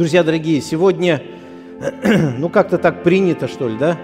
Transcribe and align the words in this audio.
Друзья 0.00 0.22
дорогие, 0.22 0.62
сегодня, 0.62 1.22
ну 2.38 2.48
как-то 2.48 2.78
так 2.78 3.02
принято, 3.02 3.48
что 3.48 3.68
ли, 3.68 3.76
да? 3.76 3.98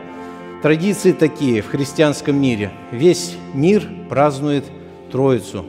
Традиции 0.60 1.12
такие 1.12 1.62
в 1.62 1.68
христианском 1.68 2.36
мире. 2.36 2.70
Весь 2.92 3.34
мир 3.54 3.88
празднует 4.10 4.66
Троицу. 5.10 5.64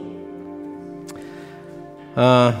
А, 2.14 2.54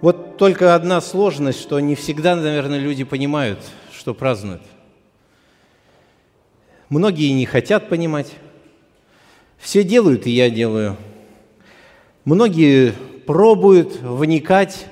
вот 0.00 0.36
только 0.36 0.74
одна 0.74 1.00
сложность, 1.00 1.60
что 1.60 1.78
не 1.78 1.94
всегда, 1.94 2.34
наверное, 2.34 2.80
люди 2.80 3.04
понимают, 3.04 3.60
что 3.92 4.12
празднуют. 4.12 4.62
Многие 6.88 7.30
не 7.34 7.46
хотят 7.46 7.88
понимать. 7.88 8.32
Все 9.58 9.84
делают, 9.84 10.26
и 10.26 10.32
я 10.32 10.50
делаю. 10.50 10.96
Многие 12.24 12.94
пробуют 13.28 14.00
вникать, 14.02 14.88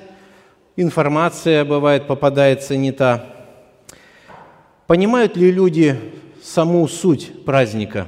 информация 0.75 1.65
бывает 1.65 2.07
попадается 2.07 2.75
не 2.75 2.91
та. 2.91 3.25
Понимают 4.87 5.37
ли 5.37 5.51
люди 5.51 5.97
саму 6.43 6.87
суть 6.87 7.45
праздника? 7.45 8.07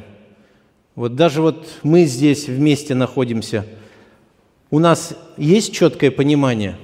Вот 0.95 1.15
даже 1.15 1.41
вот 1.41 1.67
мы 1.83 2.05
здесь 2.05 2.47
вместе 2.47 2.93
находимся. 2.93 3.65
У 4.69 4.79
нас 4.79 5.15
есть 5.37 5.73
четкое 5.73 6.11
понимание, 6.11 6.77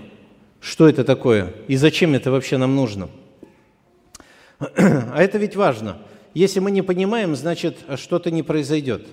что 0.62 0.88
это 0.88 1.04
такое 1.04 1.54
и 1.68 1.76
зачем 1.76 2.14
это 2.14 2.32
вообще 2.32 2.58
нам 2.58 2.76
нужно? 2.76 3.10
А 4.60 5.22
это 5.22 5.38
ведь 5.38 5.56
важно. 5.56 5.98
Если 6.34 6.60
мы 6.60 6.72
не 6.72 6.82
понимаем, 6.82 7.36
значит, 7.36 7.78
что-то 7.96 8.30
не 8.30 8.44
произойдет 8.44 9.08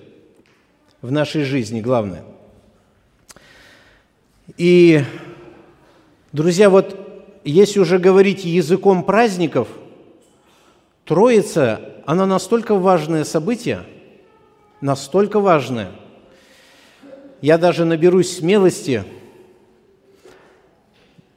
в 1.01 1.11
нашей 1.11 1.43
жизни, 1.43 1.81
главное. 1.81 2.23
И 4.57 5.03
Друзья, 6.33 6.69
вот 6.69 7.39
если 7.45 7.79
уже 7.79 7.99
говорить 7.99 8.43
языком 8.43 9.03
праздников, 9.03 9.69
Троица, 11.05 11.79
она 12.05 12.25
настолько 12.25 12.75
важное 12.75 13.23
событие, 13.23 13.83
настолько 14.81 15.39
важное. 15.39 15.91
Я 17.41 17.57
даже 17.57 17.85
наберусь 17.85 18.37
смелости, 18.37 19.05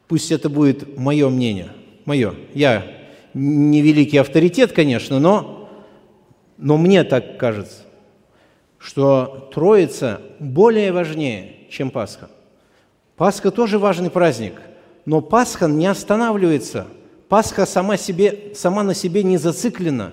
пусть 0.09 0.33
это 0.33 0.49
будет 0.49 0.99
мое 0.99 1.29
мнение, 1.29 1.71
мое. 2.05 2.35
Я 2.53 2.85
не 3.33 3.83
великий 3.83 4.17
авторитет, 4.17 4.73
конечно, 4.73 5.21
но, 5.21 5.71
но 6.57 6.77
мне 6.77 7.05
так 7.05 7.39
кажется, 7.39 7.83
что 8.77 9.51
Троица 9.55 10.21
более 10.41 10.91
важнее, 10.91 11.69
чем 11.71 11.93
Пасха. 11.93 12.29
Пасха 13.17 13.53
тоже 13.53 13.79
важный 13.79 14.11
праздник– 14.11 14.55
но 15.11 15.20
Пасха 15.20 15.66
не 15.66 15.89
останавливается. 15.89 16.86
Пасха 17.28 17.66
сама, 17.66 17.97
себе, 17.97 18.53
сама 18.54 18.84
на 18.84 18.94
себе 18.94 19.25
не 19.25 19.38
зациклена. 19.38 20.12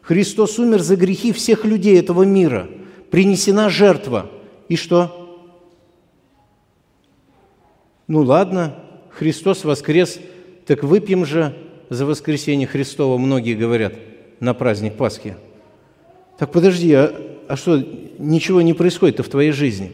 Христос 0.00 0.58
умер 0.58 0.80
за 0.82 0.96
грехи 0.96 1.30
всех 1.30 1.64
людей 1.64 1.96
этого 1.96 2.24
мира. 2.24 2.66
Принесена 3.12 3.70
жертва. 3.70 4.28
И 4.68 4.74
что? 4.74 5.46
Ну 8.08 8.22
ладно, 8.22 8.74
Христос 9.10 9.62
воскрес, 9.62 10.18
так 10.66 10.82
выпьем 10.82 11.24
же 11.24 11.56
за 11.88 12.04
воскресение 12.04 12.66
Христова, 12.66 13.18
многие 13.18 13.54
говорят, 13.54 13.94
на 14.40 14.54
праздник 14.54 14.96
Пасхи. 14.96 15.36
Так 16.36 16.50
подожди, 16.50 16.92
а, 16.94 17.14
а 17.46 17.56
что, 17.56 17.80
ничего 18.18 18.60
не 18.60 18.72
происходит 18.72 19.20
в 19.20 19.30
твоей 19.30 19.52
жизни? 19.52 19.92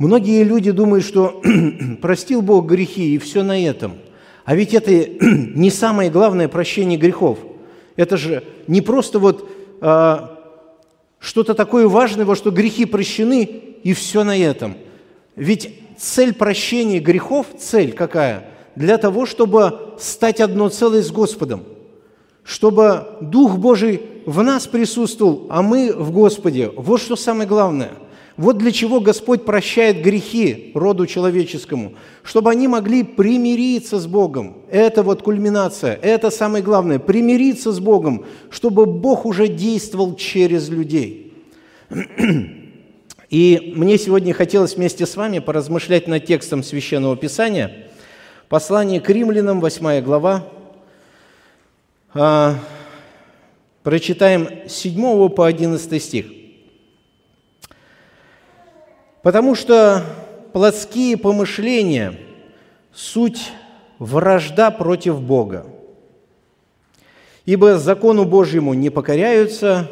Многие 0.00 0.44
люди 0.44 0.70
думают, 0.70 1.04
что 1.04 1.42
простил 2.00 2.40
Бог 2.40 2.64
грехи, 2.64 3.14
и 3.14 3.18
все 3.18 3.42
на 3.42 3.62
этом. 3.62 3.98
А 4.46 4.56
ведь 4.56 4.72
это 4.72 4.90
не 5.20 5.70
самое 5.70 6.10
главное 6.10 6.48
прощение 6.48 6.98
грехов. 6.98 7.38
Это 7.96 8.16
же 8.16 8.42
не 8.66 8.80
просто 8.80 9.18
вот 9.18 9.46
а, 9.82 10.38
что-то 11.18 11.52
такое 11.52 11.86
важное, 11.86 12.24
во 12.24 12.34
что 12.34 12.50
грехи 12.50 12.86
прощены, 12.86 13.42
и 13.42 13.92
все 13.92 14.24
на 14.24 14.38
этом. 14.38 14.78
Ведь 15.36 15.78
цель 15.98 16.32
прощения 16.32 16.98
грехов, 16.98 17.48
цель 17.58 17.92
какая? 17.92 18.48
Для 18.76 18.96
того, 18.96 19.26
чтобы 19.26 19.96
стать 19.98 20.40
одно 20.40 20.70
целое 20.70 21.02
с 21.02 21.10
Господом, 21.10 21.64
чтобы 22.42 23.18
Дух 23.20 23.58
Божий 23.58 24.00
в 24.24 24.42
нас 24.42 24.66
присутствовал, 24.66 25.46
а 25.50 25.60
мы 25.60 25.92
в 25.92 26.10
Господе. 26.10 26.72
Вот 26.74 27.02
что 27.02 27.16
самое 27.16 27.46
главное– 27.46 27.90
вот 28.40 28.56
для 28.56 28.72
чего 28.72 29.00
Господь 29.00 29.44
прощает 29.44 30.00
грехи 30.00 30.72
роду 30.74 31.06
человеческому, 31.06 31.92
чтобы 32.22 32.50
они 32.50 32.68
могли 32.68 33.02
примириться 33.02 34.00
с 34.00 34.06
Богом. 34.06 34.62
Это 34.70 35.02
вот 35.02 35.20
кульминация, 35.20 35.98
это 36.00 36.30
самое 36.30 36.64
главное, 36.64 36.98
примириться 36.98 37.70
с 37.70 37.78
Богом, 37.80 38.24
чтобы 38.48 38.86
Бог 38.86 39.26
уже 39.26 39.46
действовал 39.46 40.16
через 40.16 40.70
людей. 40.70 41.34
И 43.28 43.74
мне 43.76 43.98
сегодня 43.98 44.32
хотелось 44.32 44.74
вместе 44.74 45.04
с 45.04 45.16
вами 45.16 45.40
поразмышлять 45.40 46.08
над 46.08 46.24
текстом 46.24 46.62
Священного 46.62 47.18
Писания, 47.18 47.88
послание 48.48 49.02
к 49.02 49.10
римлянам, 49.10 49.60
8 49.60 50.00
глава, 50.00 50.46
а, 52.14 52.54
прочитаем 53.82 54.48
с 54.66 54.72
7 54.72 55.28
по 55.28 55.44
11 55.44 56.02
стих. 56.02 56.39
Потому 59.22 59.54
что 59.54 60.04
плотские 60.52 61.16
помышления– 61.16 62.18
суть 62.92 63.52
вражда 63.98 64.70
против 64.70 65.20
Бога. 65.20 65.66
Ибо 67.44 67.78
закону 67.78 68.24
Божьему 68.24 68.74
не 68.74 68.90
покоряются, 68.90 69.90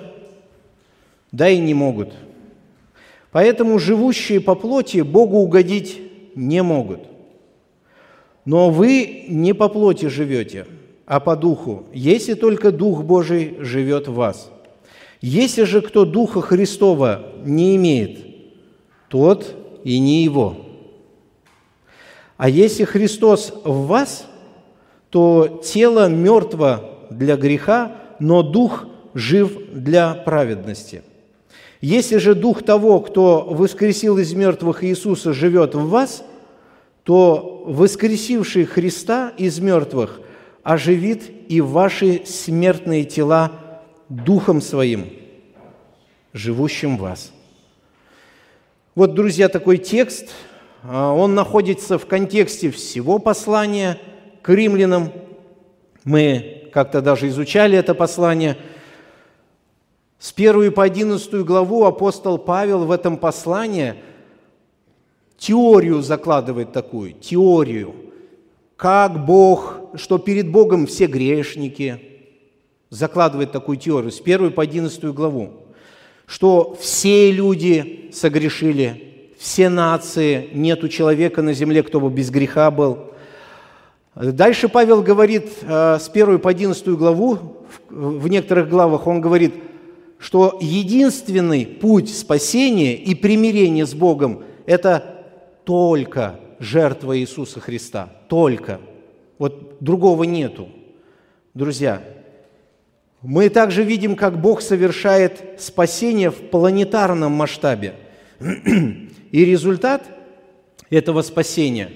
да 1.33 1.49
и 1.49 1.59
не 1.59 1.75
могут. 1.75 2.13
Поэтому 3.31 3.79
живущие 3.79 4.41
по 4.41 4.55
плоти 4.55 5.03
Богу 5.03 5.39
угодить 5.39 6.01
не 6.35 6.63
могут. 6.63 7.01
Но 8.45 8.71
вы 8.71 9.27
не 9.29 9.53
по 9.53 9.69
плоти 9.69 10.07
живете, 10.07 10.67
а 11.05 11.21
по 11.21 11.37
духу, 11.37 11.85
если 11.93 12.33
только 12.33 12.73
Дух 12.73 13.03
Божий 13.03 13.57
живет 13.61 14.09
в 14.09 14.15
вас. 14.15 14.51
Если 15.21 15.65
же 15.65 15.83
кто 15.83 16.05
Духа 16.07 16.41
Христова 16.41 17.33
не 17.45 17.77
имеет– 17.77 18.25
тот 19.09 19.57
и 19.85 19.99
не 19.99 20.23
его. 20.23 20.57
А 22.37 22.49
если 22.49 22.85
Христос 22.85 23.53
в 23.65 23.87
вас, 23.87 24.27
то 25.11 25.61
тело 25.65 26.09
мертво 26.09 27.07
для 27.11 27.37
греха, 27.37 27.97
но 28.21 28.43
дух 28.43 28.87
жив 29.15 29.73
для 29.73 30.15
праведности. 30.15 31.03
Если 31.81 32.19
же 32.19 32.35
дух 32.35 32.63
того, 32.63 33.01
кто 33.01 33.47
воскресил 33.49 34.19
из 34.19 34.35
мертвых 34.35 34.85
Иисуса, 34.85 35.33
живет 35.33 35.75
в 35.75 35.89
вас, 35.89 36.25
то 37.05 37.65
воскресивший 37.67 38.65
Христа 38.65 39.33
из 39.37 39.59
мертвых 39.61 40.21
оживит 40.63 41.31
и 41.49 41.61
ваши 41.61 42.23
смертные 42.27 43.05
тела 43.05 43.53
Духом 44.09 44.61
Своим, 44.61 45.07
живущим 46.33 46.99
в 46.99 47.01
вас– 47.01 47.33
вот, 48.99 49.15
друзья, 49.15 49.49
такой 49.49 49.79
текст, 49.79 50.27
а, 50.83 51.13
он 51.13 51.37
находится 51.37 51.99
в 51.99 52.07
контексте 52.07 52.73
всего 52.73 53.21
послания 53.21 54.01
к 54.43 54.49
римлянам. 54.49 55.13
Мы 56.03 56.69
как-то 56.73 57.01
даже 57.01 57.29
изучали 57.29 57.79
это 57.79 57.95
послание. 57.95 58.57
С 60.19 60.33
1 60.33 60.73
по 60.73 60.83
11 60.83 61.33
главу 61.45 61.85
апостол 61.85 62.39
Павел 62.39 62.87
в 62.87 62.91
этом 62.91 63.19
послании 63.19 63.95
теорию 65.37 66.03
закладывает 66.03 66.73
такую, 66.73 67.13
теорию, 67.13 67.95
как 68.75 69.25
Бог, 69.25 69.79
что 69.95 70.19
перед 70.19 70.51
Богом 70.51 70.89
все 70.89 71.07
грешники, 71.07 72.03
закладывает 72.91 73.53
такую 73.53 73.79
теорию 73.79 74.11
с 74.11 74.21
1 74.21 74.51
по 74.51 74.65
11 74.65 75.05
главу 75.15 75.68
что 76.29 76.77
все 76.79 77.33
люди 77.33 78.11
согрешили, 78.13 79.31
все 79.39 79.71
нации, 79.71 80.51
нету 80.53 80.89
человека 80.89 81.41
на 81.41 81.55
земле, 81.55 81.83
кто 81.83 82.01
бы 82.01 82.11
без 82.11 82.31
греха 82.31 82.71
был. 82.71 82.99
Дальше 84.15 84.69
Павел 84.69 85.03
говорит 85.03 85.49
э, 85.63 85.99
с 85.99 86.11
1 86.11 86.39
по 86.41 86.51
11 86.51 86.87
главу, 86.89 87.57
в 87.89 88.29
некоторых 88.29 88.69
главах 88.69 89.07
он 89.07 89.23
говорит, 89.23 89.55
что 90.19 90.59
единственный 90.61 91.65
путь 91.65 92.15
спасения 92.15 92.95
и 92.95 93.15
примирения 93.15 93.87
с 93.87 93.95
Богом– 93.95 94.43
это 94.67 95.25
только 95.65 96.41
жертва 96.59 97.19
Иисуса 97.19 97.61
Христа, 97.61 98.11
только. 98.29 98.81
Вот 99.39 99.79
другого 99.81 100.25
нету. 100.25 100.69
Друзья, 101.55 102.03
мы 103.23 103.49
также 103.49 103.83
видим, 103.83 104.15
как 104.15 104.41
Бог 104.41 104.63
совершает 104.63 105.61
спасение 105.61 106.31
в 106.31 106.37
планетарном 106.51 107.33
масштабе. 107.33 107.95
И 108.41 109.45
результат 109.45 110.05
этого 110.91 111.23
спасения 111.23 111.91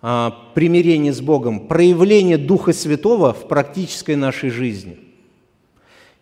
а, 0.00 0.50
примирение 0.54 1.12
с 1.12 1.20
Богом, 1.20 1.68
проявление 1.68 2.38
Духа 2.38 2.72
Святого 2.72 3.32
в 3.32 3.46
практической 3.46 4.16
нашей 4.16 4.50
жизни. 4.50 4.98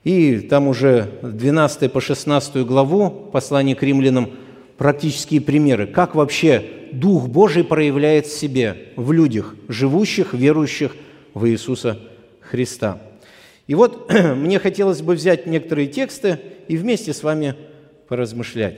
И 0.04 0.40
там 0.40 0.68
уже 0.68 1.18
12 1.22 1.90
по 1.90 2.00
16 2.00 2.64
главу 2.66 3.10
послания 3.10 3.74
к 3.74 3.82
римлянам 3.82 4.30
практические 4.76 5.40
примеры, 5.40 5.86
как 5.86 6.14
вообще 6.14 6.64
Дух 6.92 7.28
Божий 7.28 7.64
проявляет 7.64 8.26
в 8.26 8.38
себе, 8.38 8.92
в 8.96 9.12
людях, 9.12 9.54
живущих, 9.68 10.34
верующих 10.34 10.94
в 11.34 11.48
Иисуса 11.48 11.98
Христа. 12.40 13.00
И 13.70 13.74
вот 13.74 14.12
мне 14.36 14.58
хотелось 14.58 15.00
бы 15.00 15.14
взять 15.14 15.46
некоторые 15.46 15.86
тексты 15.86 16.38
и 16.66 16.76
вместе 16.76 17.14
с 17.14 17.22
вами 17.22 17.54
поразмышлять. 18.08 18.74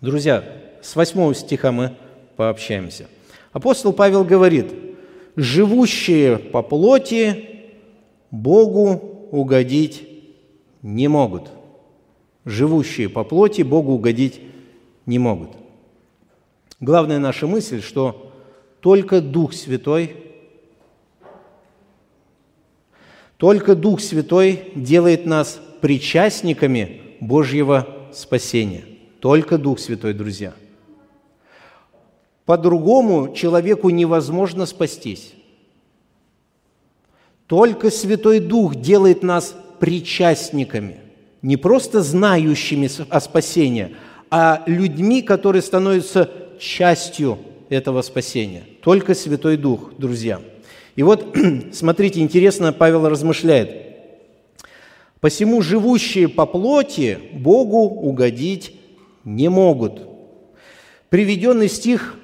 Друзья, 0.00 0.44
с 0.80 0.96
8 0.96 1.34
стиха 1.34 1.72
мы 1.72 1.96
пообщаемся– 2.36 3.06
Апостол 3.52 3.92
Павел 3.92 4.24
говорит, 4.24 4.72
живущие 5.34 6.38
по 6.38 6.62
плоти 6.62 7.46
Богу 8.30 9.28
угодить 9.32 10.08
не 10.82 11.08
могут. 11.08 11.50
Живущие 12.44 13.08
по 13.08 13.24
плоти 13.24 13.62
Богу 13.62 13.92
угодить 13.92 14.40
не 15.04 15.18
могут. 15.18 15.50
Главная 16.78 17.18
наша 17.18 17.46
мысль, 17.46 17.82
что 17.82 18.32
только 18.80 19.20
Дух 19.20 19.52
Святой, 19.52 20.16
только 23.40 23.74
Дух 23.74 24.00
Святой 24.00 24.70
делает 24.76 25.26
нас 25.26 25.60
причастниками 25.80 27.00
Божьего 27.18 27.88
спасения. 28.12 28.84
Только 29.18 29.58
Дух 29.58 29.80
Святой, 29.80 30.14
друзья– 30.14 30.54
по-другому 32.50 33.32
человеку 33.32 33.90
невозможно 33.90 34.66
спастись. 34.66 35.34
Только 37.46 37.92
Святой 37.92 38.40
Дух 38.40 38.74
делает 38.74 39.22
нас 39.22 39.54
причастниками, 39.78 40.96
не 41.42 41.56
просто 41.56 42.02
знающими 42.02 42.90
о 43.08 43.20
спасении, 43.20 43.94
а 44.32 44.64
людьми, 44.66 45.22
которые 45.22 45.62
становятся 45.62 46.28
частью 46.58 47.38
этого 47.68 48.02
спасения. 48.02 48.64
Только 48.82 49.14
Святой 49.14 49.56
Дух, 49.56 49.92
друзья. 49.96 50.40
И 51.00 51.02
вот, 51.02 51.34
смотрите, 51.72 52.20
интересно, 52.20 52.74
Павел 52.74 53.08
размышляет. 53.08 53.70
«Посему 55.20 55.62
живущие 55.62 56.28
по 56.28 56.44
плоти 56.44 57.18
Богу 57.32 57.84
угодить 57.88 58.78
не 59.24 59.48
могут». 59.48 60.02
Приведенный 61.08 61.70
стих 61.70 62.16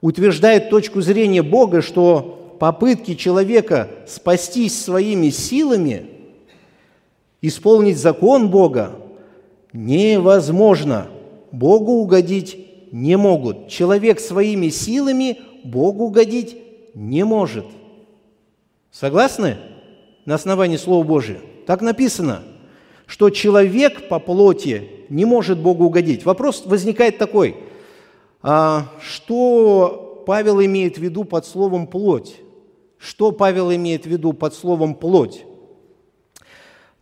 утверждает 0.00 0.70
точку 0.70 1.02
зрения 1.02 1.42
Бога, 1.42 1.82
что 1.82 2.56
попытки 2.58 3.14
человека 3.14 3.90
спастись 4.06 4.82
своими 4.82 5.28
силами, 5.28 6.06
исполнить 7.42 7.98
закон 7.98 8.48
Бога, 8.48 8.96
невозможно. 9.74 11.08
Богу 11.52 11.92
угодить 12.00 12.90
не 12.90 13.18
могут. 13.18 13.68
Человек 13.68 14.18
своими 14.18 14.70
силами 14.70 15.40
Богу 15.62 16.04
угодить 16.04 16.56
не 16.94 17.24
может. 17.24 17.66
Согласны? 18.90 19.56
На 20.24 20.34
основании 20.34 20.76
Слова 20.76 21.04
Божия. 21.04 21.40
Так 21.66 21.82
написано, 21.82 22.42
что 23.06 23.30
человек 23.30 24.08
по 24.08 24.18
плоти 24.18 24.88
не 25.08 25.24
может 25.24 25.58
Богу 25.58 25.84
угодить. 25.84 26.24
Вопрос 26.24 26.64
возникает 26.66 27.18
такой– 27.18 27.56
а 28.42 28.86
что 29.02 30.22
Павел 30.26 30.62
имеет 30.62 30.96
в 30.96 31.00
виду 31.00 31.24
под 31.24 31.46
словом 31.46 31.86
«плоть»? 31.86 32.36
Что 32.98 33.32
Павел 33.32 33.72
имеет 33.72 34.04
в 34.04 34.06
виду 34.06 34.32
под 34.32 34.54
словом 34.54 34.94
«плоть»? 34.94 35.44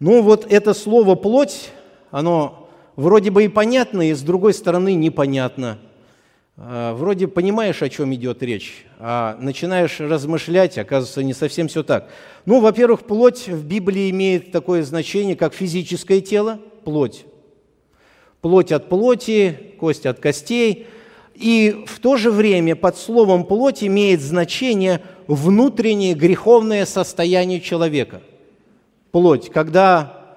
Ну 0.00 0.22
вот 0.22 0.46
это 0.50 0.74
слово 0.74 1.14
«плоть», 1.14 1.70
оно 2.10 2.68
вроде 2.96 3.30
бы 3.30 3.44
и 3.44 3.48
понятно, 3.48 4.10
и 4.10 4.14
с 4.14 4.22
другой 4.22 4.54
стороны 4.54 4.94
непонятно. 4.94 5.78
А, 6.58 6.94
вроде 6.94 7.28
понимаешь, 7.28 7.82
о 7.82 7.88
чем 7.88 8.12
идет 8.14 8.42
речь, 8.42 8.84
а 8.98 9.38
начинаешь 9.40 10.00
размышлять, 10.00 10.76
оказывается, 10.76 11.22
не 11.22 11.32
совсем 11.32 11.68
все 11.68 11.82
так. 11.82 12.10
Ну, 12.44 12.60
во-первых, 12.60 13.04
плоть 13.04 13.48
в 13.48 13.64
Библии 13.64 14.10
имеет 14.10 14.52
такое 14.52 14.82
значение, 14.82 15.36
как 15.36 15.54
физическое 15.54 16.20
тело, 16.20 16.60
плоть. 16.84 17.24
Плоть 18.40 18.72
от 18.72 18.88
плоти, 18.88 19.74
кость 19.78 20.04
от 20.04 20.18
костей– 20.20 20.86
и 21.38 21.84
в 21.86 22.00
то 22.00 22.16
же 22.16 22.32
время 22.32 22.74
под 22.74 22.98
словом 22.98 23.44
«плоть» 23.44 23.84
имеет 23.84 24.20
значение 24.20 25.02
внутреннее 25.28 26.14
греховное 26.14 26.84
состояние 26.84 27.60
человека. 27.60 28.22
Плоть, 29.12 29.48
когда... 29.48 30.36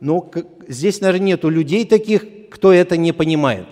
Ну, 0.00 0.30
здесь, 0.68 1.00
наверное, 1.00 1.28
нету 1.28 1.48
людей 1.48 1.86
таких, 1.86 2.26
кто 2.50 2.72
это 2.72 2.96
не 2.96 3.12
понимает. 3.12 3.66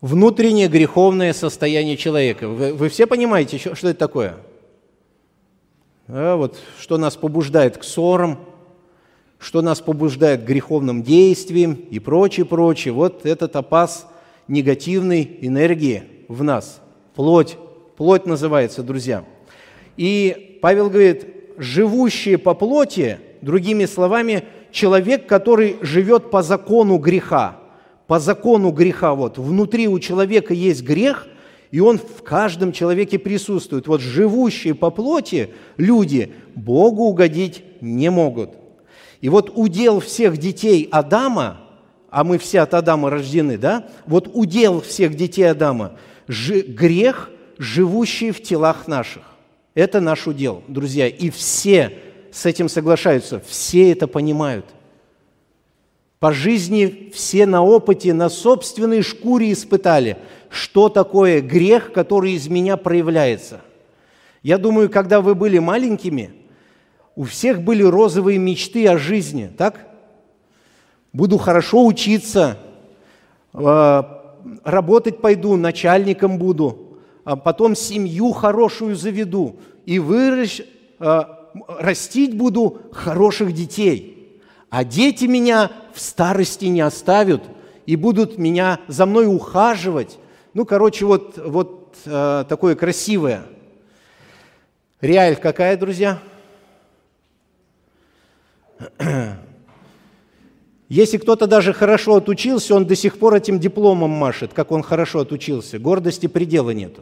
Внутреннее 0.00 0.68
греховное 0.68 1.32
состояние 1.32 1.96
человека. 1.96 2.48
Вы, 2.48 2.74
вы 2.74 2.88
все 2.88 3.06
понимаете, 3.06 3.58
что, 3.58 3.74
что 3.74 3.88
это 3.88 3.98
такое? 3.98 4.36
А 6.08 6.36
вот, 6.36 6.58
что 6.78 6.98
нас 6.98 7.16
побуждает 7.16 7.78
к 7.78 7.84
ссорам– 7.84 8.38
что 9.42 9.60
нас 9.60 9.80
побуждает 9.80 10.42
к 10.42 10.46
греховным 10.46 11.02
действиям 11.02 11.74
и 11.74 11.98
прочее, 11.98 12.46
прочее. 12.46 12.94
Вот 12.94 13.26
этот 13.26 13.56
опас 13.56 14.06
негативной 14.46 15.38
энергии 15.40 16.04
в 16.28 16.44
нас. 16.44 16.80
Плоть. 17.16 17.58
Плоть 17.96 18.24
называется, 18.24 18.84
друзья. 18.84 19.24
И 19.96 20.58
Павел 20.62 20.88
говорит, 20.88 21.26
живущие 21.58 22.38
по 22.38 22.54
плоти, 22.54 23.18
другими 23.42 23.84
словами, 23.84 24.44
человек, 24.72 25.26
который 25.26 25.76
живет 25.82 26.30
по 26.30 26.42
закону 26.42 26.98
греха. 26.98 27.58
По 28.06 28.18
закону 28.18 28.70
греха. 28.70 29.14
Вот 29.14 29.38
внутри 29.38 29.88
у 29.88 29.98
человека 29.98 30.54
есть 30.54 30.82
грех, 30.82 31.28
и 31.70 31.80
он 31.80 31.98
в 31.98 32.22
каждом 32.22 32.72
человеке 32.72 33.18
присутствует. 33.18 33.86
Вот 33.86 34.00
живущие 34.00 34.74
по 34.74 34.90
плоти 34.90 35.50
люди 35.76 36.32
Богу 36.54 37.04
угодить 37.04 37.62
не 37.80 38.10
могут. 38.10 38.50
И 39.20 39.28
вот 39.28 39.52
удел 39.54 40.00
всех 40.00 40.36
детей 40.36 40.88
Адама, 40.90 41.60
а 42.10 42.24
мы 42.24 42.38
все 42.38 42.60
от 42.60 42.74
Адама 42.74 43.08
рождены, 43.08 43.56
да? 43.56 43.86
Вот 44.06 44.28
удел 44.32 44.80
всех 44.80 45.14
детей 45.14 45.44
Адама– 45.44 45.92
грех, 46.28 47.30
живущий 47.58 48.30
в 48.30 48.42
телах 48.42 48.88
наших. 48.88 49.22
Это 49.74 50.00
наш 50.00 50.26
удел, 50.26 50.62
друзья. 50.68 51.08
И 51.08 51.30
все 51.30 51.92
с 52.32 52.46
этим 52.46 52.68
соглашаются, 52.68 53.40
все 53.46 53.92
это 53.92 54.06
понимают. 54.08 54.66
По 56.18 56.32
жизни 56.32 57.10
все 57.14 57.46
на 57.46 57.62
опыте, 57.62 58.14
на 58.14 58.28
собственной 58.28 59.02
шкуре 59.02 59.52
испытали, 59.52 60.16
что 60.48 60.88
такое 60.88 61.40
грех, 61.40 61.92
который 61.92 62.32
из 62.32 62.48
меня 62.48 62.76
проявляется. 62.76 63.60
Я 64.42 64.58
думаю, 64.58 64.90
когда 64.90 65.20
вы 65.20 65.34
были 65.34 65.58
маленькими– 65.58 66.32
у 67.14 67.24
всех 67.24 67.62
были 67.62 67.82
розовые 67.82 68.38
мечты 68.38 68.88
о 68.88 68.96
жизни, 68.96 69.50
так? 69.56 69.86
Буду 71.12 71.36
хорошо 71.36 71.84
учиться, 71.84 72.58
э, 73.52 74.02
работать 74.64 75.20
пойду, 75.20 75.56
начальником 75.56 76.38
буду, 76.38 76.98
а 77.24 77.36
потом 77.36 77.76
семью 77.76 78.32
хорошую 78.32 78.96
заведу 78.96 79.56
и 79.84 79.98
выращ, 79.98 80.62
э, 81.00 81.22
растить 81.66 82.36
буду 82.36 82.82
хороших 82.92 83.52
детей. 83.52 84.40
А 84.70 84.84
дети 84.84 85.26
меня 85.26 85.70
в 85.92 86.00
старости 86.00 86.66
не 86.66 86.80
оставят 86.80 87.42
и 87.86 87.96
будут 87.96 88.38
меня 88.38 88.80
за 88.88 89.06
мной 89.06 89.26
ухаживать. 89.26 90.18
Ну, 90.54 90.64
короче, 90.64 91.04
вот, 91.04 91.38
вот 91.38 91.96
э, 92.04 92.44
такое 92.48 92.74
красивое. 92.74 93.44
Реаль 95.00 95.36
какая, 95.36 95.76
друзья?– 95.76 96.22
Если 100.92 101.16
кто-то 101.16 101.46
даже 101.46 101.72
хорошо 101.72 102.16
отучился, 102.16 102.74
он 102.74 102.84
до 102.84 102.94
сих 102.94 103.18
пор 103.18 103.34
этим 103.34 103.58
дипломом 103.58 104.10
машет, 104.10 104.52
как 104.52 104.70
он 104.72 104.82
хорошо 104.82 105.20
отучился. 105.20 105.78
Гордости 105.78 106.26
предела 106.26 106.68
нету. 106.68 107.00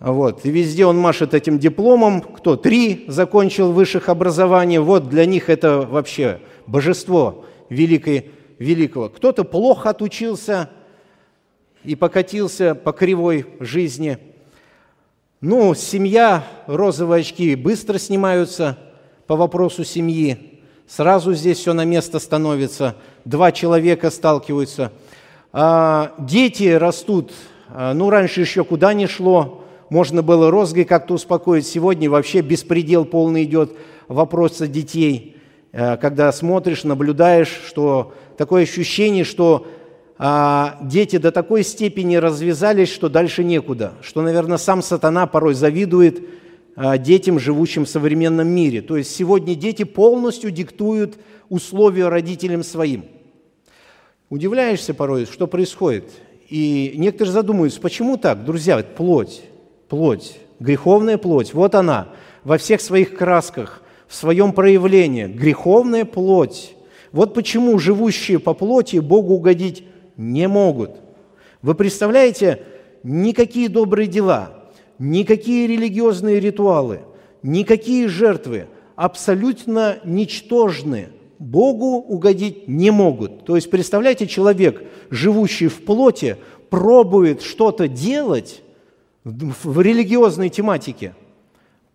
Вот. 0.00 0.44
И 0.44 0.50
везде 0.50 0.86
он 0.86 0.98
машет 0.98 1.34
этим 1.34 1.58
дипломом. 1.58 2.20
Кто? 2.20 2.56
Три 2.56 3.04
закончил 3.08 3.72
высших 3.72 4.08
образований. 4.08 4.78
Вот 4.78 5.08
для 5.08 5.26
них 5.26 5.48
это 5.50 5.80
вообще 5.80 6.40
божество 6.66 7.44
великой, 7.68 8.30
великого. 8.58 9.08
Кто-то 9.08 9.44
плохо 9.44 9.90
отучился 9.90 10.70
и 11.84 11.96
покатился 11.96 12.74
по 12.74 12.92
кривой 12.92 13.46
жизни. 13.60 14.18
Ну, 15.40 15.74
семья, 15.74 16.44
розовые 16.66 17.20
очки 17.20 17.54
быстро 17.54 17.98
снимаются– 17.98 18.78
по 19.28 19.36
вопросу 19.36 19.84
семьи. 19.84 20.62
Сразу 20.88 21.34
здесь 21.34 21.58
все 21.58 21.74
на 21.74 21.84
место 21.84 22.18
становится. 22.18 22.96
Два 23.26 23.52
человека 23.52 24.10
сталкиваются. 24.10 24.90
А, 25.52 26.14
дети 26.18 26.70
растут, 26.70 27.32
а, 27.68 27.92
ну, 27.92 28.08
раньше 28.08 28.40
еще 28.40 28.64
куда 28.64 28.94
ни 28.94 29.04
шло, 29.04 29.57
можно 29.90 30.22
было 30.22 30.50
розгой 30.50 30.84
как-то 30.84 31.14
успокоить. 31.14 31.66
Сегодня 31.66 32.10
вообще 32.10 32.40
беспредел 32.40 33.04
полный 33.04 33.44
идет 33.44 33.72
вопроса 34.08 34.66
детей. 34.66 35.36
А, 35.72 35.96
когда 35.96 36.30
смотришь, 36.32 36.84
наблюдаешь, 36.84 37.60
что 37.66 38.14
такое 38.36 38.62
ощущение, 38.62 39.24
что 39.24 39.66
а, 40.18 40.78
дети 40.82 41.16
до 41.16 41.30
такой 41.30 41.62
степени 41.62 42.16
развязались, 42.16 42.92
что 42.92 43.08
дальше 43.08 43.44
некуда, 43.44 43.94
что, 44.02 44.22
наверное, 44.22 44.58
сам 44.58 44.82
сатана 44.82 45.26
порой 45.26 45.54
завидует 45.54 46.22
а, 46.74 46.98
детям, 46.98 47.38
живущим 47.38 47.84
в 47.84 47.88
современном 47.88 48.48
мире. 48.48 48.82
То 48.82 48.96
есть 48.96 49.14
сегодня 49.14 49.54
дети 49.54 49.84
полностью 49.84 50.50
диктуют 50.50 51.18
условия 51.48 52.08
родителям 52.08 52.62
своим. 52.62 53.04
Удивляешься 54.28 54.92
порой, 54.92 55.24
что 55.26 55.46
происходит. 55.46 56.10
И 56.48 56.94
некоторые 56.96 57.32
задумываются, 57.32 57.80
почему 57.80 58.16
так? 58.16 58.44
Друзья, 58.44 58.78
плоть, 58.78 59.42
плоть, 59.88 60.38
греховная 60.60 61.18
плоть, 61.18 61.54
вот 61.54 61.74
она, 61.74 62.08
во 62.44 62.58
всех 62.58 62.80
своих 62.80 63.16
красках, 63.16 63.82
в 64.06 64.14
своем 64.14 64.52
проявлении, 64.52 65.26
греховная 65.26 66.04
плоть. 66.04 66.74
Вот 67.12 67.34
почему 67.34 67.78
живущие 67.78 68.38
по 68.38 68.54
плоти 68.54 68.98
Богу 68.98 69.34
угодить 69.34 69.84
не 70.16 70.48
могут. 70.48 70.92
Вы 71.62 71.74
представляете, 71.74 72.62
никакие 73.02 73.68
добрые 73.68 74.06
дела, 74.06 74.52
никакие 74.98 75.66
религиозные 75.66 76.40
ритуалы, 76.40 77.00
никакие 77.42 78.08
жертвы 78.08 78.66
абсолютно 78.96 79.98
ничтожны. 80.04 81.08
Богу 81.38 81.98
угодить 81.98 82.66
не 82.66 82.90
могут. 82.90 83.44
То 83.44 83.54
есть, 83.54 83.70
представляете, 83.70 84.26
человек, 84.26 84.82
живущий 85.10 85.68
в 85.68 85.84
плоти, 85.84 86.36
пробует 86.68 87.42
что-то 87.42 87.86
делать 87.88 88.62
в 89.64 89.80
религиозной 89.80 90.48
тематике. 90.48 91.14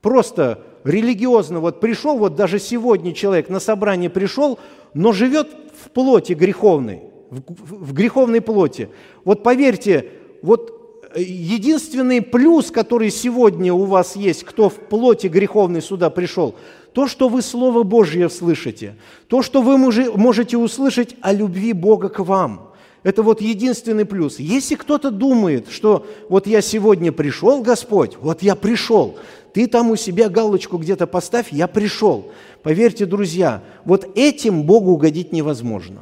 Просто 0.02 0.60
религиозно, 0.84 1.60
вот 1.60 1.80
пришел, 1.80 2.18
вот 2.18 2.36
даже 2.36 2.60
сегодня 2.60 3.13
человек 3.13 3.50
на 3.50 3.60
собрание 3.60 4.10
пришел, 4.10 4.60
но 4.94 5.12
живет 5.13 5.50
в 5.84 5.90
плоти 5.90 6.34
греховной– 6.34 7.04
в 7.48 7.94
греховной 7.94 8.42
плоти. 8.42 8.90
Вот 9.24 9.44
поверьте, 9.44 10.10
вот 10.42 11.02
э, 11.16 11.22
единственный 11.22 12.22
плюс, 12.22 12.72
который 12.72 13.10
сегодня 13.10 13.74
у 13.74 13.86
вас 13.86 14.16
есть, 14.16 14.44
кто 14.44 14.70
в 14.70 14.75
плоти 14.75 15.28
греховной 15.28 15.82
сюда 15.82 16.10
пришел, 16.10 16.56
то, 16.94 17.08
что 17.08 17.30
вы 17.30 17.42
Слово 17.42 17.84
Божье 17.84 18.30
слышите, 18.30 18.96
то, 19.28 19.42
что 19.42 19.62
вы 19.62 19.78
можете 19.78 20.58
услышать 20.58 21.16
о 21.22 21.34
любви 21.34 21.74
Бога 21.74 22.10
к 22.10 22.20
вам. 22.20 22.73
Это 23.03 23.22
вот 23.22 23.41
единственный 23.41 24.05
плюс. 24.05 24.39
Если 24.39 24.75
кто-то 24.75 25.12
думает, 25.12 25.67
что 25.69 26.07
вот 26.29 26.48
я 26.48 26.62
сегодня 26.62 27.12
пришел, 27.12 27.62
Господь, 27.62 28.17
вот 28.19 28.41
я 28.41 28.55
пришел, 28.55 29.17
ты 29.53 29.67
там 29.67 29.91
у 29.91 29.95
себя 29.95 30.29
галочку 30.29 30.77
где-то 30.77 31.05
поставь, 31.05 31.51
я 31.51 31.67
пришел. 31.67 32.31
Поверьте, 32.63 33.05
друзья, 33.05 33.62
вот 33.83 34.10
этим 34.15 34.63
Богу 34.63 34.91
угодить 34.91 35.33
невозможно 35.33 36.01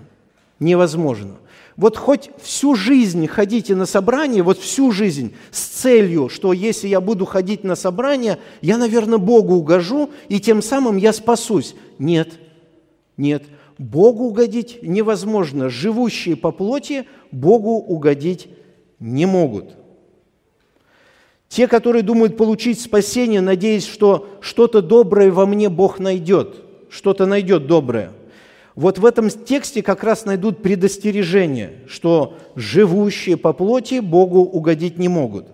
невозможно. 0.62 1.38
Вот 1.76 1.98
хоть 1.98 2.30
всю 2.42 2.76
жизнь 2.76 3.28
ходите 3.28 3.76
на 3.76 3.86
собрание, 3.86 4.44
вот 4.44 4.60
всю 4.60 4.92
жизнь 4.92 5.34
с 5.50 5.60
целью, 5.60 6.30
что 6.30 6.54
если 6.54 6.88
я 6.88 7.02
буду 7.02 7.26
ходить 7.26 7.64
на 7.64 7.76
собрание, 7.76 8.38
я, 8.62 8.78
наверное, 8.78 9.18
Богу 9.18 9.56
угожу, 9.56 10.12
и 10.30 10.40
тем 10.40 10.62
самым 10.62 10.98
я 10.98 11.12
спасусь. 11.12 11.76
Нет, 11.98 12.30
нет. 13.18 13.44
Богу 13.82 14.26
угодить 14.26 14.80
невозможно. 14.82 15.70
Живущие 15.70 16.36
по 16.36 16.52
плоти 16.52 17.06
Богу 17.32 17.72
угодить 17.72 18.48
не 19.00 19.26
могут. 19.26 19.76
Те, 21.50 21.68
которые 21.68 22.02
думают 22.02 22.38
получить 22.38 22.80
спасение, 22.80 23.42
надеясь, 23.42 23.86
что 23.86 24.30
что-то 24.40 24.82
доброе 24.82 25.32
во 25.32 25.46
мне 25.46 25.70
Бог 25.70 26.00
найдет, 26.00 26.64
что-то 26.90 27.26
найдет 27.26 27.68
доброе– 27.68 28.14
вот 28.76 29.00
в 29.00 29.06
этом 29.06 29.30
тексте 29.30 29.84
как 29.84 30.04
раз 30.04 30.26
найдут 30.26 30.62
предостережение, 30.62 31.82
что 31.88 32.38
живущие 32.56 33.38
по 33.38 33.54
плоти 33.54 34.00
Богу 34.00 34.40
угодить 34.40 34.98
не 34.98 35.10
могут. 35.10 35.48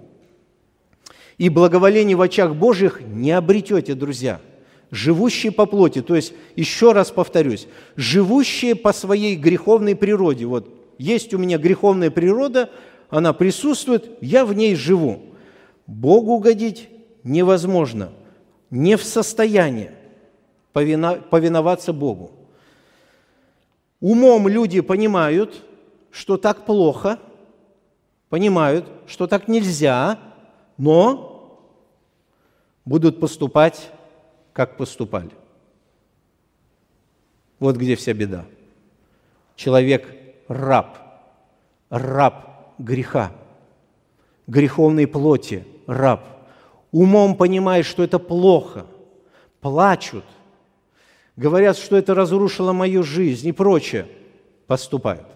И 1.37 1.49
благоволение 1.49 2.15
в 2.15 2.21
очах 2.21 2.55
Божьих 2.55 3.01
не 3.01 3.31
обретете, 3.31 3.95
друзья. 3.95 4.39
Живущие 4.89 5.51
по 5.51 5.65
плоти, 5.65 6.01
то 6.01 6.15
есть, 6.15 6.33
еще 6.55 6.93
раз 6.93 7.11
повторюсь, 7.11 7.67
живущие 7.95 8.73
по 8.75 8.93
своей 8.93 9.35
греховной 9.35 9.95
природе. 9.95 10.45
Вот 10.45 10.69
есть 10.97 11.33
у 11.33 11.37
меня 11.37 11.57
греховная 11.57 12.09
природа, 12.09 12.69
она 13.09 13.33
присутствует, 13.33 14.17
я 14.21 14.45
в 14.45 14.53
ней 14.53 14.75
живу. 14.75 15.21
Богу 15.85 16.33
угодить 16.33 16.89
невозможно, 17.23 18.11
не 18.69 18.95
в 18.95 19.03
состоянии 19.03 19.91
повиноваться 20.71 21.91
Богу. 21.91 22.31
Умом 23.99 24.47
люди 24.47 24.81
понимают, 24.81 25.63
что 26.11 26.37
так 26.37 26.65
плохо, 26.65 27.19
понимают, 28.29 28.85
что 29.07 29.27
так 29.27 29.47
нельзя, 29.47 30.19
но 30.77 31.61
будут 32.85 33.19
поступать, 33.19 33.91
как 34.57 34.75
поступали. 34.75 35.29
Вот 37.59 37.75
где 37.75 37.95
вся 37.95 38.11
беда. 38.15 38.45
Человек– 39.55 40.07
раб, 40.47 40.97
раб 41.91 42.73
греха, 42.79 43.31
греховной 44.47 45.05
плоти– 45.05 45.63
раб. 45.85 46.25
Умом 46.91 47.37
понимает, 47.37 47.85
что 47.85 48.03
это 48.03 48.17
плохо, 48.17 48.87
плачут, 49.61 50.25
говорят, 51.35 51.77
что 51.77 51.95
это 51.95 52.15
разрушило 52.15 52.73
мою 52.73 53.03
жизнь 53.03 53.49
и 53.49 53.51
прочее, 53.51 54.07
поступают. 54.65 55.27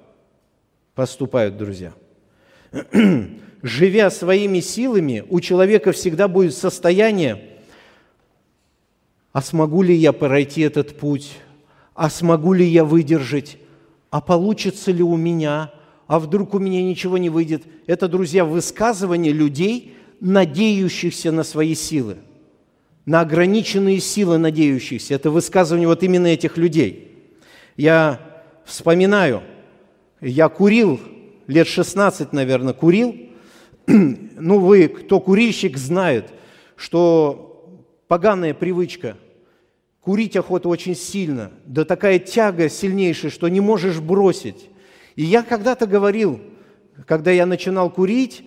Поступают, 0.95 1.57
друзья. 1.57 1.93
Живя 3.61 4.09
своими 4.09 4.61
силами, 4.61 5.23
у 5.29 5.41
человека 5.41 5.91
всегда 5.91 6.27
будет 6.27 6.55
состояние, 6.55 7.50
а 9.33 9.41
смогу 9.41 9.81
ли 9.81 9.95
я 9.95 10.13
пройти 10.13 10.61
этот 10.61 10.97
путь, 10.97 11.31
а 11.93 12.09
смогу 12.09 12.53
ли 12.53 12.65
я 12.65 12.83
выдержать, 12.83 13.57
а 14.09 14.21
получится 14.21 14.91
ли 14.91 15.03
у 15.03 15.15
меня, 15.15 15.71
а 16.07 16.19
вдруг 16.19 16.53
у 16.53 16.59
меня 16.59 16.83
ничего 16.83 17.17
не 17.17 17.29
выйдет. 17.29 17.63
Это, 17.87 18.07
друзья, 18.07 18.43
высказывание 18.43 19.31
людей, 19.31 19.95
надеющихся 20.19 21.31
на 21.31 21.43
свои 21.43 21.75
силы– 21.75 22.17
на 23.05 23.21
ограниченные 23.21 23.99
силы 23.99 24.37
надеющихся. 24.37 25.15
Это 25.15 25.31
высказывание 25.31 25.87
вот 25.87 26.03
именно 26.03 26.27
этих 26.27 26.57
людей. 26.57 27.11
Я 27.75 28.19
вспоминаю, 28.65 29.41
я 30.19 30.49
курил, 30.49 30.99
лет 31.47 31.67
16, 31.67 32.31
наверное, 32.33 32.73
курил. 32.73 33.15
ну, 33.87 34.59
вы, 34.59 34.87
кто 34.87 35.19
курильщик, 35.19 35.77
знает, 35.77 36.27
что 36.75 37.50
поганая 38.11 38.53
привычка– 38.53 39.15
Курить 40.01 40.35
охота 40.35 40.67
очень 40.67 40.95
сильно, 40.95 41.51
да 41.65 41.85
такая 41.85 42.17
тяга 42.19 42.67
сильнейшая, 42.69 43.31
что 43.31 43.47
не 43.47 43.61
можешь 43.61 43.99
бросить. 43.99 44.67
И 45.15 45.23
я 45.23 45.43
когда-то 45.43 45.85
говорил, 45.85 46.41
когда 47.05 47.31
я 47.31 47.45
начинал 47.45 47.89
курить, 47.89 48.43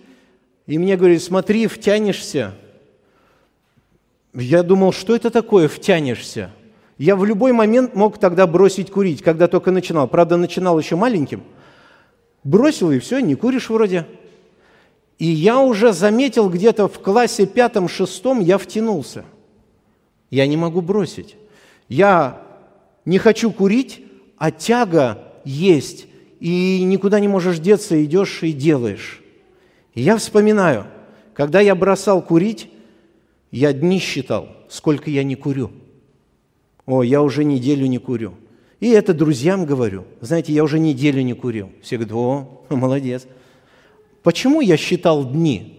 и 0.67 0.77
мне 0.77 0.97
говорили, 0.97 1.17
смотри, 1.17 1.65
втянешься, 1.67 2.53
я 4.33 4.63
думал, 4.63 4.91
что 4.91 5.15
это 5.15 5.31
такое, 5.31 5.69
втянешься. 5.69 6.51
Я 6.97 7.15
в 7.15 7.23
любой 7.23 7.53
момент 7.53 7.95
мог 7.95 8.19
тогда 8.19 8.45
бросить 8.47 8.91
курить, 8.91 9.23
когда 9.23 9.47
только 9.47 9.71
начинал. 9.71 10.07
Правда, 10.07 10.37
начинал 10.37 10.77
еще 10.77 10.97
маленьким. 10.97 11.41
Бросил, 12.43 12.91
и 12.91 12.99
все, 12.99 13.19
не 13.19 13.35
куришь 13.35 13.69
вроде. 13.69 14.05
И 15.17 15.25
я 15.25 15.59
уже 15.59 15.93
заметил 15.93 16.49
где-то 16.49 16.87
в 16.87 16.99
классе 16.99 17.45
пятом-шестом, 17.47 18.41
я 18.41 18.57
втянулся. 18.57 19.23
Я 20.35 20.47
не 20.47 20.57
могу 20.57 20.81
бросить. 20.81 21.37
Я 21.87 22.41
не 23.05 23.19
хочу 23.19 23.51
курить, 23.51 24.01
а 24.37 24.51
тяга 24.51 25.31
есть. 25.45 26.07
И 26.41 26.83
никуда 26.83 27.21
не 27.21 27.29
можешь 27.29 27.59
деться, 27.59 28.03
идешь 28.03 28.43
и 28.43 28.51
делаешь. 28.51 29.21
И 29.93 30.01
я 30.01 30.17
вспоминаю, 30.17 30.87
когда 31.33 31.61
я 31.61 31.73
бросал 31.73 32.21
курить, 32.21 32.69
я 33.49 33.71
дни 33.71 33.97
считал, 33.97 34.49
сколько 34.67 35.09
я 35.09 35.23
не 35.23 35.35
курю. 35.35 35.71
О, 36.85 37.01
я 37.01 37.21
уже 37.21 37.45
неделю 37.45 37.85
не 37.85 37.99
курю. 37.99 38.33
И 38.81 38.89
это 38.89 39.13
друзьям 39.13 39.65
говорю. 39.65 40.03
Знаете, 40.19 40.51
я 40.51 40.65
уже 40.65 40.79
неделю 40.79 41.21
не 41.21 41.33
курил. 41.33 41.71
Все 41.81 41.95
говорят, 41.95 42.13
о, 42.13 42.65
молодец. 42.75 43.25
Почему 44.21 44.59
я 44.59 44.75
считал 44.75 45.31
дни? 45.31 45.74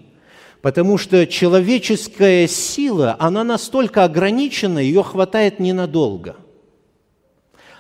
Потому 0.63 0.99
что 0.99 1.27
человеческая 1.27 2.47
сила, 2.47 3.17
она 3.19 3.45
настолько 3.45 4.05
ограничена, 4.05 4.79
ее 4.79 5.03
хватает 5.03 5.61
ненадолго. 5.61 6.37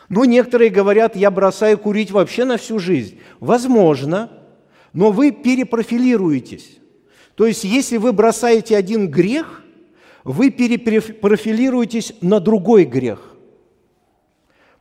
Ну, 0.08 0.24
некоторые 0.24 0.70
говорят, 0.70 1.16
я 1.16 1.30
бросаю 1.30 1.78
курить 1.78 2.10
вообще 2.10 2.44
на 2.44 2.58
всю 2.58 2.78
жизнь. 2.78 3.18
Возможно, 3.40 4.30
но 4.92 5.10
вы 5.10 5.32
перепрофилируетесь. 5.32 6.78
То 7.34 7.46
есть, 7.46 7.64
если 7.64 7.96
вы 7.96 8.12
бросаете 8.12 8.76
один 8.76 9.10
грех, 9.10 9.62
вы 10.24 10.50
перепрофилируетесь 10.50 12.14
на 12.20 12.40
другой 12.40 12.84
грех. 12.84 13.34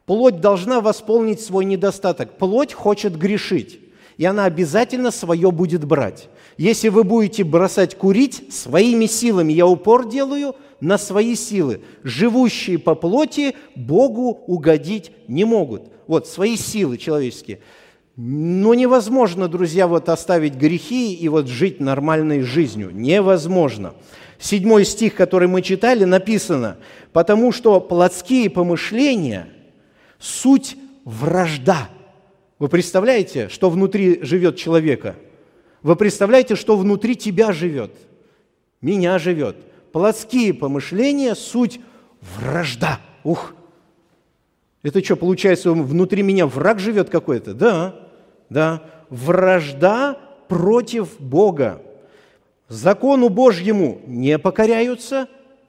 Плоть 0.06 0.40
должна 0.40 0.82
восполнить 0.82 1.42
свой 1.42 1.66
недостаток. 1.66 2.38
Плоть 2.38 2.74
хочет 2.74 3.18
грешить, 3.18 3.80
и 4.18 4.26
она 4.26 4.46
обязательно 4.46 5.12
свое 5.12 5.52
будет 5.52 5.84
брать. 5.86 6.30
Если 6.58 6.90
вы 6.90 7.04
будете 7.04 7.44
бросать 7.44 7.96
курить 7.96 8.54
своими 8.54 9.08
силами, 9.08 9.52
я 9.52 9.68
упор 9.68 10.08
делаю 10.08 10.56
на 10.80 10.98
свои 10.98 11.36
силы. 11.36 11.82
Живущие 12.04 12.80
по 12.80 12.96
плоти 12.96 13.56
Богу 13.76 14.44
угодить 14.48 15.12
не 15.28 15.44
могут. 15.44 15.92
Вот, 16.08 16.28
свои 16.28 16.56
силы 16.56 16.98
человеческие. 16.98 17.60
Но 18.16 18.74
невозможно, 18.74 19.50
друзья, 19.50 19.88
вот 19.88 20.08
оставить 20.08 20.56
грехи 20.56 21.14
и 21.14 21.28
вот 21.28 21.48
жить 21.48 21.82
нормальной 21.82 22.42
жизнью. 22.42 22.92
Невозможно. 22.94 23.94
Седьмой 24.40 24.86
стих, 24.86 25.16
который 25.16 25.50
мы 25.50 25.62
читали, 25.62 26.06
написано, 26.06 26.78
потому 27.12 27.52
что 27.52 27.80
плотские 27.82 28.50
помышления– 28.50 29.50
суть 30.20 30.78
вражда. 31.04 31.90
Вы 32.60 32.70
представляете, 32.70 33.50
что 33.50 33.70
внутри 33.70 34.20
живет 34.22 34.56
человека? 34.56 35.16
Вы 35.86 35.96
представляете, 35.96 36.56
что 36.56 36.78
внутри 36.78 37.16
тебя 37.16 37.52
живет? 37.52 37.92
Меня 38.82 39.20
живет. 39.20 39.56
Плотские 39.92 40.52
помышления– 40.52 41.36
суть 41.36 41.80
вражда. 42.22 43.00
Ух! 43.24 43.54
Это 44.82 45.04
что, 45.04 45.16
получается, 45.16 45.74
внутри 45.74 46.24
меня 46.24 46.48
враг 46.48 46.80
живет 46.80 47.12
какой-то? 47.12 47.54
Да, 47.54 48.10
да. 48.50 48.82
Вражда 49.12 50.18
против 50.48 51.22
Бога 51.22 51.84
закону 52.68 53.30
Божьему 53.30 54.02
не 54.08 54.40
покоряются, 54.40 55.28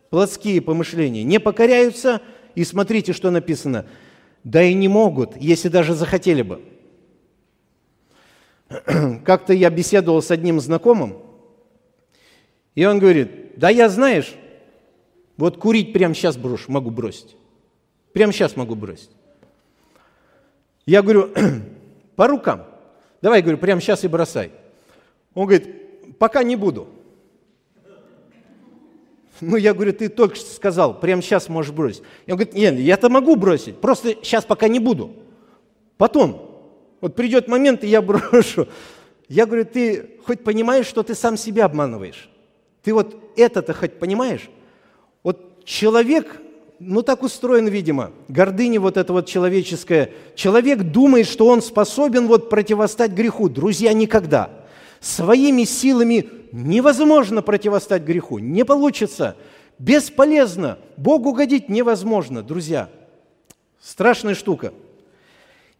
плотские 0.09 0.63
помышления 0.63 1.25
не 1.25 1.39
покоряются, 1.39 2.23
и 2.55 2.65
смотрите, 2.65 3.13
что 3.13 3.31
написано, 3.31 3.85
да 4.45 4.63
и 4.63 4.73
не 4.73 4.89
могут, 4.89 5.37
если 5.37 5.69
даже 5.69 5.93
захотели 5.93 6.41
бы. 6.41 6.63
Как-то 9.25 9.53
я 9.53 9.71
беседовал 9.71 10.23
с 10.23 10.31
одним 10.31 10.61
знакомым, 10.61 11.19
и 12.75 12.85
он 12.85 12.99
говорит, 12.99 13.59
да 13.59 13.71
я, 13.71 13.89
знаешь, 13.89 14.35
вот 15.37 15.59
курить 15.59 15.93
прямо 15.93 16.15
сейчас 16.15 16.37
брошу, 16.37 16.71
могу 16.71 16.91
бросить. 16.91 17.37
Прямо 18.13 18.33
сейчас 18.33 18.57
могу 18.57 18.75
бросить. 18.75 19.11
Я 20.85 21.03
говорю, 21.03 21.31
по 22.17 22.27
рукам. 22.27 22.67
Давай, 23.23 23.43
говорю, 23.43 23.59
прямо 23.59 23.81
сейчас 23.81 24.05
и 24.05 24.09
бросай. 24.09 24.53
Он 25.35 25.47
говорит, 25.47 26.19
пока 26.19 26.43
не 26.43 26.57
буду. 26.57 26.89
Ну, 29.43 29.57
я 29.57 29.75
говорю, 29.75 29.93
ты 29.93 30.09
только 30.09 30.35
что 30.35 30.51
сказал, 30.51 30.99
прямо 30.99 31.21
сейчас 31.21 31.51
можешь 31.51 31.73
бросить. 31.73 32.03
Я 32.27 32.37
говорю, 32.37 32.53
нет, 32.55 32.79
я-то 32.79 33.11
могу 33.11 33.37
бросить, 33.37 33.79
просто 33.79 34.15
сейчас 34.23 34.47
пока 34.47 34.67
не 34.67 34.81
буду. 34.81 35.15
Потом, 35.99 36.46
вот 37.01 37.15
придет 37.15 37.49
момент, 37.49 37.85
и 37.85 37.89
я 37.89 38.03
брошу. 38.03 38.69
Я 39.29 39.47
говорю, 39.47 39.65
ты 39.65 40.19
хоть 40.25 40.45
понимаешь, 40.45 40.87
что 40.87 41.03
ты 41.03 41.15
сам 41.15 41.37
себя 41.37 41.65
обманываешь? 41.65 42.29
Ты 42.83 42.95
вот 42.95 43.17
это-то 43.37 43.75
хоть 43.75 43.99
понимаешь? 43.99 44.49
Вот 45.23 45.65
человек, 45.65 46.41
ну 46.79 47.03
так 47.03 47.23
устроен, 47.23 47.67
видимо, 47.67 48.13
гордыня 48.29 48.81
вот 48.81 48.97
эта 48.97 49.13
вот 49.13 49.27
человеческая. 49.27 50.13
Человек 50.35 50.83
думает, 50.83 51.27
что 51.27 51.47
он 51.47 51.63
способен 51.63 52.29
вот 52.29 52.49
противостать 52.49 53.13
греху. 53.13 53.49
Друзья, 53.49 53.93
никогда– 53.93 54.51
Своими 55.01 55.65
силами 55.65 56.29
невозможно 56.53 57.43
противостать 57.43 58.03
греху, 58.03 58.39
не 58.39 58.65
получится, 58.65 59.37
бесполезно, 59.79 60.79
Богу 60.97 61.31
угодить 61.31 61.69
невозможно, 61.69 62.43
друзья. 62.43 62.89
Страшная 63.81 64.35
штука. 64.35 64.73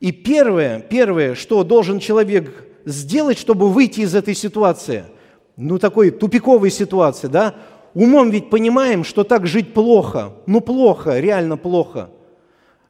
И 0.01 0.13
первое, 0.13 0.81
первое, 0.81 1.35
что 1.35 1.65
должен 1.65 1.99
человек 1.99 2.67
сделать, 2.85 3.39
чтобы 3.39 3.71
выйти 3.71 4.01
из 4.01 4.15
этой 4.15 4.35
ситуации, 4.35 5.05
ну 5.57 5.79
такой 5.79 6.11
тупиковой 6.11 6.71
ситуации, 6.71 7.29
да, 7.29 7.55
умом 7.95 8.31
ведь 8.31 8.51
понимаем, 8.51 9.05
что 9.05 9.25
так 9.25 9.47
жить 9.47 9.73
плохо, 9.73 10.35
ну 10.47 10.61
плохо, 10.61 11.19
реально 11.19 11.57
плохо. 11.57 12.11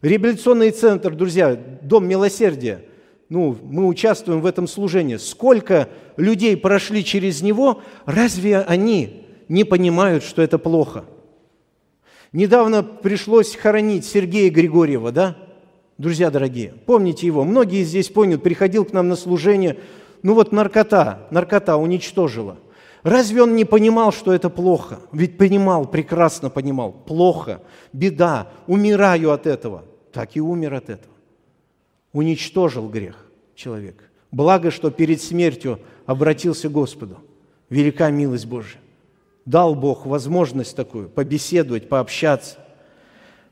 Реабилитационный 0.03 0.71
центр, 0.71 1.15
друзья, 1.15 1.55
Дом 1.83 2.07
милосердия– 2.07 2.85
ну, 3.29 3.57
мы 3.63 3.87
участвуем 3.87 4.41
в 4.41 4.47
этом 4.47 4.69
служении, 4.69 5.17
сколько 5.17 5.89
людей 6.17 6.57
прошли 6.57 7.05
через 7.05 7.43
него, 7.43 7.83
разве 8.05 8.61
они 8.61 9.27
не 9.49 9.65
понимают, 9.65 10.23
что 10.23 10.43
это 10.43 10.59
плохо? 10.59 11.05
Недавно 12.33 12.83
пришлось 12.83 13.57
хоронить 13.57 14.05
Сергея 14.05 14.51
Григорьева, 14.51 15.11
да? 15.11 15.37
Друзья 15.99 16.31
дорогие, 16.31 16.75
помните 16.85 17.27
его? 17.27 17.45
Многие 17.45 17.83
здесь 17.85 18.09
помнят, 18.09 18.43
приходил 18.43 18.85
к 18.85 18.93
нам 18.93 19.09
на 19.09 19.17
служение, 19.17 19.79
ну 20.23 20.35
вот 20.35 20.53
наркота, 20.53 21.27
наркота 21.31 21.77
уничтожила. 21.77 22.59
Разве 23.03 23.43
он 23.43 23.55
не 23.55 23.65
понимал, 23.65 24.13
что 24.13 24.33
это 24.33 24.51
плохо? 24.51 24.99
Ведь 25.13 25.39
понимал, 25.39 25.87
прекрасно 25.87 26.51
понимал. 26.51 26.93
Плохо, 26.93 27.63
беда, 27.93 28.49
умираю 28.67 29.31
от 29.31 29.47
этого. 29.47 29.85
Так 30.13 30.37
и 30.37 30.41
умер 30.41 30.75
от 30.75 30.91
этого 30.91 31.17
уничтожил 32.17 32.89
грех 32.89 33.27
человек. 33.55 34.11
Благо, 34.31 34.71
что 34.71 34.91
перед 34.91 35.21
смертью 35.21 35.81
обратился 36.07 36.71
к 36.71 36.73
Господу. 36.73 37.19
Велика 37.69 38.11
милость 38.11 38.47
Божия. 38.47 38.81
Дал 39.45 39.75
Бог 39.75 40.07
возможность 40.07 40.75
такую 40.75 41.11
побеседовать, 41.11 41.91
пообщаться. 41.91 42.57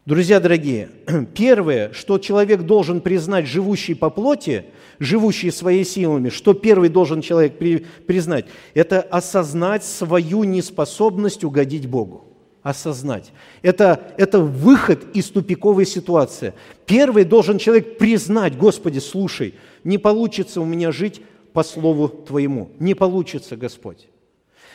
Друзья 0.06 0.38
дорогие, 0.38 0.90
первое, 1.34 1.90
что 1.94 2.18
человек 2.18 2.62
должен 2.62 3.00
признать, 3.00 3.46
живущий 3.46 3.94
по 3.94 4.10
плоти, 4.10 4.66
живущий 4.98 5.50
своими 5.50 5.82
силами, 5.82 6.28
что 6.28 6.52
первый 6.52 6.90
должен 6.90 7.22
человек 7.22 7.56
при, 7.56 7.86
признать, 8.06 8.44
это 8.74 9.00
осознать 9.00 9.82
свою 9.82 10.44
неспособность 10.44 11.42
угодить 11.42 11.86
Богу 11.86 12.26
осознать. 12.62 13.30
Это, 13.60 14.14
это 14.16 14.40
выход 14.40 15.04
из 15.14 15.28
тупиковой 15.28 15.84
ситуации. 15.84 16.54
Первый 16.86 17.24
должен 17.24 17.58
человек 17.58 17.98
признать, 17.98 18.56
Господи, 18.56 19.00
слушай, 19.00 19.52
не 19.84 19.98
получится 19.98 20.62
у 20.62 20.64
меня 20.64 20.90
жить 20.90 21.20
по 21.52 21.62
Слову 21.62 22.08
Твоему. 22.08 22.70
Не 22.78 22.94
получится, 22.94 23.58
Господь. 23.58 24.08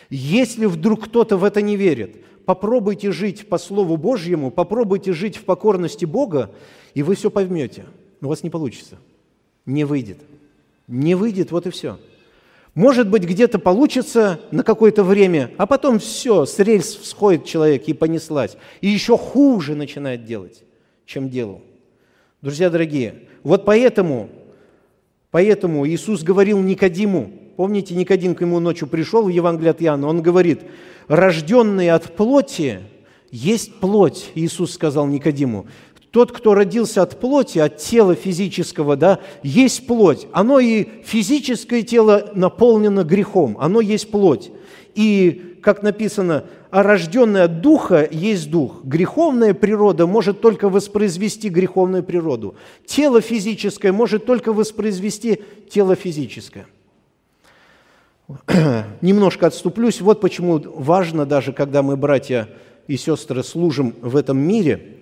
Если 0.10 0.66
вдруг 0.66 1.06
кто-то 1.06 1.38
в 1.38 1.44
это 1.44 1.62
не 1.62 1.76
верит, 1.76 2.18
попробуйте 2.46 3.12
жить 3.12 3.48
по 3.48 3.58
Слову 3.58 3.96
Божьему, 3.96 4.50
попробуйте 4.50 5.14
жить 5.14 5.38
в 5.38 5.44
покорности 5.44 6.06
Бога, 6.06 6.52
и 6.94 7.04
вы 7.04 7.16
все 7.16 7.30
поймете. 7.30 7.86
Но 8.22 8.28
у 8.28 8.30
вас 8.30 8.44
не 8.44 8.50
получится. 8.50 8.98
Не 9.66 9.84
выйдет. 9.84 10.18
Не 10.88 11.14
выйдет, 11.14 11.52
вот 11.52 11.68
и 11.68 11.70
все. 11.70 12.00
Может 12.74 13.10
быть, 13.10 13.24
где-то 13.24 13.60
получится 13.60 14.40
на 14.52 14.64
какое-то 14.64 15.04
время, 15.04 15.52
а 15.58 15.66
потом 15.68 16.00
все, 16.00 16.46
с 16.46 16.58
рельс 16.60 16.96
всходит 16.96 17.46
человек 17.46 17.88
и 17.88 17.94
понеслась. 17.94 18.58
И 18.82 18.88
еще 18.88 19.18
хуже 19.18 19.76
начинает 19.76 20.26
делать, 20.26 20.64
чем 21.06 21.30
делал. 21.30 21.62
Друзья 22.42 22.70
дорогие, 22.70 23.28
вот 23.44 23.66
поэтому, 23.66 24.30
поэтому 25.30 25.86
Иисус 25.88 26.24
говорил 26.24 26.60
Никодиму, 26.60 27.32
помните, 27.60 27.94
Никодим 27.94 28.36
к 28.36 28.42
ему 28.42 28.62
ночью 28.62 28.88
пришел 28.88 29.24
в 29.24 29.28
Евангелие 29.28 29.72
от 29.72 29.82
Иоанна, 29.82 30.08
он 30.08 30.22
говорит, 30.22 30.62
рожденный 31.10 31.90
от 31.90 32.16
плоти 32.16 32.80
есть 33.32 33.82
плоть, 33.82 34.32
Иисус 34.34 34.72
сказал 34.72 35.08
Никодиму, 35.08 35.68
тот, 36.12 36.32
кто 36.32 36.54
родился 36.54 37.02
от 37.02 37.20
плоти, 37.20 37.60
от 37.60 37.76
тела 37.76 38.16
физического, 38.16 38.96
да, 38.96 39.20
есть 39.44 39.86
плоть. 39.88 40.26
Оно 40.32 40.60
и 40.60 40.88
физическое 41.04 41.82
тело 41.82 42.32
наполнено 42.34 43.04
грехом, 43.04 43.58
оно 43.60 43.82
есть 43.82 44.10
плоть. 44.10 44.52
И, 44.96 45.58
как 45.62 45.84
написано, 45.84 46.46
а 46.72 46.82
рожденное 46.82 47.44
от 47.44 47.60
духа 47.60 48.08
есть 48.10 48.50
дух. 48.50 48.86
Греховная 48.86 49.54
природа 49.54 50.08
может 50.08 50.40
только 50.40 50.70
воспроизвести 50.70 51.50
греховную 51.50 52.04
природу. 52.04 52.56
Тело 52.86 53.20
физическое 53.20 53.92
может 53.92 54.26
только 54.26 54.54
воспроизвести 54.54 55.42
тело 55.70 55.96
физическое. 55.96 56.66
Немножко 59.02 59.48
отступлюсь. 59.48 60.02
Вот 60.02 60.22
почему 60.22 60.62
важно 60.76 61.26
даже, 61.26 61.54
когда 61.54 61.82
мы, 61.82 61.98
братья 61.98 62.50
и 62.88 62.98
сестры, 62.98 63.44
служим 63.44 63.96
в 64.02 64.16
этом 64.16 64.38
мире– 64.38 64.96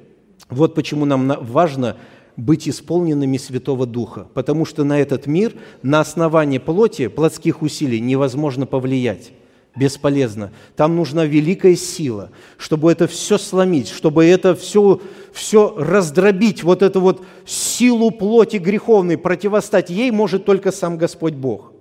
вот 0.49 0.75
почему 0.75 1.05
нам 1.05 1.33
важно 1.41 1.97
быть 2.37 2.69
исполненными 2.69 3.37
Святого 3.37 3.85
Духа, 3.85 4.27
потому 4.33 4.65
что 4.65 4.83
на 4.83 4.99
этот 4.99 5.27
мир 5.27 5.53
на 5.81 5.99
основании 5.99 6.59
плоти, 6.59 7.07
плотских 7.07 7.61
усилий 7.61 7.99
невозможно 7.99 8.65
повлиять. 8.65 9.31
Бесполезно. 9.75 10.51
Там 10.75 10.95
нужна 10.95 11.25
великая 11.25 11.75
сила, 11.75 12.31
чтобы 12.57 12.91
это 12.91 13.05
все 13.05 13.37
сломить, 13.37 13.89
чтобы 13.89 14.25
это 14.25 14.55
все, 14.55 14.99
все 15.31 15.75
раздробить, 15.77 16.63
вот 16.63 16.81
эту 16.81 16.99
вот 16.99 17.23
силу 17.45 18.09
плоти 18.09 18.57
греховной, 18.57 19.19
противостать 19.19 19.91
ей 19.91 20.09
может 20.09 20.45
только 20.45 20.71
сам 20.71 20.97
Господь 20.97 21.33
Бог. 21.33 21.73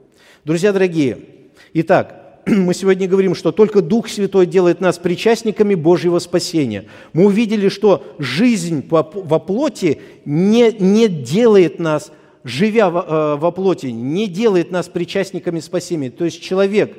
Друзья 0.44 0.74
дорогие, 0.74 1.18
итак, 1.80 2.26
мы 2.46 2.74
сегодня 2.74 3.08
говорим, 3.08 3.34
что 3.34 3.52
только 3.52 3.82
Дух 3.82 4.08
Святой 4.08 4.46
делает 4.46 4.80
нас 4.80 4.98
причастниками 4.98 5.74
Божьего 5.74 6.18
спасения. 6.18 6.86
Мы 7.12 7.26
увидели, 7.26 7.68
что 7.68 8.04
жизнь 8.18 8.86
во 8.88 9.02
плоти 9.02 10.00
не, 10.24 10.72
не 10.72 11.08
делает 11.08 11.78
нас, 11.78 12.12
живя 12.44 12.90
во, 12.90 13.00
э, 13.00 13.36
во 13.36 13.50
плоти, 13.50 13.86
не 13.86 14.28
делает 14.28 14.70
нас 14.70 14.88
причастниками 14.88 15.60
спасения. 15.60 16.10
То 16.10 16.24
есть 16.24 16.40
человек, 16.40 16.96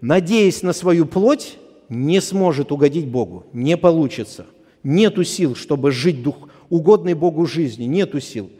надеясь 0.00 0.62
на 0.62 0.72
свою 0.72 1.06
плоть, 1.06 1.58
не 1.88 2.20
сможет 2.20 2.72
угодить 2.72 3.06
Богу, 3.06 3.44
не 3.52 3.76
получится. 3.76 4.46
Нету 4.82 5.24
сил, 5.24 5.54
чтобы 5.54 5.90
жить 5.90 6.22
дух, 6.22 6.48
угодной 6.68 7.14
Богу 7.14 7.46
жизни, 7.46 7.84
нету 7.84 8.20
сил. 8.20 8.50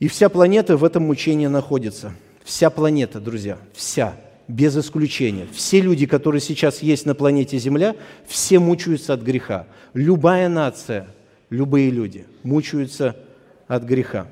И 0.00 0.08
вся 0.08 0.28
планета 0.28 0.76
в 0.76 0.84
этом 0.84 1.04
мучении 1.04 1.46
находится. 1.46 2.14
Вся 2.44 2.70
планета, 2.70 3.20
друзья, 3.20 3.58
вся, 3.72 4.16
без 4.48 4.76
исключения. 4.76 5.46
Все 5.52 5.80
люди, 5.80 6.06
которые 6.06 6.40
сейчас 6.40 6.82
есть 6.82 7.06
на 7.06 7.14
планете 7.14 7.58
Земля, 7.58 7.94
все 8.26 8.58
мучаются 8.58 9.14
от 9.14 9.22
греха. 9.22 9.66
Любая 9.94 10.48
нация, 10.48 11.08
любые 11.50 11.90
люди 11.90 12.26
мучаются 12.42 13.16
от 13.68 13.84
греха. 13.84 14.26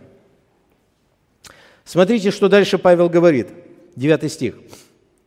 Смотрите, 1.85 2.31
что 2.31 2.49
дальше 2.49 2.79
Павел 2.79 3.09
говорит, 3.09 3.49
9 3.97 4.31
стих. 4.31 4.59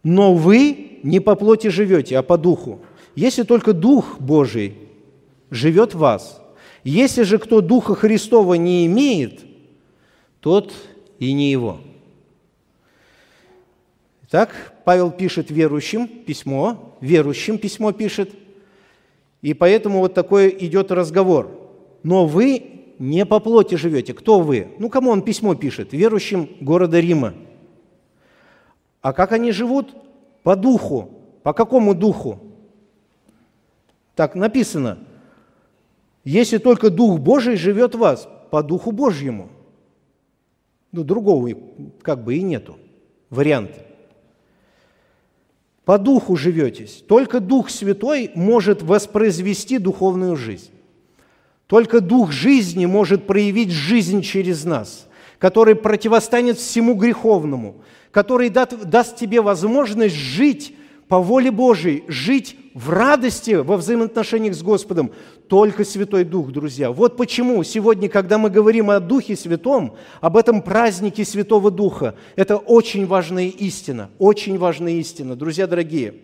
«Но 0.03 0.33
вы 0.33 0.99
не 1.03 1.19
по 1.19 1.35
плоти 1.35 1.67
живете, 1.67 2.17
а 2.17 2.23
по 2.23 2.37
духу. 2.37 2.81
Если 3.15 3.43
только 3.43 3.73
Дух 3.73 4.19
Божий 4.19 4.77
живет 5.49 5.93
в 5.93 5.99
вас, 5.99 6.41
если 6.83 7.23
же 7.23 7.37
кто 7.37 7.61
Духа 7.61 7.95
Христова 7.95 8.55
не 8.55 8.85
имеет, 8.85 9.41
тот 10.39 10.73
и 11.19 11.31
не 11.33 11.51
его». 11.51 11.79
Так, 14.29 14.72
Павел 14.83 15.11
пишет 15.11 15.49
верующим 15.49 16.07
письмо, 16.07 16.95
верующим 16.99 17.57
письмо 17.57 17.91
пишет, 17.91 18.31
и 19.41 19.53
поэтому 19.53 19.99
вот 19.99 20.13
такой 20.13 20.55
идет 20.59 20.91
разговор. 20.91 21.51
Но 22.03 22.25
вы 22.25 22.95
не 22.99 23.25
по 23.25 23.39
плоти 23.39 23.75
живете. 23.75 24.13
Кто 24.13 24.39
вы? 24.39 24.69
Ну, 24.79 24.89
кому 24.89 25.09
он 25.09 25.21
письмо 25.21 25.55
пишет? 25.55 25.93
Верующим 25.93 26.49
города 26.59 26.99
Рима. 26.99 27.33
А 29.01 29.13
как 29.13 29.31
они 29.31 29.51
живут? 29.51 29.93
По 30.43 30.55
духу. 30.55 31.09
По 31.43 31.53
какому 31.53 31.93
духу? 31.93 32.39
Так 34.15 34.35
написано. 34.35 34.99
Если 36.23 36.57
только 36.57 36.89
Дух 36.89 37.19
Божий 37.19 37.57
живет 37.57 37.95
в 37.95 37.99
вас, 37.99 38.29
по 38.49 38.63
Духу 38.63 38.93
Божьему. 38.93 39.49
Ну, 40.93 41.03
другого 41.03 41.49
как 42.01 42.23
бы 42.23 42.35
и 42.35 42.41
нету 42.41 42.77
варианта 43.29 43.92
по 45.85 45.97
духу 45.97 46.35
живетесь. 46.35 47.03
Только 47.07 47.39
Дух 47.39 47.69
Святой 47.69 48.31
может 48.35 48.81
воспроизвести 48.81 49.77
духовную 49.77 50.35
жизнь. 50.35 50.71
Только 51.67 51.99
Дух 52.01 52.31
жизни 52.31 52.85
может 52.85 53.27
проявить 53.27 53.71
жизнь 53.71 54.21
через 54.21 54.63
нас, 54.63 55.07
который 55.39 55.75
противостанет 55.75 56.57
всему 56.57 56.93
греховному, 56.95 57.81
который 58.11 58.49
даст 58.49 59.15
тебе 59.17 59.41
возможность 59.41 60.15
жить 60.15 60.75
по 61.07 61.19
воле 61.19 61.51
Божией, 61.51 62.03
жить 62.07 62.55
в 62.73 62.89
радости 62.89 63.51
во 63.51 63.77
взаимоотношениях 63.77 64.55
с 64.55 64.63
Господом 64.63 65.11
только 65.47 65.85
Святой 65.85 66.23
Дух, 66.23 66.51
друзья. 66.51 66.91
Вот 66.91 67.17
почему 67.17 67.63
сегодня, 67.63 68.09
когда 68.09 68.37
мы 68.37 68.49
говорим 68.49 68.89
о 68.89 68.99
Духе 68.99 69.35
Святом, 69.35 69.95
об 70.21 70.37
этом 70.37 70.61
празднике 70.61 71.23
Святого 71.23 71.69
Духа, 71.69 72.15
это 72.35 72.57
очень 72.57 73.05
важная 73.05 73.47
истина, 73.47 74.09
очень 74.17 74.57
важная 74.57 74.93
истина, 74.93 75.35
друзья 75.35 75.67
дорогие. 75.67 76.15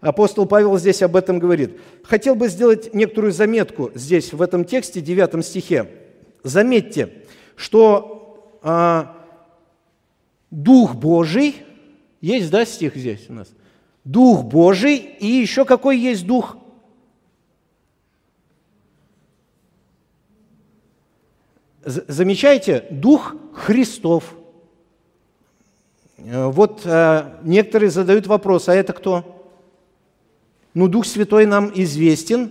Апостол 0.00 0.46
Павел 0.46 0.78
здесь 0.78 1.02
об 1.02 1.14
этом 1.14 1.38
говорит. 1.38 1.78
Хотел 2.04 2.34
бы 2.34 2.48
сделать 2.48 2.94
некоторую 2.94 3.32
заметку 3.32 3.90
здесь, 3.94 4.32
в 4.32 4.40
этом 4.40 4.64
тексте, 4.64 5.00
9 5.00 5.44
стихе. 5.44 5.88
Заметьте, 6.42 7.12
что 7.54 8.58
а, 8.62 9.14
Дух 10.50 10.94
Божий, 10.94 11.56
есть, 12.22 12.50
да, 12.50 12.64
стих 12.64 12.96
здесь 12.96 13.26
у 13.28 13.34
нас? 13.34 13.48
Дух 14.10 14.42
Божий 14.42 14.96
и 14.96 15.26
еще 15.26 15.64
какой 15.64 15.96
есть 15.96 16.26
Дух? 16.26 16.56
Замечаете? 21.84 22.86
Дух 22.90 23.36
Христов. 23.54 24.34
Э, 26.18 26.46
вот 26.46 26.82
э, 26.84 27.38
некоторые 27.44 27.90
задают 27.90 28.26
вопрос, 28.26 28.68
а 28.68 28.74
это 28.74 28.92
кто? 28.92 29.48
Ну, 30.74 30.88
Дух 30.88 31.06
Святой 31.06 31.46
нам 31.46 31.70
известен, 31.72 32.50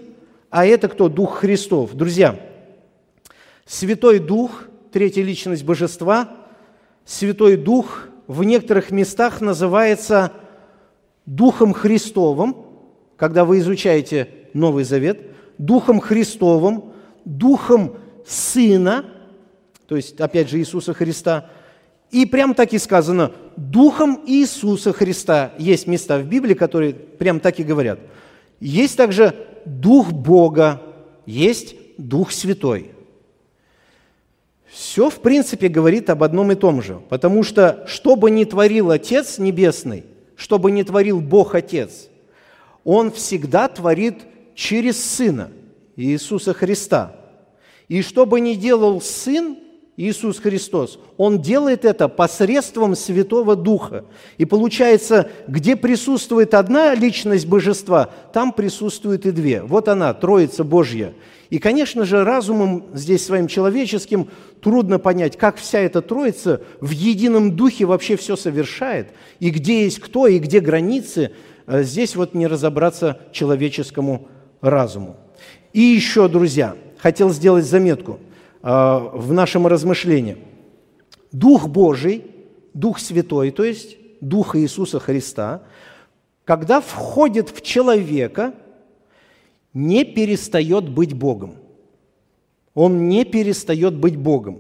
а 0.50 0.66
это 0.66 0.88
кто? 0.88 1.10
Дух 1.10 1.40
Христов. 1.40 1.94
Друзья, 1.94 2.40
Святой 3.66 4.20
Дух, 4.20 4.64
третья 4.94 5.24
личность 5.24 5.66
Божества, 5.66 6.38
Святой 7.04 7.58
Дух 7.58 8.08
в 8.28 8.46
некоторых 8.46 8.92
местах 8.92 9.42
называется 9.42 10.32
Духом 11.30 11.74
Христовым, 11.74 12.56
когда 13.16 13.46
вы 13.46 13.60
изучаете 13.60 14.30
Новый 14.56 14.84
Завет, 14.84 15.28
Духом 15.60 16.00
Христовым, 16.00 16.86
Духом 17.24 17.98
Сына, 18.26 19.06
то 19.86 19.96
есть, 19.96 20.20
опять 20.20 20.50
же, 20.50 20.58
Иисуса 20.58 20.92
Христа, 20.96 21.52
и 22.10 22.26
прям 22.26 22.56
так 22.56 22.74
и 22.74 22.80
сказано, 22.80 23.32
Духом 23.56 24.24
Иисуса 24.26 24.92
Христа. 24.92 25.54
Есть 25.60 25.86
места 25.86 26.18
в 26.18 26.26
Библии, 26.26 26.56
которые 26.56 26.96
прям 26.96 27.40
так 27.40 27.60
и 27.60 27.64
говорят. 27.64 28.00
Есть 28.60 28.98
также 28.98 29.36
Дух 29.66 30.12
Бога, 30.12 30.82
есть 31.28 31.76
Дух 32.00 32.32
Святой. 32.32 32.90
Все, 34.66 35.12
в 35.12 35.22
принципе, 35.22 35.68
говорит 35.68 36.10
об 36.10 36.24
одном 36.24 36.52
и 36.52 36.56
том 36.56 36.82
же, 36.82 37.00
потому 37.08 37.44
что, 37.44 37.86
что 37.86 38.16
бы 38.16 38.32
ни 38.32 38.46
творил 38.46 38.90
Отец 38.90 39.38
Небесный– 39.38 40.06
что 40.40 40.58
бы 40.58 40.72
ни 40.72 40.84
творил 40.84 41.20
Бог 41.20 41.54
Отец, 41.54 42.08
Он 42.86 43.12
всегда 43.12 43.68
творит 43.68 44.24
через 44.56 45.04
Сына 45.04 45.52
Иисуса 45.98 46.54
Христа. 46.54 47.14
И 47.90 48.02
что 48.02 48.26
бы 48.26 48.40
ни 48.40 48.54
делал 48.54 49.02
Сын 49.02 49.58
Иисус 50.00 50.40
Христос, 50.40 50.98
Он 51.18 51.42
делает 51.42 51.84
это 51.84 52.08
посредством 52.08 52.96
Святого 52.96 53.58
Духа. 53.58 54.06
И 54.38 54.46
получается, 54.46 55.30
где 55.46 55.76
присутствует 55.76 56.54
одна 56.54 56.96
личность 56.96 57.46
Божества, 57.46 58.10
там 58.32 58.54
присутствует 58.54 59.26
и 59.26 59.32
две. 59.32 59.62
Вот 59.62 59.90
она, 59.90 60.14
Троица 60.14 60.64
Божья. 60.64 61.14
И, 61.50 61.60
конечно 61.60 62.06
же, 62.06 62.24
разумом 62.24 62.86
здесь 62.94 63.26
своим 63.26 63.48
человеческим 63.48 64.30
трудно 64.62 65.00
понять, 65.00 65.36
как 65.36 65.58
вся 65.58 65.80
эта 65.80 66.02
Троица 66.02 66.62
в 66.80 66.92
едином 66.92 67.58
духе 67.58 67.84
вообще 67.84 68.16
все 68.16 68.38
совершает, 68.38 69.10
и 69.42 69.50
где 69.50 69.84
есть 69.84 70.00
кто, 70.00 70.28
и 70.28 70.40
где 70.40 70.62
границы. 70.62 71.32
Э, 71.68 71.84
здесь 71.84 72.16
вот 72.16 72.34
не 72.34 72.48
разобраться 72.48 73.20
человеческому 73.34 74.30
разуму. 74.62 75.18
И 75.74 75.82
еще, 75.82 76.30
друзья, 76.30 76.78
хотел 77.00 77.32
сделать 77.32 77.66
заметку 77.66 78.22
в 78.62 79.32
нашем 79.32 79.68
размышлении. 79.68 80.38
Дух 81.32 81.68
Божий, 81.68 82.26
Дух 82.74 83.00
Святой, 83.00 83.52
то 83.52 83.64
есть 83.64 83.98
Дух 84.22 84.56
Иисуса 84.56 85.00
Христа, 85.00 85.64
когда 86.46 86.82
входит 86.82 87.50
в 87.50 87.62
человека– 87.62 88.54
не 89.74 90.04
перестает 90.04 90.90
быть 90.90 91.14
Богом. 91.14 91.56
Он 92.74 93.08
не 93.08 93.26
перестает 93.26 93.96
быть 93.96 94.16
Богом. 94.16 94.60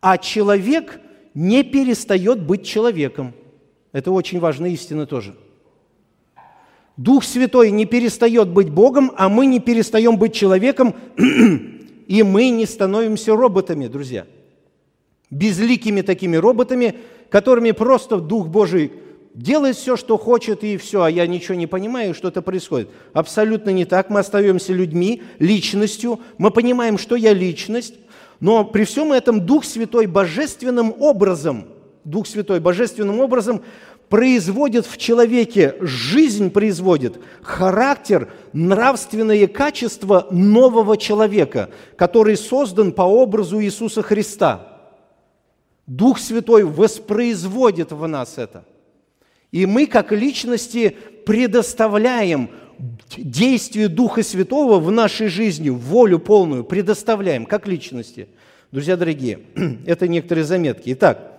А 0.00 0.18
человек 0.18 1.00
не 1.34 1.62
перестает 1.62 2.42
быть 2.42 2.64
человеком. 2.64 3.34
Это 3.92 4.10
очень 4.10 4.40
важная 4.40 4.70
истина 4.70 5.06
тоже. 5.06 5.34
Дух 6.96 7.24
Святой 7.24 7.70
не 7.70 7.86
перестает 7.86 8.48
быть 8.48 8.70
Богом, 8.70 9.12
а 9.16 9.28
мы 9.28 9.46
не 9.46 9.60
перестаем 9.60 10.16
быть 10.16 10.34
человеком, 10.34 10.94
и 12.08 12.22
мы 12.22 12.48
не 12.48 12.66
становимся 12.66 13.36
роботами, 13.36 13.86
друзья. 13.86 14.26
Безликими 15.30 16.00
такими 16.00 16.36
роботами, 16.36 16.96
которыми 17.28 17.72
просто 17.72 18.16
Дух 18.16 18.48
Божий 18.48 18.92
делает 19.34 19.76
все, 19.76 19.96
что 19.96 20.16
хочет, 20.16 20.64
и 20.64 20.78
все, 20.78 21.02
а 21.02 21.10
я 21.10 21.26
ничего 21.26 21.54
не 21.54 21.66
понимаю, 21.66 22.14
что-то 22.14 22.40
происходит. 22.40 22.88
Абсолютно 23.12 23.70
не 23.70 23.84
так. 23.84 24.08
Мы 24.08 24.20
остаемся 24.20 24.72
людьми, 24.72 25.22
личностью. 25.38 26.18
Мы 26.38 26.50
понимаем, 26.50 26.96
что 26.96 27.14
я 27.14 27.34
личность, 27.34 27.94
но 28.40 28.64
при 28.64 28.84
всем 28.84 29.12
этом 29.12 29.44
Дух 29.44 29.66
Святой 29.66 30.06
божественным 30.06 30.94
образом, 30.98 31.66
Дух 32.04 32.26
Святой 32.26 32.58
божественным 32.58 33.20
образом 33.20 33.62
производит 34.08 34.86
в 34.86 34.96
человеке, 34.96 35.74
жизнь 35.80 36.50
производит, 36.50 37.20
характер, 37.42 38.30
нравственные 38.52 39.48
качества 39.48 40.26
нового 40.30 40.96
человека, 40.96 41.70
который 41.96 42.36
создан 42.36 42.92
по 42.92 43.02
образу 43.02 43.60
Иисуса 43.60 44.02
Христа– 44.02 44.64
Дух 45.88 46.18
Святой 46.18 46.64
воспроизводит 46.64 47.92
в 47.92 48.06
нас 48.06 48.36
это. 48.36 48.64
И 49.50 49.64
мы, 49.64 49.86
как 49.86 50.12
личности, 50.12 50.94
предоставляем 51.24 52.50
действие 53.16 53.88
Духа 53.88 54.22
Святого 54.22 54.78
в 54.80 54.90
нашей 54.90 55.28
жизни, 55.28 55.70
волю 55.70 56.18
полную 56.18 56.62
предоставляем, 56.62 57.46
как 57.46 57.66
личности. 57.66 58.28
Друзья 58.70 58.98
дорогие, 58.98 59.40
это 59.86 60.06
некоторые 60.06 60.44
заметки. 60.44 60.92
Итак, 60.92 61.32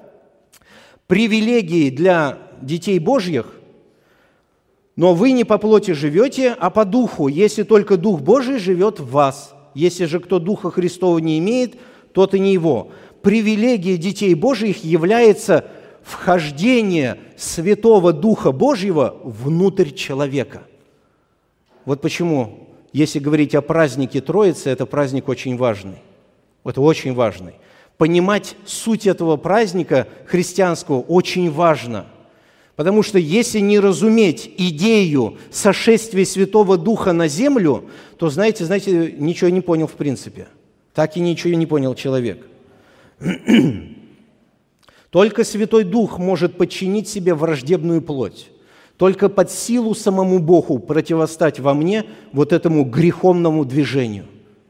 привилегии 1.05 1.91
для 1.91 2.39
детей 2.61 2.99
Божьих, 2.99 3.53
но 4.95 5.13
вы 5.13 5.31
не 5.31 5.45
по 5.45 5.57
плоти 5.57 5.91
живете, 5.91 6.55
а 6.59 6.69
по 6.69 6.83
духу, 6.83 7.29
если 7.29 7.63
только 7.63 7.95
Дух 7.95 8.19
Божий 8.19 8.59
живет 8.59 8.99
в 8.99 9.11
вас. 9.11 9.55
Если 9.73 10.03
же 10.03 10.19
кто 10.19 10.39
Духа 10.39 10.71
Христова 10.71 11.19
не 11.19 11.39
имеет, 11.39 11.77
тот 12.11 12.33
и 12.33 12.39
не 12.39 12.51
его. 12.51 12.91
Привилегия 13.21 13.95
детей 13.95 14.33
Божьих 14.33 14.83
является 14.83 15.65
вхождение 16.03 17.17
Святого 17.37 18.11
Духа 18.11 18.51
Божьего 18.51 19.15
внутрь 19.23 19.91
человека. 19.91 20.63
Вот 21.85 22.01
почему, 22.01 22.67
если 22.91 23.19
говорить 23.19 23.55
о 23.55 23.61
празднике 23.61 24.19
Троицы, 24.19 24.69
это 24.69 24.85
праздник 24.85 25.29
очень 25.29 25.55
важный. 25.55 25.99
Это 26.65 26.81
очень 26.81 27.13
важный. 27.13 27.53
Понимать 27.97 28.55
суть 28.65 29.07
этого 29.07 29.37
праздника 29.37 30.07
христианского 30.25 30.99
очень 30.99 31.49
важно. 31.51 32.05
Потому 32.79 33.03
что 33.03 33.19
если 33.19 33.59
не 33.59 33.77
разуметь 33.77 34.49
идею 34.57 35.35
сошествия 35.51 36.23
Святого 36.23 36.77
Духа 36.77 37.11
на 37.11 37.27
землю, 37.27 37.89
то, 38.17 38.29
знаете, 38.29 38.63
знаете, 38.63 39.13
ничего 39.17 39.49
не 39.49 39.59
понял 39.59 39.85
в 39.85 39.95
принципе. 39.95 40.47
Так 40.93 41.17
и 41.17 41.19
ничего 41.19 41.55
не 41.55 41.65
понял 41.65 41.93
человек. 41.93 42.47
Только 45.09 45.43
Святой 45.43 45.83
Дух 45.83 46.19
может 46.19 46.55
подчинить 46.55 47.09
себе 47.09 47.33
враждебную 47.33 48.01
плоть. 48.01 48.47
Только 48.95 49.27
под 49.27 49.51
силу 49.51 49.93
самому 49.93 50.39
Богу 50.39 50.79
противостать 50.79 51.59
во 51.59 51.73
мне 51.73 52.05
вот 52.31 52.53
этому 52.53 52.85
греховному 52.85 53.65
движению. 53.65 54.27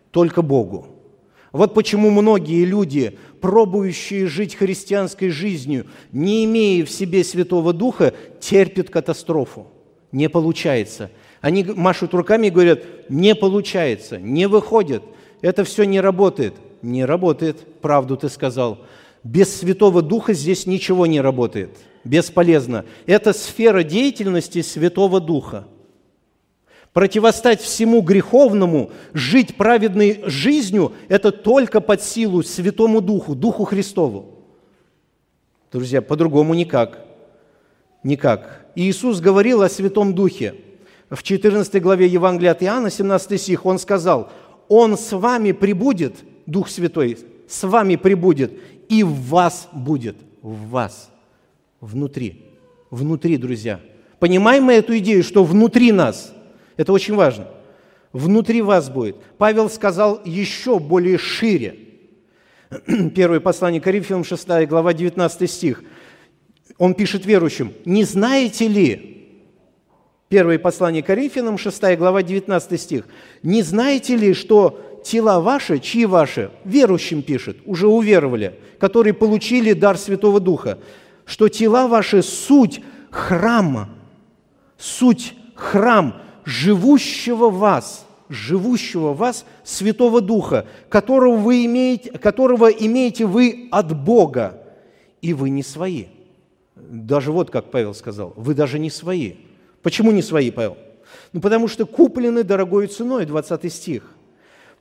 Только 0.10 0.41
Богу. 0.41 0.88
Вот 1.52 1.76
почему 1.76 2.10
многие 2.10 2.65
люди, 2.65 3.19
пробующие 3.41 4.28
жить 4.28 4.56
христианской 4.56 5.30
жизнью, 5.30 5.86
не 6.12 6.45
имея 6.45 6.86
в 6.86 6.89
себе 6.89 7.23
Святого 7.23 7.73
Духа, 7.73 8.13
терпят 8.39 8.89
катастрофу. 8.89 9.67
Не 10.12 10.30
получается. 10.30 11.12
Они 11.41 11.63
машут 11.63 12.13
руками 12.13 12.47
и 12.47 12.52
говорят, 12.52 12.84
не 13.10 13.36
получается, 13.36 14.17
не 14.19 14.47
выходит, 14.47 15.04
это 15.41 15.63
все 15.63 15.84
не 15.84 16.02
работает. 16.02 16.56
Не 16.82 17.06
работает, 17.06 17.82
правду 17.82 18.15
ты 18.15 18.30
сказал. 18.30 18.80
Без 19.23 19.54
Святого 19.54 20.02
Духа 20.02 20.34
здесь 20.34 20.65
ничего 20.65 21.06
не 21.06 21.19
работает. 21.19 21.78
Бесполезно. 22.06 22.86
Это 23.06 23.34
сфера 23.34 23.84
деятельности 23.84 24.62
Святого 24.62 25.19
Духа. 25.19 25.67
Противостать 26.93 27.62
всему 27.62 28.02
греховному, 28.02 28.91
жить 29.13 29.56
праведной 29.56 30.21
жизнью– 30.25 30.93
это 31.08 31.32
только 31.32 31.82
под 31.82 32.02
силу 32.02 32.41
Святому 32.41 32.99
Духу, 32.99 33.36
Духу 33.36 33.63
Христову. 33.63 34.39
Друзья, 35.71 36.02
по-другому 36.02 36.56
никак. 36.56 37.06
Никак. 38.04 38.65
Иисус 38.75 39.19
говорил 39.19 39.62
о 39.62 39.69
Святом 39.69 40.15
Духе. 40.15 40.56
В 41.10 41.21
14 41.21 41.82
главе 41.82 42.08
Евангелия 42.08 42.52
от 42.52 42.63
Иоанна, 42.63 42.89
17 42.89 43.39
стих, 43.39 43.65
Он 43.65 43.78
сказал, 43.78 44.32
«Он 44.67 44.97
с 44.97 45.12
вами 45.12 45.52
прибудет, 45.52 46.15
Дух 46.45 46.69
Святой, 46.69 47.17
с 47.47 47.63
вами 47.67 47.95
прибудет, 47.95 48.54
и 48.89 49.04
в 49.04 49.28
вас 49.28 49.67
будет, 49.71 50.15
в 50.41 50.69
вас, 50.69 51.12
внутри, 51.82 52.45
внутри, 52.89 53.38
друзья. 53.38 53.80
Понимаем 54.19 54.65
мы 54.65 54.73
эту 54.73 54.97
идею, 54.97 55.23
что 55.23 55.43
внутри 55.43 55.91
нас, 55.91 56.34
это 56.80 56.94
очень 56.94 57.15
важно, 57.15 57.46
внутри 58.13 58.62
вас 58.62 58.89
будет. 58.89 59.18
Павел 59.38 59.70
сказал 59.70 60.22
еще 60.24 60.80
более 60.80 61.18
шире. 61.18 61.78
Первое 63.13 63.42
послание 63.42 63.82
Коринфянам, 63.82 64.24
6 64.24 64.48
глава, 64.65 64.94
19 64.94 65.52
стих. 65.52 65.84
Он 66.78 66.94
пишет 66.94 67.26
верующим, 67.26 67.74
«Не 67.84 68.06
знаете 68.06 68.70
ли, 68.70 69.18
Первое 70.30 70.58
послание 70.58 71.04
Коринфянам, 71.04 71.58
6 71.58 71.98
глава, 71.98 72.24
19 72.24 72.80
стих. 72.80 73.04
«Не 73.44 73.62
знаете 73.62 74.15
ли, 74.15 74.34
что 74.34 75.02
тела 75.04 75.42
ваши, 75.42 75.80
чьи 75.80 76.06
ваши, 76.06 76.50
верующим 76.63 77.24
пишет, 77.24 77.58
уже 77.65 77.88
уверовали, 77.88 78.58
которые 78.80 79.13
получили 79.13 79.74
дар 79.74 79.98
Святого 79.98 80.39
Духа, 80.39 80.80
что 81.26 81.50
тела 81.50 81.89
ваши– 81.89 82.22
суть 82.24 82.80
храма, 83.12 83.89
суть 84.78 85.34
храм 85.56 86.15
живущего 86.50 87.50
вас, 87.50 88.06
живущего 88.28 89.14
вас 89.14 89.46
Святого 89.64 90.20
Духа, 90.20 90.66
которого, 90.90 91.36
вы 91.36 91.66
имеете, 91.66 92.12
которого 92.12 92.68
имеете 92.68 93.26
вы 93.26 93.68
от 93.72 93.96
Бога, 93.96 94.62
и 95.22 95.34
вы 95.34 95.50
не 95.50 95.64
свои. 95.64 96.06
Даже 96.76 97.32
вот 97.32 97.52
как 97.52 97.72
Павел 97.72 97.94
сказал, 97.94 98.34
вы 98.36 98.56
даже 98.56 98.80
не 98.80 98.90
свои. 98.90 99.34
Почему 99.84 100.12
не 100.12 100.22
свои, 100.22 100.50
Павел? 100.50 100.78
Ну, 101.34 101.42
потому 101.42 101.68
что 101.68 101.86
куплены 101.86 102.44
дорогой 102.44 102.88
ценой, 102.88 103.26
20 103.26 103.72
стих– 103.72 104.04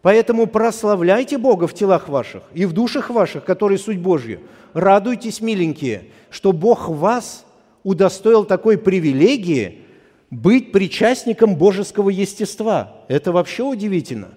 Поэтому 0.00 0.46
прославляйте 0.46 1.38
Бога 1.38 1.66
в 1.66 1.74
телах 1.74 2.09
ваших 2.09 2.44
и 2.54 2.66
в 2.66 2.72
душах 2.72 3.11
ваших, 3.11 3.44
которые 3.44 3.78
суть 3.78 3.98
Божья. 3.98 4.38
Радуйтесь, 4.72 5.40
миленькие, 5.40 6.04
что 6.31 6.52
Бог 6.52 6.88
вас 6.88 7.44
удостоил 7.83 8.44
такой 8.44 8.78
привилегии 8.78 9.81
быть 10.30 10.72
причастником 10.72 11.56
божеского 11.56 12.10
естества. 12.10 13.02
Это 13.08 13.32
вообще 13.32 13.62
удивительно. 13.62 14.30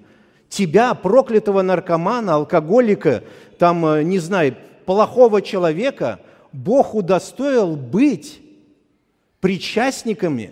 Тебя, 0.49 0.93
проклятого 0.93 1.62
наркомана, 1.62 2.36
алкоголика, 2.36 3.23
там, 3.58 3.86
э, 3.86 4.04
не 4.04 4.19
знаю, 4.19 4.56
плохого 4.86 5.41
человека, 5.41 6.19
Бог 6.51 6.95
удостоил 6.95 7.75
быть 7.75 8.41
причастниками 9.39 10.51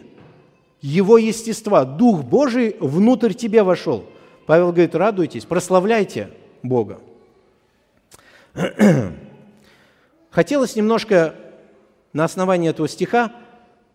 Его 0.81 1.17
естества. 1.17 1.83
Дух 1.83 2.23
Божий 2.23 2.75
внутрь 2.79 3.33
тебя 3.33 3.63
вошел– 3.63 4.05
Павел 4.49 4.71
говорит, 4.71 4.95
радуйтесь, 4.95 5.45
прославляйте 5.45 6.31
Бога. 6.63 6.99
Хотелось 10.31 10.75
немножко 10.75 11.35
на 12.13 12.23
основании 12.23 12.71
этого 12.71 12.87
стиха 12.87 13.31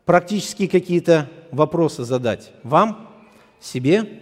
практически 0.04 0.66
какие-то 0.66 1.30
вопросы 1.50 2.04
задать 2.04 2.52
вам, 2.62 3.10
себе. 3.60 4.20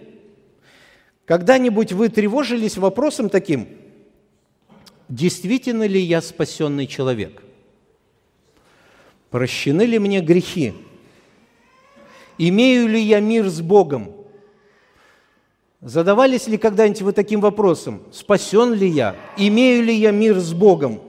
Когда-нибудь 1.25 1.93
вы 1.93 2.09
тревожились 2.09 2.77
вопросом 2.77 3.29
таким, 3.29 3.67
действительно 5.09 5.85
ли 5.85 5.99
я 5.99 6.21
спасенный 6.21 6.87
человек? 6.87 7.43
Прощены 9.29 9.83
ли 9.83 9.99
мне 9.99 10.21
грехи? 10.21 10.73
Имею 12.37 12.87
ли 12.87 13.01
я 13.01 13.19
мир 13.19 13.47
с 13.47 13.61
Богом? 13.61 14.13
Задавались 15.81 16.47
ли 16.47 16.57
когда-нибудь 16.57 17.01
вы 17.01 17.11
таким 17.13 17.41
вопросом, 17.41 18.03
спасен 18.11 18.73
ли 18.73 18.87
я, 18.87 19.15
имею 19.37 19.83
ли 19.83 19.93
я 19.93 20.11
мир 20.11 20.39
с 20.39 20.53
Богом? 20.53 21.01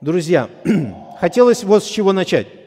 Друзья, 0.00 0.48
хотелось 1.20 1.64
вот 1.64 1.84
с 1.84 1.86
чего 1.86 2.12
начать. 2.12 2.57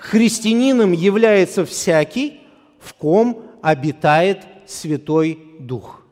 Христианином 0.00 0.92
является 0.92 1.66
всякий, 1.66 2.40
в 2.78 2.94
ком 2.94 3.42
обитает 3.60 4.46
Святой 4.66 5.38
Дух. 5.58 6.02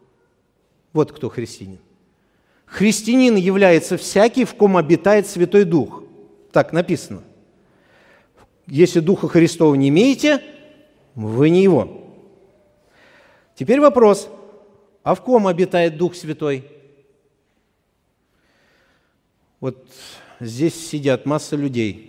Вот 0.93 1.11
кто 1.11 1.31
христианин. 1.31 1.79
Христианин 2.67 3.37
является 3.37 3.97
всякий, 3.97 4.45
в 4.45 4.55
ком 4.55 4.77
обитает 4.77 5.27
Святой 5.27 5.65
Дух. 5.65 6.03
Так 6.53 6.75
написано. 6.75 7.23
Если 8.67 9.01
Духа 9.01 9.27
Христова 9.27 9.75
не 9.75 9.89
имеете, 9.89 10.43
вы 11.15 11.49
не 11.49 11.63
его. 11.63 12.05
Теперь 13.55 13.81
вопрос, 13.81 14.29
а 15.03 15.15
в 15.15 15.23
ком 15.23 15.47
обитает 15.47 15.97
Дух 15.97 16.15
Святой? 16.15 16.71
Вот 19.61 19.89
здесь 20.41 20.75
сидят 20.75 21.25
масса 21.25 21.57
людей, 21.57 22.08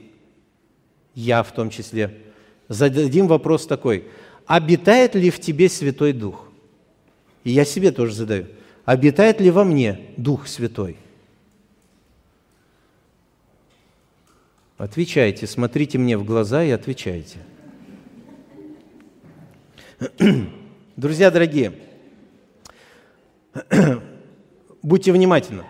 я 1.19 1.43
в 1.43 1.51
том 1.51 1.69
числе. 1.69 2.17
Зададим 2.69 3.27
вопрос 3.27 3.67
такой, 3.67 4.08
обитает 4.45 5.15
ли 5.15 5.29
в 5.29 5.39
тебе 5.39 5.69
Святой 5.69 6.13
Дух? 6.13 6.47
И 7.43 7.51
я 7.51 7.65
себе 7.65 7.91
тоже 7.91 8.13
задаю, 8.13 8.47
обитает 8.86 9.41
ли 9.41 9.51
во 9.51 9.63
мне 9.63 10.12
Дух 10.17 10.47
Святой? 10.47 10.97
Отвечайте, 14.77 15.45
смотрите 15.45 15.97
мне 15.97 16.17
в 16.17 16.23
глаза 16.23 16.63
и 16.63 16.69
отвечайте. 16.69 17.39
Друзья 20.95 21.32
дорогие, 21.32 21.73
будьте 24.82 25.12
внимательны. 25.12 25.63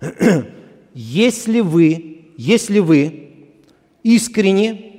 если 0.94 1.60
вы, 1.60 2.32
если 2.36 2.80
вы 2.80 3.30
искренне 4.02 4.89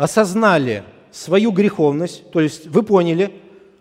осознали 0.00 0.82
свою 1.12 1.50
греховность, 1.50 2.30
то 2.30 2.40
есть 2.40 2.66
вы 2.68 2.82
поняли, 2.82 3.32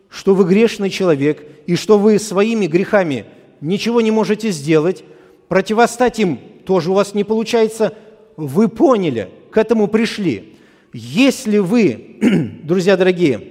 что 0.09 0.35
вы 0.35 0.43
грешный 0.43 0.89
человек 0.89 1.45
и 1.65 1.77
что 1.77 1.97
вы 1.97 2.19
своими 2.19 2.65
грехами 2.67 3.25
ничего 3.61 4.01
не 4.01 4.11
можете 4.11 4.51
сделать, 4.51 5.05
противостать 5.47 6.19
им 6.19 6.37
тоже 6.65 6.91
у 6.91 6.93
вас 6.93 7.13
не 7.13 7.23
получается, 7.23 7.93
вы 8.35 8.67
поняли, 8.67 9.29
к 9.49 9.57
этому 9.57 9.87
пришли. 9.87 10.57
Если 10.91 11.59
вы, 11.59 12.17
друзья 12.63 12.97
дорогие, 12.97 13.41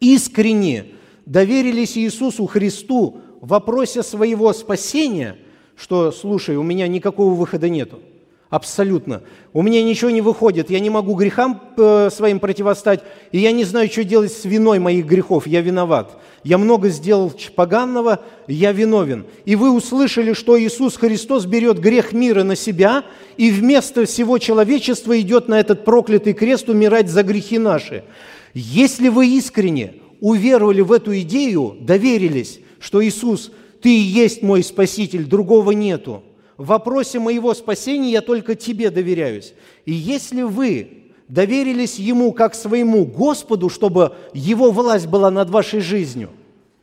искренне 0.00 0.86
доверились 1.26 1.96
Иисусу 1.96 2.46
Христу 2.46 3.20
в 3.40 3.48
вопросе 3.48 4.02
своего 4.02 4.52
спасения, 4.52 5.36
что, 5.76 6.10
слушай, 6.10 6.56
у 6.56 6.64
меня 6.64 6.88
никакого 6.88 7.34
выхода 7.34 7.68
нету– 7.68 8.00
Абсолютно. 8.50 9.22
У 9.52 9.62
меня 9.62 9.82
ничего 9.82 10.10
не 10.10 10.20
выходит, 10.20 10.70
я 10.70 10.78
не 10.78 10.90
могу 10.90 11.14
грехам 11.14 11.60
э, 11.76 12.08
своим 12.12 12.38
противостать, 12.38 13.00
и 13.32 13.38
я 13.38 13.52
не 13.52 13.64
знаю, 13.64 13.88
что 13.90 14.04
делать 14.04 14.32
с 14.32 14.44
виной 14.44 14.78
моих 14.78 15.06
грехов, 15.06 15.46
я 15.46 15.60
виноват. 15.60 16.20
Я 16.44 16.58
много 16.58 16.90
сделал 16.90 17.32
поганного, 17.56 18.20
я 18.46 18.72
виновен. 18.72 19.24
И 19.44 19.56
вы 19.56 19.72
услышали, 19.72 20.34
что 20.34 20.60
Иисус 20.60 20.96
Христос 20.96 21.46
берет 21.46 21.78
грех 21.78 22.12
мира 22.12 22.44
на 22.44 22.54
себя, 22.54 23.04
и 23.38 23.50
вместо 23.50 24.04
всего 24.04 24.38
человечества 24.38 25.18
идет 25.18 25.48
на 25.48 25.58
этот 25.58 25.84
проклятый 25.84 26.34
крест 26.34 26.68
умирать 26.68 27.08
за 27.08 27.22
грехи 27.22 27.58
наши. 27.58 28.04
Если 28.52 29.08
вы 29.08 29.26
искренне 29.28 29.94
уверовали 30.20 30.82
в 30.82 30.92
эту 30.92 31.18
идею, 31.20 31.76
доверились, 31.80 32.60
что 32.78 33.04
Иисус, 33.04 33.50
Ты 33.80 33.88
и 33.88 34.00
есть 34.00 34.42
мой 34.42 34.62
Спаситель, 34.62 35.24
другого 35.24 35.72
нету– 35.72 36.22
в 36.56 36.66
вопросе 36.66 37.18
моего 37.18 37.52
спасения 37.54 38.12
я 38.12 38.20
только 38.20 38.54
Тебе 38.54 38.90
доверяюсь. 38.90 39.54
И 39.84 39.92
если 39.92 40.42
вы 40.42 41.12
доверились 41.28 41.98
Ему 41.98 42.32
как 42.32 42.54
своему 42.54 43.04
Господу, 43.04 43.68
чтобы 43.68 44.14
Его 44.32 44.70
власть 44.70 45.06
была 45.06 45.30
над 45.30 45.50
вашей 45.50 45.80
жизнью, 45.80 46.30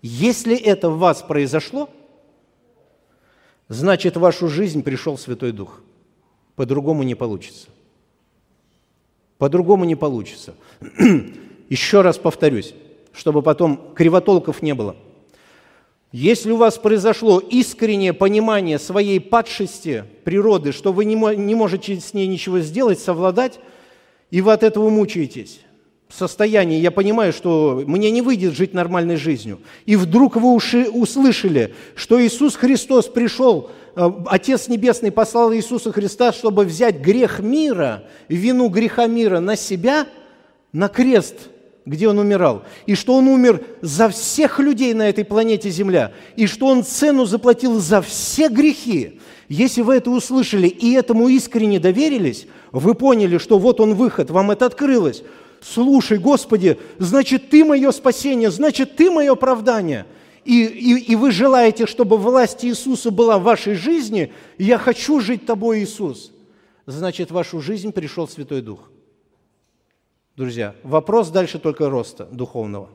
если 0.01 0.57
это 0.57 0.89
в 0.89 0.97
вас 0.97 1.21
произошло, 1.21 1.89
значит, 3.69 4.17
в 4.17 4.19
вашу 4.19 4.47
жизнь 4.47 4.83
пришел 4.83 5.17
Святой 5.17 5.51
Дух. 5.51 5.81
По-другому 6.55 7.03
не 7.03 7.15
получится. 7.15 7.69
По-другому 9.37 9.85
не 9.85 9.95
получится. 9.95 10.53
Еще 11.69 12.01
раз 12.01 12.17
повторюсь, 12.17 12.73
чтобы 13.13 13.41
потом 13.41 13.93
кривотолков 13.95 14.61
не 14.61 14.73
было– 14.73 14.95
если 16.11 16.51
у 16.51 16.57
вас 16.57 16.77
произошло 16.77 17.39
искреннее 17.39 18.13
понимание 18.13 18.79
своей 18.79 19.19
падшести 19.19 20.03
природы, 20.23 20.73
что 20.73 20.91
вы 20.91 21.05
не 21.05 21.15
можете 21.55 21.99
с 21.99 22.13
ней 22.13 22.27
ничего 22.27 22.59
сделать, 22.59 22.99
совладать, 22.99 23.59
и 24.29 24.41
вы 24.41 24.51
от 24.51 24.63
этого 24.63 24.89
мучаетесь, 24.89 25.61
состоянии, 26.09 26.79
я 26.79 26.91
понимаю, 26.91 27.31
что 27.31 27.83
мне 27.85 28.11
не 28.11 28.21
выйдет 28.21 28.53
жить 28.53 28.73
нормальной 28.73 29.15
жизнью, 29.15 29.61
и 29.85 29.95
вдруг 29.95 30.35
вы 30.35 30.53
уши, 30.53 30.89
услышали, 30.89 31.73
что 31.95 32.21
Иисус 32.21 32.55
Христос 32.55 33.07
пришел, 33.07 33.71
э, 33.95 34.09
Отец 34.27 34.67
Небесный 34.67 35.11
послал 35.11 35.53
Иисуса 35.53 35.93
Христа, 35.93 36.33
чтобы 36.33 36.65
взять 36.65 36.99
грех 36.99 37.39
мира, 37.39 38.03
вину 38.27 38.67
греха 38.67 39.07
мира 39.07 39.39
на 39.39 39.55
себя, 39.55 40.07
на 40.73 40.89
крест– 40.89 41.35
где 41.85 42.07
он 42.07 42.19
умирал, 42.19 42.63
и 42.85 42.95
что 42.95 43.15
он 43.15 43.27
умер 43.27 43.63
за 43.81 44.09
всех 44.09 44.59
людей 44.59 44.93
на 44.93 45.09
этой 45.09 45.25
планете 45.25 45.69
Земля, 45.69 46.11
и 46.35 46.45
что 46.45 46.67
он 46.67 46.83
цену 46.83 47.25
заплатил 47.25 47.79
за 47.79 48.01
все 48.01 48.49
грехи. 48.49 49.19
Если 49.49 49.81
вы 49.81 49.95
это 49.95 50.11
услышали 50.11 50.67
и 50.67 50.93
этому 50.93 51.27
искренне 51.27 51.79
доверились, 51.79 52.45
вы 52.71 52.93
поняли, 52.93 53.37
что 53.37 53.57
вот 53.57 53.79
он 53.79 53.95
выход, 53.95 54.29
вам 54.29 54.51
это 54.51 54.67
открылось. 54.67 55.23
Слушай, 55.61 56.19
Господи, 56.19 56.77
значит, 56.99 57.49
Ты 57.49 57.65
мое 57.65 57.91
спасение, 57.91 58.51
значит, 58.51 58.95
Ты 58.95 59.09
мое 59.09 59.33
оправдание. 59.33 60.05
И, 60.45 60.63
и, 60.63 61.11
и 61.11 61.15
вы 61.15 61.31
желаете, 61.31 61.85
чтобы 61.85 62.17
власть 62.17 62.63
Иисуса 62.65 63.11
была 63.11 63.37
в 63.37 63.43
вашей 63.43 63.75
жизни, 63.75 64.33
я 64.57 64.77
хочу 64.77 65.19
жить 65.19 65.45
Тобой, 65.45 65.83
Иисус. 65.83 66.31
Значит, 66.87 67.29
в 67.29 67.33
вашу 67.33 67.59
жизнь 67.59 67.91
пришел 67.91 68.27
Святой 68.27 68.61
Дух 68.61 68.90
друзья. 70.37 70.75
Вопрос 70.83 71.29
дальше 71.29 71.59
только 71.59 71.89
роста 71.89 72.27
духовного. 72.31 72.89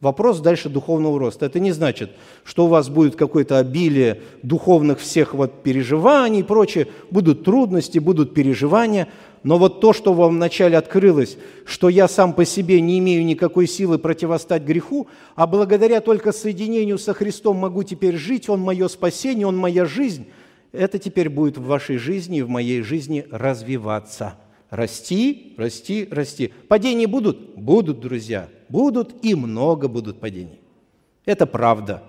Вопрос 0.00 0.40
дальше 0.40 0.68
духовного 0.68 1.18
роста. 1.18 1.46
Это 1.46 1.60
не 1.60 1.72
значит, 1.72 2.10
что 2.44 2.66
у 2.66 2.68
вас 2.68 2.90
будет 2.90 3.16
какое-то 3.16 3.58
обилие 3.58 4.20
духовных 4.42 4.98
всех 4.98 5.32
вот 5.32 5.62
переживаний 5.62 6.40
и 6.40 6.42
прочее. 6.42 6.88
Будут 7.10 7.44
трудности, 7.44 7.98
будут 7.98 8.34
переживания. 8.34 9.08
Но 9.44 9.56
вот 9.56 9.80
то, 9.80 9.92
что 9.94 10.12
вам 10.12 10.36
вначале 10.36 10.76
открылось, 10.76 11.38
что 11.64 11.88
я 11.88 12.06
сам 12.06 12.34
по 12.34 12.44
себе 12.44 12.80
не 12.82 12.98
имею 12.98 13.24
никакой 13.24 13.66
силы 13.66 13.98
противостать 13.98 14.64
греху, 14.64 15.06
а 15.36 15.46
благодаря 15.46 16.00
только 16.00 16.32
соединению 16.32 16.98
со 16.98 17.14
Христом 17.14 17.56
могу 17.56 17.82
теперь 17.82 18.16
жить, 18.16 18.48
Он 18.48 18.60
мое 18.60 18.88
спасение, 18.88 19.46
Он 19.46 19.56
моя 19.56 19.86
жизнь, 19.86 20.26
это 20.72 20.98
теперь 20.98 21.28
будет 21.30 21.56
в 21.56 21.64
вашей 21.64 21.98
жизни 21.98 22.38
и 22.38 22.42
в 22.42 22.48
моей 22.48 22.82
жизни 22.82 23.26
развиваться– 23.30 24.34
Расти, 24.74 25.54
расти, 25.56 26.08
расти. 26.10 26.52
Падения 26.66 27.06
будут? 27.06 27.54
Будут, 27.54 28.00
друзья. 28.00 28.48
Будут 28.68 29.14
и 29.24 29.36
много 29.36 29.86
будут 29.86 30.18
падений. 30.18 30.58
Это 31.24 31.46
правда. 31.46 32.02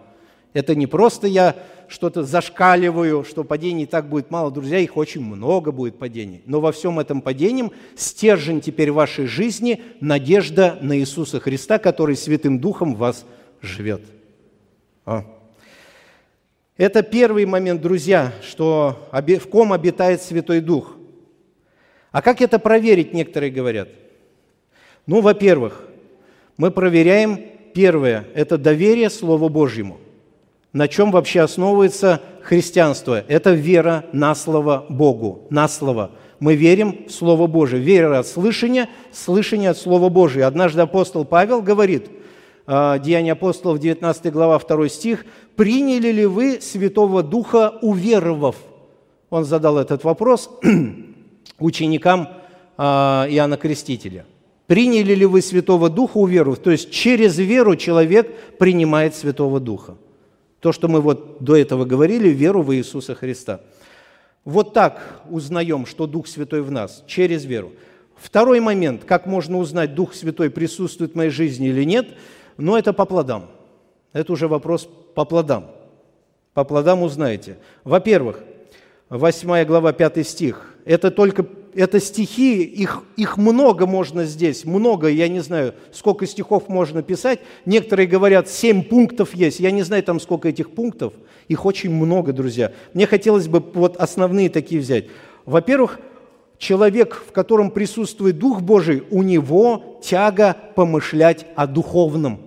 Это 0.52 0.74
не 0.74 0.88
просто 0.88 1.28
я 1.28 1.56
что-то 1.88 2.24
зашкаливаю, 2.24 3.24
что 3.24 3.44
падений 3.44 3.86
так 3.86 4.10
будет 4.10 4.32
мало. 4.32 4.50
Друзья, 4.50 4.80
их 4.80 4.98
очень 4.98 5.22
много 5.22 5.72
будет 5.72 6.00
падений. 6.00 6.42
Но 6.48 6.60
во 6.60 6.72
всем 6.72 6.98
этом 6.98 7.22
падении 7.22 7.70
стержень 7.96 8.62
теперь 8.62 8.92
вашей 8.92 9.28
жизни– 9.28 9.84
надежда 10.00 10.80
на 10.82 10.98
Иисуса 10.98 11.40
Христа, 11.40 11.78
который 11.78 12.16
Святым 12.16 12.58
Духом 12.58 12.96
в 12.96 12.98
вас 12.98 13.28
живет. 13.62 14.02
А. 15.06 15.24
Это 16.78 17.04
первый 17.04 17.46
момент, 17.46 17.80
друзья, 17.80 18.34
что 18.42 19.08
в 19.12 19.50
ком 19.50 19.72
обитает 19.72 20.24
Святой 20.24 20.62
Дух– 20.62 20.94
а 22.16 22.22
как 22.22 22.42
это 22.42 22.60
проверить, 22.60 23.14
некоторые 23.14 23.52
говорят? 23.52 23.90
Ну, 25.06 25.20
во-первых, 25.20 25.84
мы 26.56 26.72
проверяем, 26.72 27.38
первое, 27.74 28.26
это 28.34 28.58
доверие 28.58 29.10
Слову 29.10 29.50
Божьему. 29.50 29.98
На 30.72 30.88
чем 30.88 31.12
вообще 31.12 31.42
основывается 31.42 32.22
христианство? 32.42 33.22
Это 33.28 33.52
вера 33.52 34.06
на 34.14 34.34
Слово 34.34 34.86
Богу, 34.88 35.46
на 35.50 35.68
Слово. 35.68 36.12
Мы 36.40 36.56
верим 36.56 37.06
в 37.10 37.12
Слово 37.12 37.48
Божие. 37.48 37.84
Вера 37.84 38.20
от 38.20 38.28
слышания, 38.28 38.88
слышание 39.12 39.72
от 39.72 39.78
Слова 39.78 40.08
Божия. 40.08 40.48
Однажды 40.48 40.80
апостол 40.80 41.26
Павел 41.26 41.62
говорит, 41.62 42.08
а, 42.66 42.98
Деяния 42.98 43.34
апостолов, 43.34 43.80
19 43.80 44.32
глава, 44.32 44.58
2 44.58 44.88
стих, 44.88 45.26
«Приняли 45.58 46.14
ли 46.14 46.26
вы 46.26 46.62
Святого 46.62 47.24
Духа, 47.24 47.74
уверовав?» 47.82 48.56
Он 49.30 49.44
задал 49.44 49.78
этот 49.78 50.06
вопрос, 50.06 50.50
ученикам 51.60 52.30
а, 52.78 53.28
Иоанна 53.30 53.58
Крестителя. 53.58 54.26
Приняли 54.68 55.14
ли 55.14 55.26
вы 55.26 55.42
Святого 55.42 55.90
Духа, 55.90 56.18
уверовав? 56.18 56.60
То 56.60 56.72
есть 56.72 56.92
через 56.92 57.38
веру 57.38 57.76
человек 57.76 58.58
принимает 58.58 59.16
Святого 59.16 59.60
Духа. 59.60 59.96
То, 60.60 60.72
что 60.72 60.88
мы 60.88 61.02
вот 61.02 61.44
до 61.44 61.56
этого 61.56 61.86
говорили, 61.86 62.30
веру 62.30 62.64
в 62.64 62.74
Иисуса 62.74 63.14
Христа. 63.14 63.62
Вот 64.44 64.74
так 64.74 65.22
узнаем, 65.30 65.86
что 65.86 66.08
Дух 66.08 66.28
Святой 66.28 66.62
в 66.62 66.72
нас, 66.72 67.04
через 67.08 67.46
веру. 67.46 67.74
Второй 68.16 68.60
момент, 68.60 69.04
как 69.04 69.26
можно 69.26 69.58
узнать, 69.58 69.94
Дух 69.94 70.14
Святой 70.14 70.50
присутствует 70.50 71.14
в 71.14 71.16
моей 71.16 71.30
жизни 71.30 71.68
или 71.68 71.84
нет, 71.84 72.08
но 72.58 72.78
это 72.78 72.94
по 72.94 73.06
плодам. 73.06 73.48
Это 74.14 74.32
уже 74.32 74.48
вопрос 74.48 74.88
по 75.14 75.26
плодам. 75.26 75.72
По 76.54 76.64
плодам 76.64 77.04
узнаете. 77.04 77.58
Во-первых, 77.84 78.40
8 79.10 79.66
глава, 79.66 79.94
5 79.94 80.26
стих. 80.26 80.75
Это 80.86 81.10
только 81.10 81.46
это 81.74 82.00
стихи, 82.00 82.64
их, 82.64 83.04
их 83.18 83.38
много 83.38 83.86
можно 83.86 84.24
здесь, 84.24 84.64
много, 84.64 85.10
я 85.10 85.28
не 85.28 85.42
знаю, 85.42 85.74
сколько 85.92 86.26
стихов 86.26 86.70
можно 86.70 87.04
писать. 87.04 87.40
Некоторые 87.66 88.08
говорят, 88.08 88.48
семь 88.48 88.82
пунктов 88.82 89.36
есть, 89.36 89.60
я 89.60 89.72
не 89.72 89.82
знаю 89.82 90.02
там 90.04 90.22
сколько 90.22 90.48
этих 90.48 90.72
пунктов, 90.72 91.14
их 91.50 91.66
очень 91.66 91.92
много, 91.92 92.32
друзья. 92.32 92.72
Мне 92.94 93.08
хотелось 93.08 93.50
бы 93.50 93.60
вот 93.74 93.98
основные 93.98 94.50
такие 94.50 94.80
взять. 94.80 95.08
Во-первых, 95.46 96.00
человек, 96.58 97.22
в 97.28 97.34
котором 97.34 97.72
присутствует 97.72 98.38
Дух 98.38 98.62
Божий, 98.62 99.04
у 99.12 99.22
него 99.22 100.00
тяга 100.02 100.56
помышлять 100.76 101.46
о 101.56 101.68
духовном. 101.68 102.40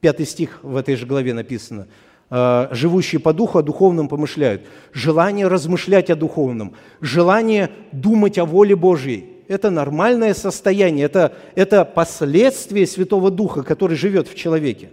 Пятый 0.00 0.26
стих 0.26 0.60
в 0.62 0.76
этой 0.76 0.94
же 0.94 1.06
главе 1.06 1.32
написано– 1.32 1.88
живущие 2.30 3.20
по 3.20 3.32
духу 3.32 3.58
о 3.58 3.62
духовном 3.62 4.08
помышляют. 4.08 4.62
Желание 4.92 5.48
размышлять 5.48 6.10
о 6.10 6.16
духовном, 6.16 6.74
желание 7.00 7.70
думать 7.92 8.38
о 8.38 8.44
воле 8.44 8.76
Божьей. 8.76 9.24
Это 9.48 9.70
нормальное 9.70 10.34
состояние, 10.34 11.06
это, 11.06 11.32
это 11.54 11.86
последствие 11.86 12.86
Святого 12.86 13.30
Духа, 13.30 13.62
который 13.62 13.96
живет 13.96 14.28
в 14.28 14.34
человеке. 14.34 14.90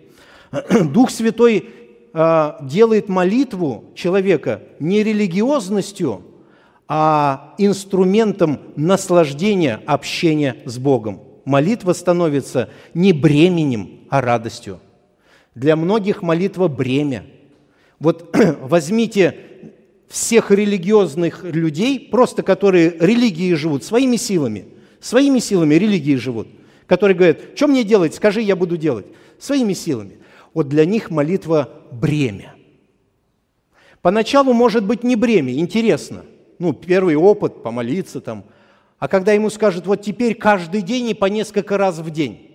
Дух 0.93 1.09
Святой 1.09 1.69
а, 2.13 2.57
делает 2.61 3.09
молитву 3.09 3.91
человека 3.93 4.61
не 4.79 5.03
религиозностью, 5.03 6.21
а 6.87 7.55
инструментом 7.57 8.59
наслаждения 8.77 9.81
общения 9.85 10.55
с 10.63 10.77
Богом. 10.77 11.19
Молитва 11.43 11.91
становится 11.91 12.69
не 12.93 13.11
бременем, 13.11 13.99
а 14.09 14.21
радостью. 14.21 14.79
Для 15.55 15.77
многих 15.77 16.21
молитва– 16.21 16.67
бремя. 16.69 17.25
Вот 17.99 18.35
возьмите 18.61 19.39
всех 20.09 20.51
религиозных 20.51 21.43
людей, 21.43 22.09
просто 22.11 22.43
которые 22.43 22.95
религии 22.99 23.53
живут, 23.53 23.83
своими 23.83 24.17
силами, 24.17 24.65
своими 24.99 25.39
силами 25.39 25.75
религии 25.75 26.15
живут, 26.15 26.47
которые 26.87 27.15
говорят, 27.15 27.39
что 27.55 27.67
мне 27.67 27.83
делать, 27.83 28.13
скажи, 28.13 28.41
я 28.41 28.55
буду 28.55 28.77
делать, 28.77 29.05
своими 29.39 29.73
силами. 29.73 30.17
Вот 30.53 30.67
для 30.67 30.85
них 30.85 31.09
молитва– 31.09 31.69
бремя. 31.91 32.53
Поначалу 34.01 34.53
может 34.53 34.85
быть 34.85 35.03
не 35.03 35.15
бремя, 35.15 35.53
интересно. 35.53 36.25
Ну, 36.59 36.73
первый 36.73 37.15
опыт, 37.15 37.63
помолиться 37.63 38.21
там. 38.21 38.45
А 38.99 39.07
когда 39.07 39.33
ему 39.33 39.49
скажут, 39.49 39.87
вот 39.87 40.01
теперь 40.01 40.35
каждый 40.35 40.81
день 40.81 41.09
и 41.09 41.13
по 41.13 41.25
несколько 41.25 41.77
раз 41.77 41.99
в 41.99 42.09
день. 42.11 42.54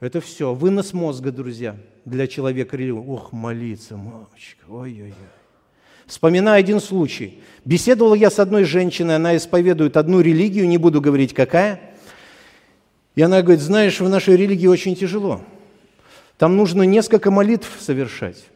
Это 0.00 0.22
все, 0.22 0.54
вынос 0.54 0.94
мозга, 0.94 1.30
друзья, 1.30 1.76
для 2.06 2.26
человека 2.26 2.76
религии. 2.76 2.98
Ох, 2.98 3.32
молиться, 3.32 3.98
мамочка, 3.98 4.64
ой-ой-ой. 4.66 5.14
Вспоминаю 6.06 6.58
один 6.58 6.80
случай. 6.80 7.40
Беседовал 7.66 8.14
я 8.14 8.30
с 8.30 8.38
одной 8.38 8.64
женщиной, 8.64 9.16
она 9.16 9.36
исповедует 9.36 9.98
одну 9.98 10.20
религию, 10.20 10.66
не 10.66 10.78
буду 10.78 11.02
говорить 11.02 11.34
какая. 11.34 11.80
И 13.14 13.22
она 13.22 13.42
говорит, 13.42 13.60
знаешь, 13.60 14.00
в 14.00 14.08
нашей 14.08 14.36
религии 14.36 14.66
очень 14.66 14.96
тяжело. 14.96 15.42
Там 16.38 16.56
нужно 16.56 16.82
несколько 16.82 17.30
молитв 17.30 17.70
совершать. 17.78 18.46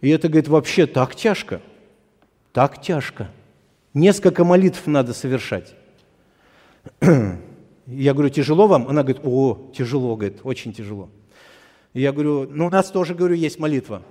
И 0.00 0.08
это, 0.10 0.28
говорит, 0.28 0.46
вообще 0.46 0.86
так 0.86 1.16
тяжко. 1.16 1.60
Так 2.52 2.80
тяжко. 2.80 3.28
Несколько 3.94 4.44
молитв 4.44 4.86
надо 4.86 5.12
совершать. 5.12 5.74
Я 7.90 8.12
говорю, 8.12 8.28
тяжело 8.28 8.66
вам? 8.66 8.86
Она 8.86 9.02
говорит, 9.02 9.22
о, 9.24 9.70
тяжело, 9.74 10.14
говорит, 10.14 10.40
очень 10.42 10.74
тяжело. 10.74 11.08
Я 11.94 12.12
говорю, 12.12 12.46
ну 12.50 12.66
у 12.66 12.70
нас 12.70 12.90
тоже, 12.90 13.14
говорю, 13.14 13.34
есть 13.34 13.58
молитва. 13.58 14.02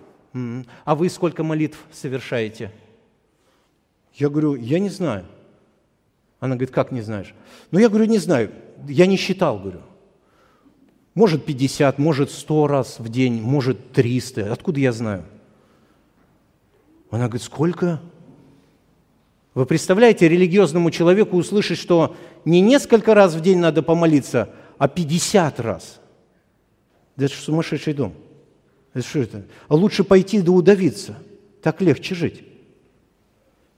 А 0.83 0.95
вы 0.95 1.09
сколько 1.09 1.43
молитв 1.43 1.77
совершаете? 1.91 2.71
Я 4.15 4.29
говорю, 4.29 4.55
я 4.55 4.79
не 4.79 4.89
знаю. 4.89 5.25
Она 6.39 6.55
говорит, 6.55 6.73
как 6.73 6.91
не 6.91 7.01
знаешь? 7.01 7.35
Ну, 7.71 7.79
я 7.79 7.89
говорю, 7.89 8.05
не 8.05 8.17
знаю. 8.17 8.51
Я 8.87 9.05
не 9.05 9.15
считал, 9.15 9.59
говорю. 9.59 9.81
Может 11.13 11.45
50, 11.45 11.97
может 11.97 12.31
100 12.31 12.67
раз 12.67 12.99
в 12.99 13.09
день, 13.09 13.41
может 13.41 13.91
300. 13.91 14.51
Откуда 14.51 14.79
я 14.79 14.91
знаю? 14.91 15.23
Она 17.09 17.25
говорит, 17.25 17.43
сколько? 17.43 18.01
Вы 19.57 19.65
представляете, 19.65 20.29
религиозному 20.29 20.91
человеку 20.91 21.35
услышать, 21.35 21.79
что 21.79 22.15
не 22.45 22.61
несколько 22.61 23.15
раз 23.15 23.33
в 23.33 23.41
день 23.41 23.57
надо 23.57 23.81
помолиться, 23.81 24.51
а 24.77 24.87
50 24.87 25.59
раз. 25.61 25.99
Да 27.15 27.25
это 27.25 27.33
же 27.33 27.41
сумасшедший 27.41 27.95
дом. 27.95 28.13
Это 28.93 29.07
что 29.07 29.17
это? 29.17 29.45
А 29.67 29.73
лучше 29.73 30.03
пойти 30.03 30.41
да 30.41 30.51
удавиться. 30.51 31.17
Так 31.63 31.81
легче 31.81 32.13
жить. 32.13 32.43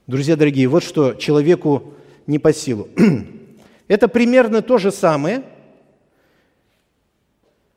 Друзья 0.06 0.36
дорогие, 0.36 0.68
вот 0.68 0.82
что 0.82 1.14
человеку 1.14 1.94
не 2.26 2.38
по 2.38 2.52
силу. 2.52 2.86
Это 3.88 4.06
примерно 4.06 4.60
то 4.60 4.76
же 4.76 4.92
самое, 4.92 5.44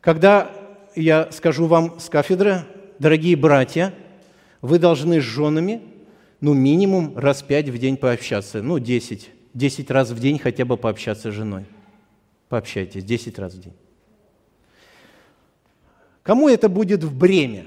когда 0.02 0.52
я 0.94 1.32
скажу 1.32 1.68
вам 1.68 2.02
с 2.02 2.10
кафедры, 2.10 2.66
дорогие 3.00 3.38
братья, 3.38 3.94
вы 4.62 4.78
должны 4.78 5.22
с 5.22 5.24
женами, 5.24 5.82
ну, 6.44 6.54
минимум 6.54 7.18
раз 7.18 7.42
пять 7.42 7.70
в 7.70 7.78
день 7.78 7.96
пообщаться, 7.96 8.62
ну, 8.62 8.78
десять, 8.78 9.32
десять 9.54 9.90
раз 9.90 10.10
в 10.10 10.20
день 10.20 10.38
хотя 10.38 10.66
бы 10.66 10.76
пообщаться 10.76 11.32
с 11.32 11.34
женой. 11.34 11.66
Пообщайтесь, 12.50 13.06
десять 13.06 13.40
раз 13.40 13.54
в 13.54 13.62
день. 13.62 13.72
Кому 16.22 16.50
это 16.50 16.68
будет 16.68 17.02
в 17.02 17.18
бремя? 17.18 17.66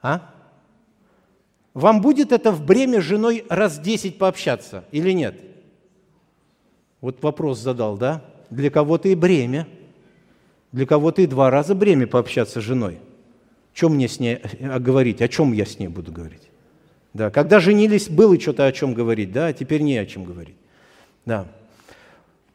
А? 0.00 0.34
Вам 1.74 2.00
будет 2.00 2.32
это 2.32 2.50
в 2.50 2.64
бремя 2.64 3.02
с 3.02 3.04
женой 3.04 3.44
раз 3.50 3.78
десять 3.78 4.16
пообщаться 4.16 4.84
или 4.90 5.12
нет? 5.12 5.38
Вот 7.02 7.22
вопрос 7.22 7.58
задал, 7.58 7.98
да? 7.98 8.24
Для 8.48 8.70
кого-то 8.70 9.10
и 9.10 9.14
бремя, 9.14 9.68
для 10.72 10.86
кого-то 10.86 11.20
и 11.20 11.26
два 11.26 11.50
раза 11.50 11.74
бремя 11.74 12.06
пообщаться 12.06 12.62
с 12.62 12.64
женой. 12.64 13.00
Чем 13.76 13.96
мне 13.96 14.08
с 14.08 14.20
ней 14.20 14.38
э, 14.42 14.78
говорить? 14.78 15.20
О 15.20 15.28
чем 15.28 15.52
я 15.52 15.66
с 15.66 15.78
ней 15.78 15.88
буду 15.88 16.10
говорить? 16.10 16.50
Да, 17.12 17.30
когда 17.30 17.60
женились, 17.60 18.08
было 18.08 18.40
что-то 18.40 18.64
о 18.64 18.72
чем 18.72 18.94
говорить, 18.94 19.32
да, 19.32 19.48
а 19.48 19.52
теперь 19.52 19.82
не 19.82 19.98
о 19.98 20.06
чем 20.06 20.24
говорить. 20.24 20.56
Да. 21.26 21.46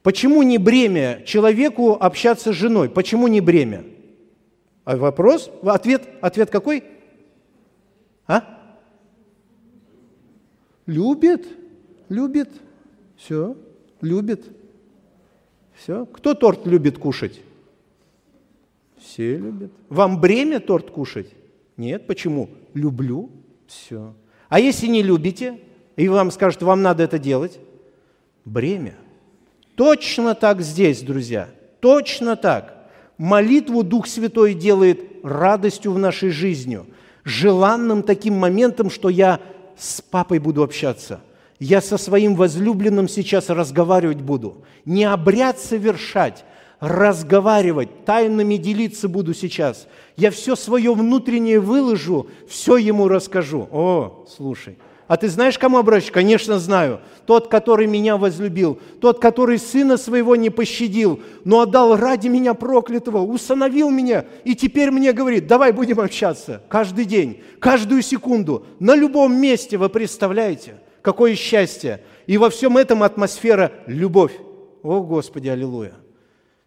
Почему 0.01 0.41
не 0.41 0.57
бремя 0.57 1.21
человеку 1.23 1.93
общаться 1.93 2.51
с 2.51 2.55
женой? 2.55 2.89
Почему 2.89 3.27
не 3.27 3.39
бремя? 3.39 3.83
А 4.83 4.97
вопрос, 4.97 5.51
ответ, 5.61 6.09
ответ 6.21 6.49
какой? 6.49 6.83
А? 8.25 8.73
Любит, 10.87 11.45
любит, 12.09 12.49
все, 13.15 13.55
любит, 14.01 14.43
все. 15.75 16.07
Кто 16.07 16.33
торт 16.33 16.65
любит 16.65 16.97
кушать? 16.97 17.41
Все 19.01 19.37
любят. 19.37 19.71
Вам 19.89 20.21
бремя 20.21 20.59
торт 20.59 20.91
кушать? 20.91 21.27
Нет, 21.77 22.07
почему? 22.07 22.49
Люблю, 22.73 23.31
все. 23.67 24.13
А 24.49 24.59
если 24.59 24.87
не 24.87 25.01
любите, 25.01 25.59
и 25.95 26.07
вам 26.07 26.31
скажут, 26.31 26.61
вам 26.61 26.81
надо 26.81 27.03
это 27.03 27.17
делать? 27.17 27.59
Бремя. 28.45 28.95
Точно 29.75 30.35
так 30.35 30.61
здесь, 30.61 31.01
друзья, 31.01 31.49
точно 31.79 32.35
так. 32.35 32.89
Молитву 33.17 33.83
Дух 33.83 34.07
Святой 34.07 34.53
делает 34.53 35.01
радостью 35.23 35.93
в 35.93 35.99
нашей 35.99 36.29
жизни, 36.29 36.81
желанным 37.23 38.03
таким 38.03 38.35
моментом, 38.35 38.89
что 38.89 39.09
я 39.09 39.39
с 39.77 40.01
папой 40.01 40.39
буду 40.39 40.63
общаться, 40.63 41.21
я 41.59 41.81
со 41.81 41.97
своим 41.97 42.35
возлюбленным 42.35 43.07
сейчас 43.07 43.49
разговаривать 43.49 44.21
буду, 44.21 44.63
не 44.85 45.05
обряд 45.05 45.59
совершать, 45.59 46.43
разговаривать, 46.81 48.03
тайнами 48.03 48.57
делиться 48.57 49.07
буду 49.07 49.33
сейчас. 49.33 49.87
Я 50.17 50.29
все 50.31 50.57
свое 50.57 50.93
внутреннее 50.93 51.61
выложу, 51.61 52.27
все 52.49 52.75
ему 52.75 53.07
расскажу. 53.07 53.69
О, 53.71 54.25
слушай– 54.27 54.77
а 55.11 55.17
ты 55.17 55.27
знаешь, 55.27 55.59
кому 55.59 55.77
обращаться? 55.77 56.13
Конечно, 56.13 56.57
знаю. 56.57 57.01
Тот, 57.25 57.49
который 57.49 57.85
меня 57.85 58.15
возлюбил, 58.15 58.79
тот, 59.01 59.19
который 59.19 59.59
сына 59.59 59.97
своего 59.97 60.37
не 60.37 60.49
пощадил, 60.49 61.19
но 61.43 61.59
отдал 61.59 61.97
ради 61.97 62.29
меня 62.29 62.53
проклятого, 62.53 63.17
усыновил 63.17 63.89
меня, 63.89 64.23
и 64.45 64.55
теперь 64.55 64.89
мне 64.89 65.11
говорит, 65.11 65.47
давай 65.47 65.73
будем 65.73 65.99
общаться 65.99 66.63
каждый 66.69 67.03
день, 67.03 67.43
каждую 67.59 68.03
секунду, 68.03 68.65
на 68.79 68.95
любом 68.95 69.35
месте, 69.35 69.75
вы 69.75 69.89
представляете, 69.89 70.75
какое 71.01 71.35
счастье. 71.35 72.01
И 72.25 72.37
во 72.37 72.49
всем 72.49 72.77
этом 72.77 73.03
атмосфера– 73.03 73.73
любовь. 73.87 74.39
О, 74.81 75.01
Господи, 75.01 75.49
аллилуйя. 75.49 75.91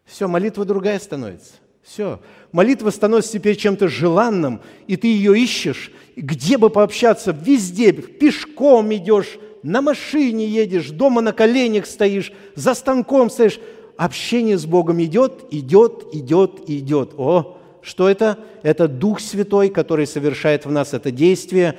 Все, 0.04 0.28
молитва 0.28 0.64
другая 0.64 0.98
становится. 0.98 1.54
Все. 1.82 2.20
Молитва 2.52 2.90
становится 2.90 3.32
теперь 3.32 3.56
чем-то 3.56 3.88
желанным, 3.88 4.60
и 4.86 4.96
ты 4.96 5.08
ее 5.08 5.38
ищешь, 5.38 5.92
где 6.16 6.56
бы 6.56 6.70
пообщаться, 6.70 7.32
везде, 7.32 7.92
пешком 7.92 8.92
идешь, 8.94 9.38
на 9.62 9.82
машине 9.82 10.46
едешь, 10.46 10.90
дома 10.90 11.20
на 11.20 11.32
коленях 11.32 11.86
стоишь, 11.86 12.32
за 12.54 12.74
станком 12.74 13.30
стоишь. 13.30 13.58
Общение 13.96 14.58
с 14.58 14.66
Богом 14.66 15.02
идет, 15.02 15.44
идет, 15.52 16.06
идет, 16.12 16.68
идет. 16.68 17.14
О, 17.16 17.58
что 17.80 18.08
это? 18.08 18.38
Это 18.62 18.88
Дух 18.88 19.20
Святой, 19.20 19.68
который 19.68 20.06
совершает 20.06 20.66
в 20.66 20.70
нас 20.72 20.94
это 20.94 21.10
действие. 21.10 21.78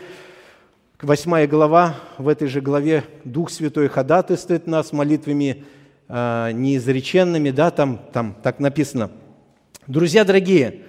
Восьмая 1.01 1.45
глава, 1.45 1.97
в 2.17 2.27
этой 2.29 2.47
же 2.47 2.61
главе 2.61 3.03
Дух 3.25 3.49
Святой 3.49 3.89
ходатайствует 3.89 4.65
нас 4.65 4.93
молитвами 4.93 5.65
неизреченными, 6.07 7.49
да, 7.49 7.71
там, 7.71 7.99
там 8.11 8.35
так 8.41 8.59
написано– 8.59 9.11
Друзья 9.87 10.23
дорогие, 10.23 10.81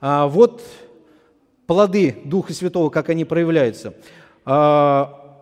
а, 0.00 0.26
вот 0.26 0.60
плоды 1.68 2.16
Духа 2.24 2.52
Святого, 2.52 2.90
как 2.90 3.08
они 3.08 3.24
проявляются. 3.24 3.94
А, 4.44 5.38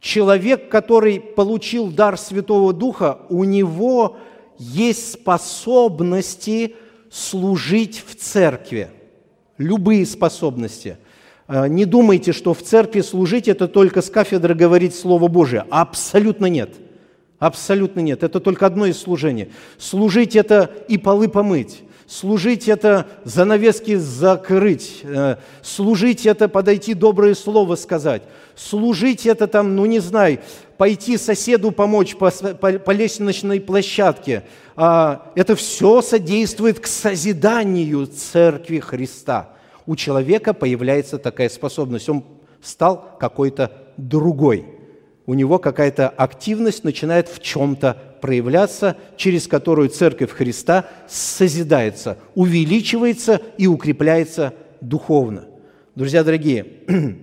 человек, 0.00 0.70
который 0.70 1.20
получил 1.20 1.88
дар 1.88 2.16
Святого 2.16 2.72
Духа, 2.72 3.18
у 3.28 3.44
него 3.44 4.16
есть 4.56 5.12
способности 5.12 6.74
служить 7.10 8.02
в 8.06 8.14
церкви. 8.14 8.88
Любые 9.58 10.06
способности. 10.06 10.96
А, 11.48 11.68
не 11.68 11.84
думайте, 11.84 12.32
что 12.32 12.54
в 12.54 12.62
церкви 12.62 13.02
служить– 13.02 13.46
это 13.48 13.68
только 13.68 14.00
с 14.00 14.08
кафедры 14.08 14.54
говорить 14.54 14.94
Слово 14.94 15.28
Божие. 15.28 15.66
Абсолютно 15.68 16.46
нет. 16.46 16.70
Абсолютно 17.38 18.00
нет. 18.00 18.22
Это 18.22 18.40
только 18.40 18.66
одно 18.66 18.86
из 18.86 18.98
служений. 18.98 19.52
Служить– 19.78 20.34
это 20.36 20.70
и 20.88 20.98
полы 20.98 21.28
помыть 21.28 21.82
Служить– 22.08 22.68
это 22.70 23.06
занавески 23.24 23.96
закрыть. 23.96 25.02
Э, 25.04 25.36
служить– 25.60 26.24
это 26.26 26.48
подойти 26.48 26.94
доброе 26.94 27.34
слово 27.34 27.76
сказать. 27.76 28.22
Служить– 28.56 29.26
это 29.26 29.46
там, 29.46 29.76
ну 29.76 29.84
не 29.84 29.98
знаю, 29.98 30.38
пойти 30.78 31.18
соседу 31.18 31.70
помочь 31.70 32.16
по, 32.16 32.30
по, 32.30 32.72
по 32.78 32.90
лестничной 32.92 33.60
площадке. 33.60 34.44
А, 34.74 35.30
это 35.34 35.54
все 35.54 36.00
содействует 36.00 36.80
к 36.80 36.86
созиданию 36.86 38.06
Церкви 38.06 38.78
Христа. 38.78 39.50
У 39.84 39.94
человека 39.94 40.54
появляется 40.54 41.18
такая 41.18 41.50
способность. 41.50 42.08
Он 42.08 42.24
стал 42.62 43.18
какой-то 43.20 43.70
другой. 43.98 44.77
У 45.28 45.34
него 45.34 45.58
какая-то 45.58 46.08
активность 46.08 46.84
начинает 46.84 47.28
в 47.28 47.42
чем-то 47.42 47.98
проявляться, 48.22 48.96
через 49.18 49.46
которую 49.46 49.90
Церковь 49.90 50.30
Христа 50.30 50.88
созидается, 51.06 52.16
увеличивается 52.34 53.42
и 53.58 53.66
укрепляется 53.66 54.54
духовно. 54.80 55.44
Друзья 55.94 56.24
дорогие, 56.24 56.66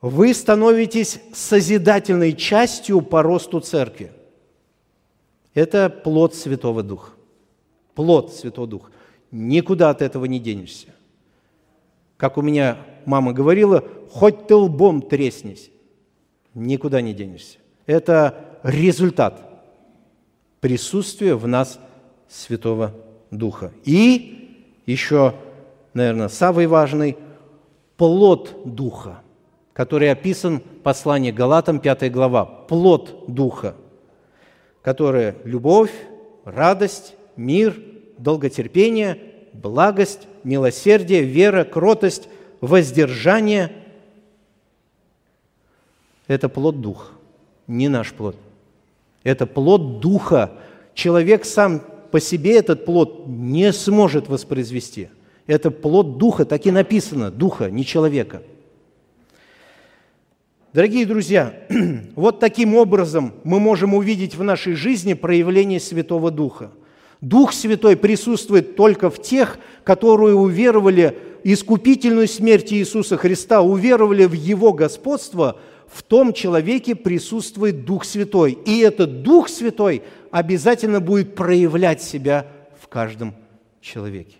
вы 0.00 0.32
становитесь 0.32 1.18
созидательной 1.34 2.34
частью 2.34 3.00
по 3.00 3.20
росту 3.20 3.58
Церкви. 3.58 4.12
Это 5.54 5.90
плод 5.90 6.36
Святого 6.36 6.84
Духа. 6.84 7.10
Плод 7.96 8.32
Святого 8.32 8.68
Духа. 8.68 8.92
Никуда 9.32 9.90
от 9.90 10.02
этого 10.02 10.26
не 10.26 10.38
денешься. 10.38 10.94
Как 12.16 12.38
у 12.38 12.42
меня 12.42 12.78
мама 13.06 13.32
говорила, 13.32 13.82
хоть 14.08 14.46
ты 14.46 14.54
лбом 14.54 15.02
треснись, 15.02 15.72
никуда 16.58 17.00
не 17.00 17.14
денешься. 17.14 17.58
Это 17.86 18.34
результат 18.62 19.40
присутствия 20.60 21.34
в 21.34 21.46
нас 21.46 21.78
Святого 22.28 22.92
Духа. 23.30 23.72
И 23.84 24.82
еще, 24.86 25.34
наверное, 25.94 26.28
самый 26.28 26.66
важный– 26.66 27.16
плод 27.96 28.54
Духа, 28.64 29.22
который 29.72 30.10
описан 30.10 30.58
в 30.58 30.82
послании 30.82 31.30
Галатам, 31.30 31.80
5 31.80 32.12
глава. 32.12 32.44
Плод 32.44 33.24
Духа, 33.28 33.74
который 34.82 35.34
любовь, 35.44 35.92
радость, 36.44 37.14
мир, 37.36 37.80
долготерпение, 38.18 39.18
благость, 39.52 40.26
милосердие, 40.44 41.22
вера, 41.22 41.64
кротость, 41.64 42.28
воздержание– 42.60 43.72
это 46.28 46.48
плод 46.50 46.80
Духа, 46.80 47.06
не 47.66 47.88
наш 47.88 48.12
плод. 48.12 48.36
Это 49.24 49.46
плод 49.46 49.98
Духа. 50.00 50.52
Человек 50.94 51.44
сам 51.44 51.82
по 52.12 52.20
себе 52.20 52.56
этот 52.56 52.84
плод 52.84 53.24
не 53.26 53.72
сможет 53.72 54.28
воспроизвести. 54.28 55.08
Это 55.46 55.70
плод 55.70 56.18
Духа, 56.18 56.44
так 56.44 56.66
и 56.66 56.70
написано, 56.70 57.30
Духа, 57.30 57.70
не 57.70 57.84
человека. 57.84 58.42
Дорогие 60.74 61.06
друзья, 61.06 61.54
вот 62.14 62.40
таким 62.40 62.74
образом 62.76 63.32
мы 63.42 63.58
можем 63.58 63.94
увидеть 63.94 64.34
в 64.34 64.42
нашей 64.42 64.74
жизни 64.74 65.14
проявление 65.14 65.80
Святого 65.80 66.30
Духа. 66.30 66.70
Дух 67.22 67.54
Святой 67.54 67.96
присутствует 67.96 68.76
только 68.76 69.08
в 69.10 69.20
тех, 69.20 69.58
которые 69.82 70.34
уверовали 70.34 71.18
искупительную 71.42 72.28
смерть 72.28 72.72
Иисуса 72.72 73.16
Христа, 73.16 73.62
уверовали 73.62 74.26
в 74.26 74.34
Его 74.34 74.74
господство– 74.74 75.56
в 75.90 76.02
том 76.02 76.32
человеке 76.32 76.94
присутствует 76.94 77.84
Дух 77.84 78.04
Святой. 78.04 78.52
И 78.52 78.78
этот 78.80 79.22
Дух 79.22 79.48
Святой 79.48 80.02
обязательно 80.30 81.00
будет 81.00 81.34
проявлять 81.34 82.02
себя 82.02 82.46
в 82.78 82.88
каждом 82.88 83.34
человеке. 83.80 84.36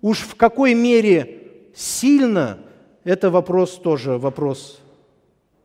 Уж 0.00 0.20
в 0.20 0.34
какой 0.36 0.74
мере 0.74 1.42
сильно, 1.74 2.58
это 3.04 3.30
вопрос 3.30 3.72
тоже 3.76 4.18
вопрос, 4.18 4.80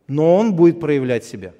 но 0.08 0.36
он 0.36 0.54
будет 0.54 0.80
проявлять 0.80 1.24
себя. 1.24 1.54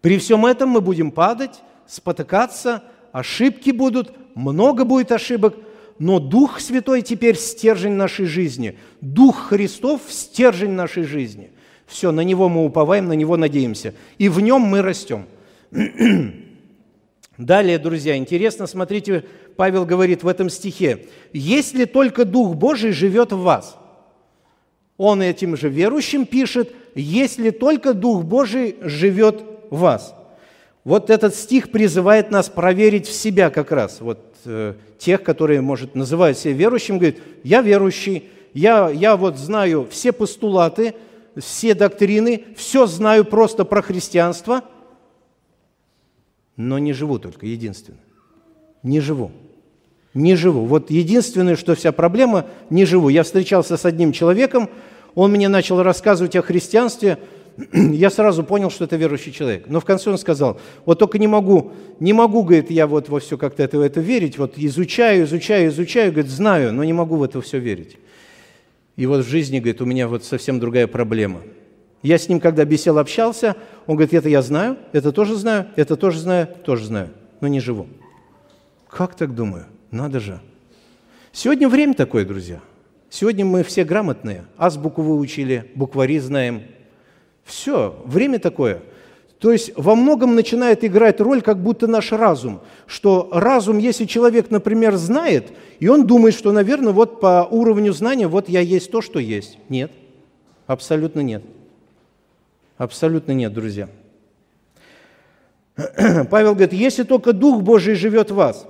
При 0.00 0.18
всем 0.18 0.46
этом 0.46 0.68
мы 0.68 0.80
будем 0.80 1.10
падать, 1.10 1.60
спотыкаться, 1.86 2.84
ошибки 3.10 3.70
будут, 3.70 4.12
много 4.36 4.84
будет 4.84 5.10
ошибок, 5.10 5.56
но 5.98 6.20
Дух 6.20 6.60
Святой 6.60 7.02
теперь 7.02 7.36
стержень 7.36 7.94
нашей 7.94 8.26
жизни. 8.26 8.78
Дух 9.00 9.48
Христов– 9.48 10.02
стержень 10.08 10.70
нашей 10.70 11.02
жизни– 11.02 11.50
все, 11.88 12.12
на 12.12 12.20
Него 12.20 12.48
мы 12.48 12.64
уповаем, 12.64 13.08
на 13.08 13.14
Него 13.14 13.36
надеемся. 13.36 13.94
И 14.18 14.28
в 14.28 14.40
Нем 14.40 14.60
мы 14.60 14.82
растем. 14.82 15.24
Далее, 17.38 17.78
друзья, 17.78 18.16
интересно, 18.16 18.66
смотрите, 18.66 19.24
Павел 19.56 19.86
говорит 19.86 20.22
в 20.22 20.28
этом 20.28 20.50
стихе, 20.50 21.06
«Если 21.32 21.84
только 21.84 22.24
Дух 22.24 22.54
Божий 22.54 22.92
живет 22.92 23.32
в 23.32 23.38
вас». 23.38 23.76
Он 24.96 25.22
этим 25.22 25.56
же 25.56 25.68
верующим 25.68 26.26
пишет, 26.26 26.72
«Если 26.94 27.50
только 27.50 27.94
Дух 27.94 28.24
Божий 28.24 28.76
живет 28.82 29.42
в 29.70 29.78
вас». 29.78 30.14
Вот 30.84 31.10
этот 31.10 31.34
стих 31.34 31.70
призывает 31.70 32.30
нас 32.30 32.48
проверить 32.48 33.06
в 33.06 33.12
себя 33.12 33.50
как 33.50 33.72
раз. 33.72 34.00
Вот 34.00 34.20
э, 34.44 34.74
тех, 34.98 35.22
которые, 35.22 35.60
может, 35.60 35.94
называют 35.94 36.38
себя 36.38 36.54
верующим, 36.54 36.98
говорит, 36.98 37.18
я 37.44 37.62
верующий, 37.62 38.24
я, 38.54 38.90
я 38.90 39.16
вот 39.16 39.36
знаю 39.36 39.86
все 39.90 40.12
постулаты, 40.12 40.94
все 41.40 41.74
доктрины, 41.74 42.44
все 42.56 42.86
знаю 42.86 43.24
просто 43.24 43.64
про 43.64 43.82
христианство, 43.82 44.64
но 46.56 46.78
не 46.78 46.92
живу 46.92 47.18
только, 47.18 47.46
единственное. 47.46 48.00
Не 48.82 49.00
живу. 49.00 49.30
Не 50.14 50.34
живу. 50.34 50.64
Вот 50.66 50.90
единственное, 50.90 51.56
что 51.56 51.74
вся 51.74 51.92
проблема, 51.92 52.46
не 52.70 52.84
живу. 52.84 53.08
Я 53.08 53.22
встречался 53.22 53.76
с 53.76 53.84
одним 53.84 54.12
человеком, 54.12 54.68
он 55.14 55.30
мне 55.30 55.48
начал 55.48 55.82
рассказывать 55.82 56.36
о 56.36 56.42
христианстве, 56.42 57.18
я 57.72 58.10
сразу 58.10 58.44
понял, 58.44 58.70
что 58.70 58.84
это 58.84 58.96
верующий 58.96 59.32
человек. 59.32 59.64
Но 59.68 59.80
в 59.80 59.84
конце 59.84 60.10
он 60.10 60.18
сказал, 60.18 60.60
вот 60.84 60.98
только 60.98 61.18
не 61.18 61.26
могу, 61.26 61.72
не 62.00 62.12
могу, 62.12 62.42
говорит, 62.42 62.70
я 62.70 62.86
вот 62.86 63.08
во 63.08 63.20
все 63.20 63.36
как-то 63.36 63.62
это, 63.62 63.78
в 63.78 63.80
это 63.80 64.00
верить, 64.00 64.38
вот 64.38 64.54
изучаю, 64.56 65.24
изучаю, 65.24 65.68
изучаю, 65.68 66.12
говорит, 66.12 66.30
знаю, 66.30 66.72
но 66.72 66.84
не 66.84 66.92
могу 66.92 67.16
в 67.16 67.22
это 67.22 67.40
все 67.40 67.58
верить. 67.58 67.96
И 68.98 69.06
вот 69.06 69.24
в 69.24 69.28
жизни, 69.28 69.60
говорит, 69.60 69.80
у 69.80 69.84
меня 69.84 70.08
вот 70.08 70.24
совсем 70.24 70.58
другая 70.58 70.88
проблема. 70.88 71.42
Я 72.02 72.18
с 72.18 72.28
ним, 72.28 72.40
когда 72.40 72.64
бесел, 72.64 72.98
общался, 72.98 73.54
он 73.86 73.94
говорит, 73.94 74.12
это 74.12 74.28
я 74.28 74.42
знаю, 74.42 74.76
это 74.92 75.12
тоже 75.12 75.36
знаю, 75.36 75.68
это 75.76 75.94
тоже 75.94 76.18
знаю, 76.18 76.48
тоже 76.64 76.86
знаю, 76.86 77.10
но 77.40 77.46
не 77.46 77.60
живу. 77.60 77.86
Как 78.88 79.14
так 79.14 79.36
думаю? 79.36 79.66
Надо 79.92 80.18
же. 80.18 80.40
Сегодня 81.30 81.68
время 81.68 81.94
такое, 81.94 82.24
друзья. 82.24 82.60
Сегодня 83.08 83.44
мы 83.44 83.62
все 83.62 83.84
грамотные, 83.84 84.46
азбуку 84.56 85.02
выучили, 85.02 85.70
буквари 85.76 86.18
знаем. 86.18 86.62
Все, 87.44 88.02
время 88.04 88.40
такое– 88.40 88.82
то 89.38 89.52
есть 89.52 89.70
во 89.76 89.94
многом 89.94 90.34
начинает 90.34 90.84
играть 90.84 91.20
роль 91.20 91.42
как 91.42 91.62
будто 91.62 91.86
наш 91.86 92.10
разум, 92.10 92.60
что 92.86 93.28
разум, 93.30 93.78
если 93.78 94.04
человек, 94.04 94.50
например, 94.50 94.96
знает, 94.96 95.52
и 95.78 95.86
он 95.86 96.06
думает, 96.06 96.34
что, 96.34 96.50
наверное, 96.50 96.92
вот 96.92 97.20
по 97.20 97.46
уровню 97.48 97.92
знания, 97.92 98.26
вот 98.26 98.48
я 98.48 98.60
есть 98.60 98.90
то, 98.90 99.00
что 99.00 99.20
есть. 99.20 99.58
Нет, 99.68 99.92
абсолютно 100.66 101.20
нет. 101.20 101.44
Абсолютно 102.78 103.30
нет, 103.32 103.52
друзья. 103.52 103.88
Павел 106.30 106.54
говорит, 106.54 106.72
если 106.72 107.04
только 107.04 107.32
Дух 107.32 107.62
Божий 107.62 107.94
живет 107.94 108.32
в 108.32 108.34
вас. 108.34 108.66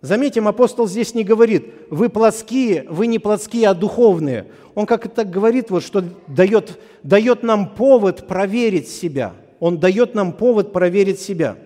Заметим, 0.00 0.48
апостол 0.48 0.86
здесь 0.86 1.14
не 1.14 1.24
говорит, 1.24 1.66
вы 1.90 2.08
плотские, 2.08 2.86
вы 2.88 3.08
не 3.08 3.18
плотские, 3.18 3.68
а 3.68 3.74
духовные. 3.74 4.46
Он 4.74 4.86
как 4.86 5.04
это 5.04 5.24
говорит, 5.24 5.70
вот, 5.70 5.82
что 5.82 6.04
дает, 6.28 6.78
дает 7.02 7.42
нам 7.42 7.68
повод 7.68 8.26
проверить 8.26 8.88
себя– 8.88 9.34
он 9.60 9.78
дает 9.78 10.14
нам 10.14 10.32
повод 10.32 10.72
проверить 10.72 11.20
себя. 11.20 11.56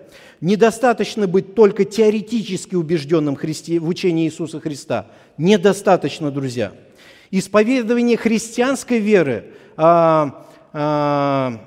Недостаточно 0.41 1.27
быть 1.27 1.55
только 1.55 1.85
теоретически 1.85 2.75
убежденным 2.75 3.35
в 3.35 3.87
учении 3.87 4.25
Иисуса 4.25 4.59
Христа. 4.59 5.07
Недостаточно, 5.37 6.31
друзья. 6.31 6.73
Исповедование 7.31 8.17
христианской 8.17 8.99
веры, 8.99 9.45
а, 9.77 10.45
а, 10.73 11.65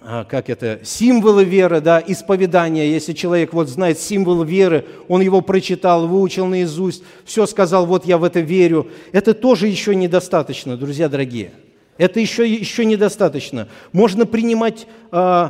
а, 0.00 0.24
как 0.24 0.50
это, 0.50 0.80
символы 0.82 1.44
веры, 1.44 1.80
да, 1.80 2.02
исповедание, 2.04 2.90
если 2.92 3.12
человек 3.12 3.52
вот 3.52 3.68
знает 3.68 3.98
символ 3.98 4.42
веры, 4.42 4.84
он 5.06 5.22
его 5.22 5.40
прочитал, 5.40 6.06
выучил 6.06 6.46
наизусть, 6.46 7.02
все 7.24 7.46
сказал, 7.46 7.86
вот 7.86 8.04
я 8.04 8.18
в 8.18 8.24
это 8.24 8.40
верю, 8.40 8.90
это 9.12 9.34
тоже 9.34 9.68
еще 9.68 9.94
недостаточно, 9.94 10.76
друзья 10.76 11.08
дорогие– 11.08 11.52
это 11.98 12.20
еще, 12.20 12.48
еще 12.48 12.84
недостаточно. 12.84 13.68
Можно 13.92 14.24
принимать, 14.24 14.86
э, 15.10 15.48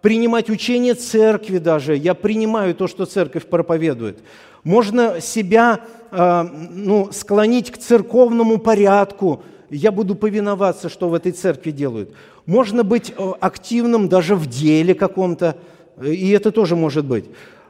принимать 0.00 0.48
учение 0.48 0.94
церкви 0.94 1.58
даже. 1.58 1.94
Я 1.94 2.14
принимаю 2.14 2.74
то, 2.74 2.88
что 2.88 3.04
церковь 3.04 3.46
проповедует. 3.46 4.18
Можно 4.64 5.20
себя 5.20 5.80
э, 6.10 6.42
ну, 6.72 7.10
склонить 7.12 7.70
к 7.70 7.76
церковному 7.76 8.58
порядку. 8.58 9.42
Я 9.68 9.92
буду 9.92 10.14
повиноваться, 10.14 10.88
что 10.88 11.10
в 11.10 11.14
этой 11.14 11.32
церкви 11.32 11.70
делают. 11.70 12.14
Можно 12.46 12.82
быть 12.82 13.12
э, 13.16 13.32
активным 13.38 14.08
даже 14.08 14.36
в 14.36 14.46
деле 14.46 14.94
каком-то, 14.94 15.58
и 16.02 16.30
это 16.30 16.50
тоже 16.50 16.76
может 16.76 17.04
быть. 17.04 17.26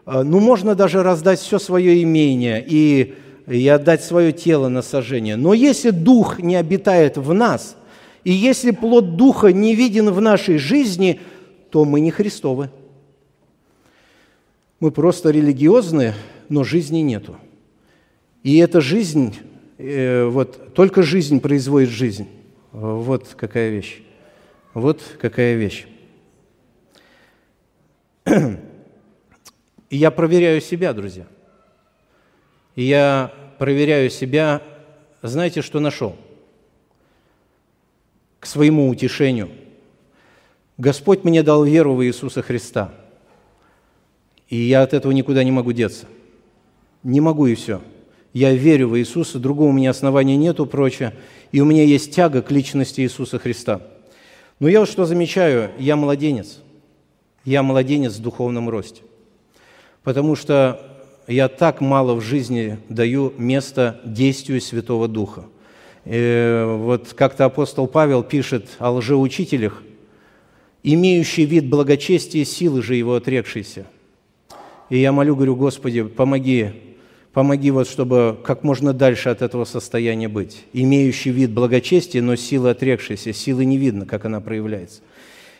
э, 0.06 0.22
ну, 0.22 0.38
можно 0.38 0.76
даже 0.76 1.02
раздать 1.02 1.40
все 1.40 1.58
свое 1.58 2.00
имение 2.00 2.64
и, 2.64 3.14
и 3.48 3.66
отдать 3.66 4.04
свое 4.04 4.32
тело 4.32 4.68
на 4.68 4.82
сожжение. 4.82 5.34
Но 5.34 5.52
если 5.52 5.90
Дух 5.90 6.38
не 6.38 6.54
обитает 6.54 7.16
в 7.16 7.34
нас, 7.34 7.76
и 8.24 8.32
если 8.32 8.70
плод 8.70 9.16
Духа 9.16 9.52
не 9.52 9.74
виден 9.74 10.10
в 10.10 10.20
нашей 10.20 10.58
жизни, 10.58 11.20
то 11.70 11.84
мы 11.84 12.00
не 12.00 12.10
Христовы. 12.10 12.70
Мы 14.78 14.90
просто 14.90 15.30
религиозные, 15.30 16.14
но 16.48 16.64
жизни 16.64 16.98
нету. 16.98 17.36
И 18.42 18.58
эта 18.58 18.80
жизнь, 18.80 19.36
э, 19.78 20.24
вот 20.24 20.74
только 20.74 21.02
жизнь 21.02 21.40
производит 21.40 21.90
жизнь. 21.90 22.28
Вот 22.72 23.28
какая 23.36 23.70
вещь. 23.70 24.02
Вот 24.74 25.02
какая 25.20 25.56
вещь. 25.56 25.86
И 29.90 29.96
я 29.96 30.10
проверяю 30.10 30.60
себя, 30.60 30.92
друзья. 30.92 31.26
И 32.76 32.84
я 32.84 33.32
проверяю 33.58 34.08
себя, 34.08 34.62
знаете, 35.22 35.62
что 35.62 35.80
нашел? 35.80 36.16
К 38.40 38.46
своему 38.46 38.88
утешению. 38.88 39.50
Господь 40.78 41.24
мне 41.24 41.42
дал 41.42 41.62
веру 41.64 41.94
в 41.94 42.04
Иисуса 42.04 42.42
Христа. 42.42 42.92
И 44.48 44.56
я 44.56 44.82
от 44.82 44.94
этого 44.94 45.12
никуда 45.12 45.44
не 45.44 45.52
могу 45.52 45.72
деться. 45.72 46.06
Не 47.04 47.20
могу 47.20 47.46
и 47.46 47.54
все. 47.54 47.80
Я 48.32 48.52
верю 48.52 48.88
в 48.88 48.98
Иисуса, 48.98 49.38
другого 49.38 49.68
у 49.68 49.72
меня 49.72 49.90
основания 49.90 50.36
нету, 50.36 50.66
прочее. 50.66 51.14
И 51.52 51.60
у 51.60 51.64
меня 51.64 51.84
есть 51.84 52.14
тяга 52.14 52.42
к 52.42 52.50
личности 52.50 53.02
Иисуса 53.02 53.38
Христа. 53.38 53.82
Но 54.58 54.68
я 54.68 54.80
вот 54.80 54.88
что 54.88 55.04
замечаю, 55.04 55.70
я 55.78 55.94
младенец. 55.96 56.58
Я 57.44 57.62
младенец 57.62 58.16
в 58.16 58.22
духовном 58.22 58.68
росте 58.68 59.02
потому 60.02 60.34
что 60.34 60.80
я 61.26 61.48
так 61.48 61.80
мало 61.80 62.14
в 62.14 62.20
жизни 62.20 62.78
даю 62.88 63.32
место 63.36 64.00
действию 64.04 64.60
Святого 64.60 65.08
Духа. 65.08 65.44
Э, 66.04 66.76
вот 66.76 67.12
как-то 67.14 67.44
апостол 67.44 67.86
Павел 67.86 68.22
пишет 68.22 68.68
о 68.78 68.90
лжеучителях, 68.92 69.82
имеющий 70.82 71.44
вид 71.44 71.68
благочестия, 71.68 72.44
силы 72.44 72.82
же 72.82 72.94
его 72.94 73.14
отрекшийся. 73.14 73.86
И 74.88 74.98
я 74.98 75.12
молю, 75.12 75.36
говорю, 75.36 75.56
Господи, 75.56 76.02
помоги, 76.02 76.70
помоги 77.32 77.70
вот, 77.70 77.88
чтобы 77.88 78.38
как 78.44 78.64
можно 78.64 78.92
дальше 78.92 79.28
от 79.28 79.42
этого 79.42 79.64
состояния 79.64 80.28
быть. 80.28 80.64
Имеющий 80.72 81.30
вид 81.30 81.52
благочестия, 81.52 82.22
но 82.22 82.34
силы 82.34 82.70
отрекшейся, 82.70 83.32
силы 83.32 83.64
не 83.64 83.76
видно, 83.76 84.06
как 84.06 84.24
она 84.24 84.40
проявляется. 84.40 85.02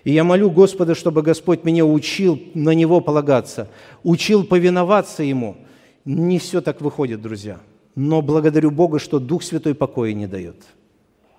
И 0.03 0.13
я 0.13 0.25
молю 0.25 0.51
Господа, 0.51 0.95
чтобы 0.95 1.23
Господь 1.23 1.65
меня 1.65 1.85
учил 1.85 2.41
на 2.55 2.75
Него 2.75 3.03
полагаться, 3.03 3.69
учил 4.03 4.45
повиноваться 4.45 5.23
Ему. 5.23 5.59
Не 6.07 6.39
все 6.39 6.63
так 6.63 6.81
выходит, 6.81 7.21
друзья. 7.21 7.61
Но 8.03 8.23
благодарю 8.23 8.71
Бога, 8.71 8.99
что 8.99 9.19
Дух 9.19 9.43
Святой 9.43 9.75
покоя 9.75 10.15
не 10.15 10.27
дает. 10.27 10.57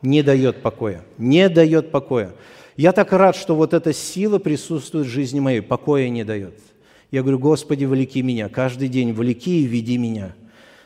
Не 0.03 0.21
дает 0.21 0.61
покоя. 0.61 1.03
Не 1.17 1.49
дает 1.49 1.89
покоя. 1.89 2.35
Я 2.77 2.91
так 2.91 3.11
рад, 3.13 3.35
что 3.35 3.55
вот 3.55 3.73
эта 3.73 3.93
сила 3.93 4.37
присутствует 4.37 5.07
в 5.07 5.09
жизни 5.09 5.39
моей, 5.39 5.61
покоя 5.61 6.07
не 6.09 6.23
дает. 6.23 6.53
Я 7.09 7.23
говорю, 7.23 7.39
Господи, 7.39 7.85
влеки 7.85 8.21
меня, 8.21 8.47
каждый 8.47 8.89
день 8.89 9.11
влеки 9.11 9.61
и 9.61 9.63
веди 9.63 9.97
меня. 9.97 10.35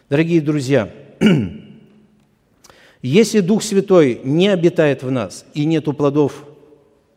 Дорогие 0.09 0.39
друзья, 0.39 0.89
если 3.01 3.41
Дух 3.41 3.61
Святой 3.61 4.21
не 4.23 4.47
обитает 4.47 5.03
в 5.03 5.11
нас 5.11 5.45
и 5.53 5.65
нету 5.65 5.91
плодов 5.91 6.47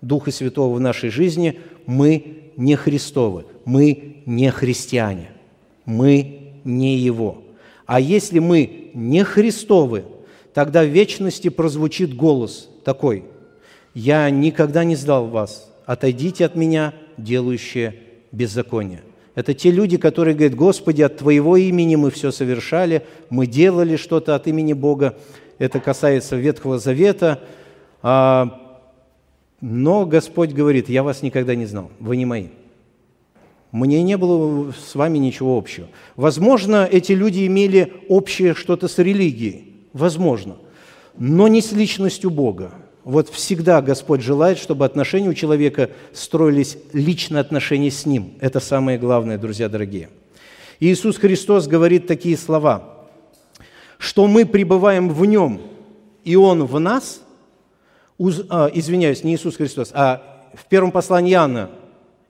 Духа 0.00 0.32
Святого 0.32 0.74
в 0.74 0.80
нашей 0.80 1.10
жизни, 1.10 1.60
мы 1.86 2.50
не 2.56 2.74
Христовы, 2.74 3.44
мы 3.64 4.16
не 4.26 4.50
христиане, 4.50 5.30
мы 5.84 6.54
не 6.64 6.96
Его. 6.96 7.44
А 7.88 8.00
если 8.00 8.38
мы 8.38 8.90
не 8.92 9.24
Христовы, 9.24 10.04
тогда 10.52 10.84
в 10.84 10.88
вечности 10.88 11.48
прозвучит 11.48 12.14
голос 12.14 12.68
такой, 12.84 13.24
«Я 13.94 14.28
никогда 14.28 14.84
не 14.84 14.94
сдал 14.94 15.26
вас, 15.26 15.72
отойдите 15.86 16.44
от 16.44 16.54
меня, 16.54 16.92
делающие 17.16 17.94
беззаконие». 18.30 19.00
Это 19.34 19.54
те 19.54 19.70
люди, 19.70 19.96
которые 19.96 20.34
говорят, 20.34 20.54
«Господи, 20.54 21.00
от 21.00 21.16
Твоего 21.16 21.56
имени 21.56 21.96
мы 21.96 22.10
все 22.10 22.30
совершали, 22.30 23.06
мы 23.30 23.46
делали 23.46 23.96
что-то 23.96 24.34
от 24.34 24.46
имени 24.46 24.74
Бога». 24.74 25.16
Это 25.56 25.80
касается 25.80 26.36
Ветхого 26.36 26.78
Завета, 26.78 27.40
а 28.02 28.68
но 29.62 30.04
Господь 30.04 30.52
говорит, 30.52 30.90
я 30.90 31.02
вас 31.02 31.22
никогда 31.22 31.54
не 31.54 31.64
знал, 31.64 31.90
вы 31.98 32.16
не 32.16 32.26
мои. 32.26 32.48
Мне 33.70 34.02
не 34.02 34.16
было 34.16 34.72
с 34.72 34.94
вами 34.94 35.18
ничего 35.18 35.58
общего. 35.58 35.88
Возможно, 36.16 36.88
эти 36.90 37.12
люди 37.12 37.46
имели 37.46 37.92
общее 38.08 38.54
что-то 38.54 38.88
с 38.88 38.98
религией, 38.98 39.74
возможно, 39.92 40.56
но 41.18 41.48
не 41.48 41.60
с 41.60 41.72
личностью 41.72 42.30
Бога. 42.30 42.72
Вот 43.04 43.28
всегда 43.28 43.82
Господь 43.82 44.22
желает, 44.22 44.58
чтобы 44.58 44.84
отношения 44.84 45.28
у 45.28 45.34
человека 45.34 45.90
строились 46.12 46.76
личные 46.92 47.40
отношения 47.40 47.90
с 47.90 48.06
Ним. 48.06 48.34
Это 48.40 48.60
самое 48.60 48.98
главное, 48.98 49.38
друзья 49.38 49.68
дорогие. 49.68 50.08
Иисус 50.80 51.16
Христос 51.16 51.66
говорит 51.66 52.06
такие 52.06 52.36
слова, 52.36 53.06
что 53.98 54.26
мы 54.26 54.46
пребываем 54.46 55.10
в 55.10 55.24
Нем, 55.24 55.60
и 56.24 56.36
Он 56.36 56.64
в 56.64 56.78
нас– 56.80 57.22
а, 58.48 58.68
извиняюсь, 58.74 59.22
не 59.22 59.34
Иисус 59.34 59.56
Христос, 59.56 59.90
а 59.94 60.50
в 60.54 60.66
первом 60.66 60.90
послании 60.90 61.34
Иоанна, 61.34 61.70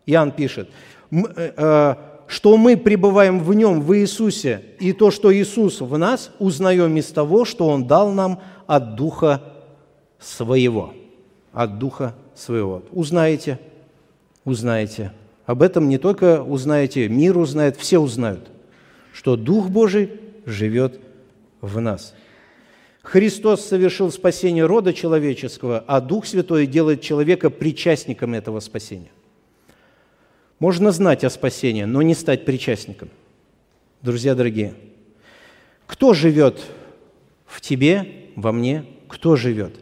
Иоанн 0.04 0.32
пишет, 0.32 0.68
что 1.10 2.56
мы 2.56 2.76
пребываем 2.76 3.40
в 3.40 3.54
Нем, 3.54 3.80
в 3.80 3.96
Иисусе, 3.96 4.62
и 4.78 4.92
то, 4.92 5.10
что 5.10 5.34
Иисус 5.34 5.80
в 5.80 5.96
нас, 5.96 6.30
узнаем 6.38 6.96
из 6.96 7.06
того, 7.06 7.44
что 7.44 7.68
Он 7.68 7.86
дал 7.86 8.12
нам 8.12 8.40
от 8.66 8.96
Духа 8.96 9.42
Своего. 10.18 10.92
От 11.52 11.78
Духа 11.78 12.14
Своего. 12.34 12.82
Узнаете? 12.92 13.58
Узнаете. 14.44 15.12
Об 15.46 15.62
этом 15.62 15.88
не 15.88 15.96
только 15.96 16.42
узнаете, 16.42 17.08
мир 17.08 17.38
узнает, 17.38 17.76
все 17.76 17.98
узнают, 17.98 18.50
что 19.12 19.36
Дух 19.36 19.70
Божий 19.70 20.10
живет 20.44 21.00
в 21.60 21.80
нас– 21.80 22.14
Христос 23.08 23.64
совершил 23.64 24.12
спасение 24.12 24.66
рода 24.66 24.92
человеческого, 24.92 25.82
а 25.86 26.02
Дух 26.02 26.26
Святой 26.26 26.66
делает 26.66 27.00
человека 27.00 27.48
причастником 27.48 28.34
этого 28.34 28.60
спасения. 28.60 29.08
Можно 30.58 30.90
знать 30.92 31.24
о 31.24 31.30
спасении, 31.30 31.84
но 31.84 32.02
не 32.02 32.14
стать 32.14 32.44
причастником. 32.44 33.08
Друзья 34.02 34.34
дорогие, 34.34 34.74
кто 35.86 36.14
живет 36.14 36.60
в 37.46 37.60
тебе, 37.60 38.30
во 38.36 38.52
мне, 38.52 38.84
кто 39.08 39.36
живет? 39.36 39.74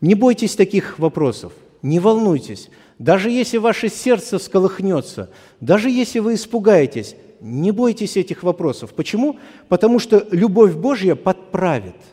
Не 0.00 0.14
бойтесь 0.14 0.54
таких 0.56 0.98
вопросов, 0.98 1.52
не 1.82 1.98
волнуйтесь. 1.98 2.70
Даже 2.98 3.30
если 3.30 3.58
ваше 3.58 3.88
сердце 3.88 4.38
всколыхнется, 4.38 5.30
даже 5.60 5.90
если 5.90 6.18
вы 6.18 6.34
испугаетесь, 6.34 7.16
не 7.40 7.70
бойтесь 7.70 8.16
этих 8.16 8.42
вопросов. 8.42 8.92
Почему? 8.94 9.38
Потому 9.68 9.98
что 9.98 10.26
любовь 10.30 10.74
Божья 10.74 11.14
подправит– 11.14 11.96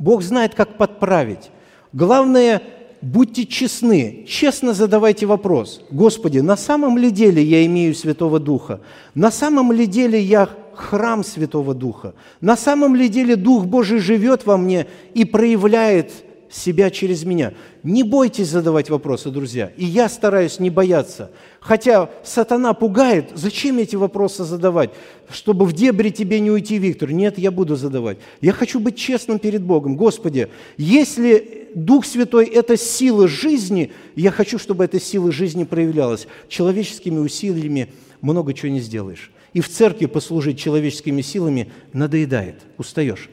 Бог 0.00 0.22
знает, 0.22 0.54
как 0.54 0.78
подправить. 0.78 1.50
Главное, 1.92 2.62
будьте 3.02 3.46
честны, 3.46 4.24
честно 4.28 4.74
задавайте 4.74 5.26
вопрос. 5.26 5.82
Господи, 5.90 6.38
на 6.38 6.56
самом 6.56 6.98
ли 6.98 7.10
деле 7.10 7.42
я 7.42 7.64
имею 7.66 7.94
Святого 7.94 8.40
Духа? 8.40 8.80
На 9.14 9.30
самом 9.30 9.72
ли 9.72 9.86
деле 9.86 10.20
я 10.20 10.48
храм 10.74 11.24
Святого 11.24 11.74
Духа? 11.74 12.14
На 12.40 12.56
самом 12.56 12.94
ли 12.94 13.08
деле 13.08 13.36
Дух 13.36 13.66
Божий 13.66 13.98
живет 13.98 14.46
во 14.46 14.56
мне 14.56 14.86
и 15.14 15.24
проявляет 15.24 16.12
себя 16.50 16.90
через 16.90 17.24
меня. 17.24 17.54
Не 17.82 18.02
бойтесь 18.02 18.48
задавать 18.48 18.90
вопросы, 18.90 19.30
друзья. 19.30 19.72
И 19.76 19.84
я 19.84 20.08
стараюсь 20.08 20.58
не 20.58 20.68
бояться. 20.68 21.30
Хотя 21.60 22.10
сатана 22.24 22.74
пугает, 22.74 23.30
зачем 23.34 23.78
эти 23.78 23.94
вопросы 23.94 24.44
задавать? 24.44 24.90
Чтобы 25.30 25.64
в 25.64 25.72
дебри 25.72 26.10
тебе 26.10 26.40
не 26.40 26.50
уйти, 26.50 26.78
Виктор. 26.78 27.12
Нет, 27.12 27.38
я 27.38 27.52
буду 27.52 27.76
задавать. 27.76 28.18
Я 28.40 28.52
хочу 28.52 28.80
быть 28.80 28.96
честным 28.96 29.38
перед 29.38 29.62
Богом. 29.62 29.96
Господи, 29.96 30.48
если 30.76 31.68
Дух 31.74 32.04
Святой– 32.04 32.46
это 32.46 32.76
сила 32.76 33.28
жизни, 33.28 33.92
я 34.16 34.32
хочу, 34.32 34.58
чтобы 34.58 34.84
эта 34.84 34.98
сила 34.98 35.30
жизни 35.30 35.62
проявлялась. 35.62 36.26
Человеческими 36.48 37.18
усилиями 37.18 37.92
много 38.20 38.54
чего 38.54 38.72
не 38.72 38.80
сделаешь. 38.80 39.30
И 39.52 39.60
в 39.60 39.68
церкви 39.68 40.06
послужить 40.06 40.58
человеческими 40.58 41.22
силами 41.22 41.70
надоедает, 41.92 42.56
устаешь. 42.76 43.28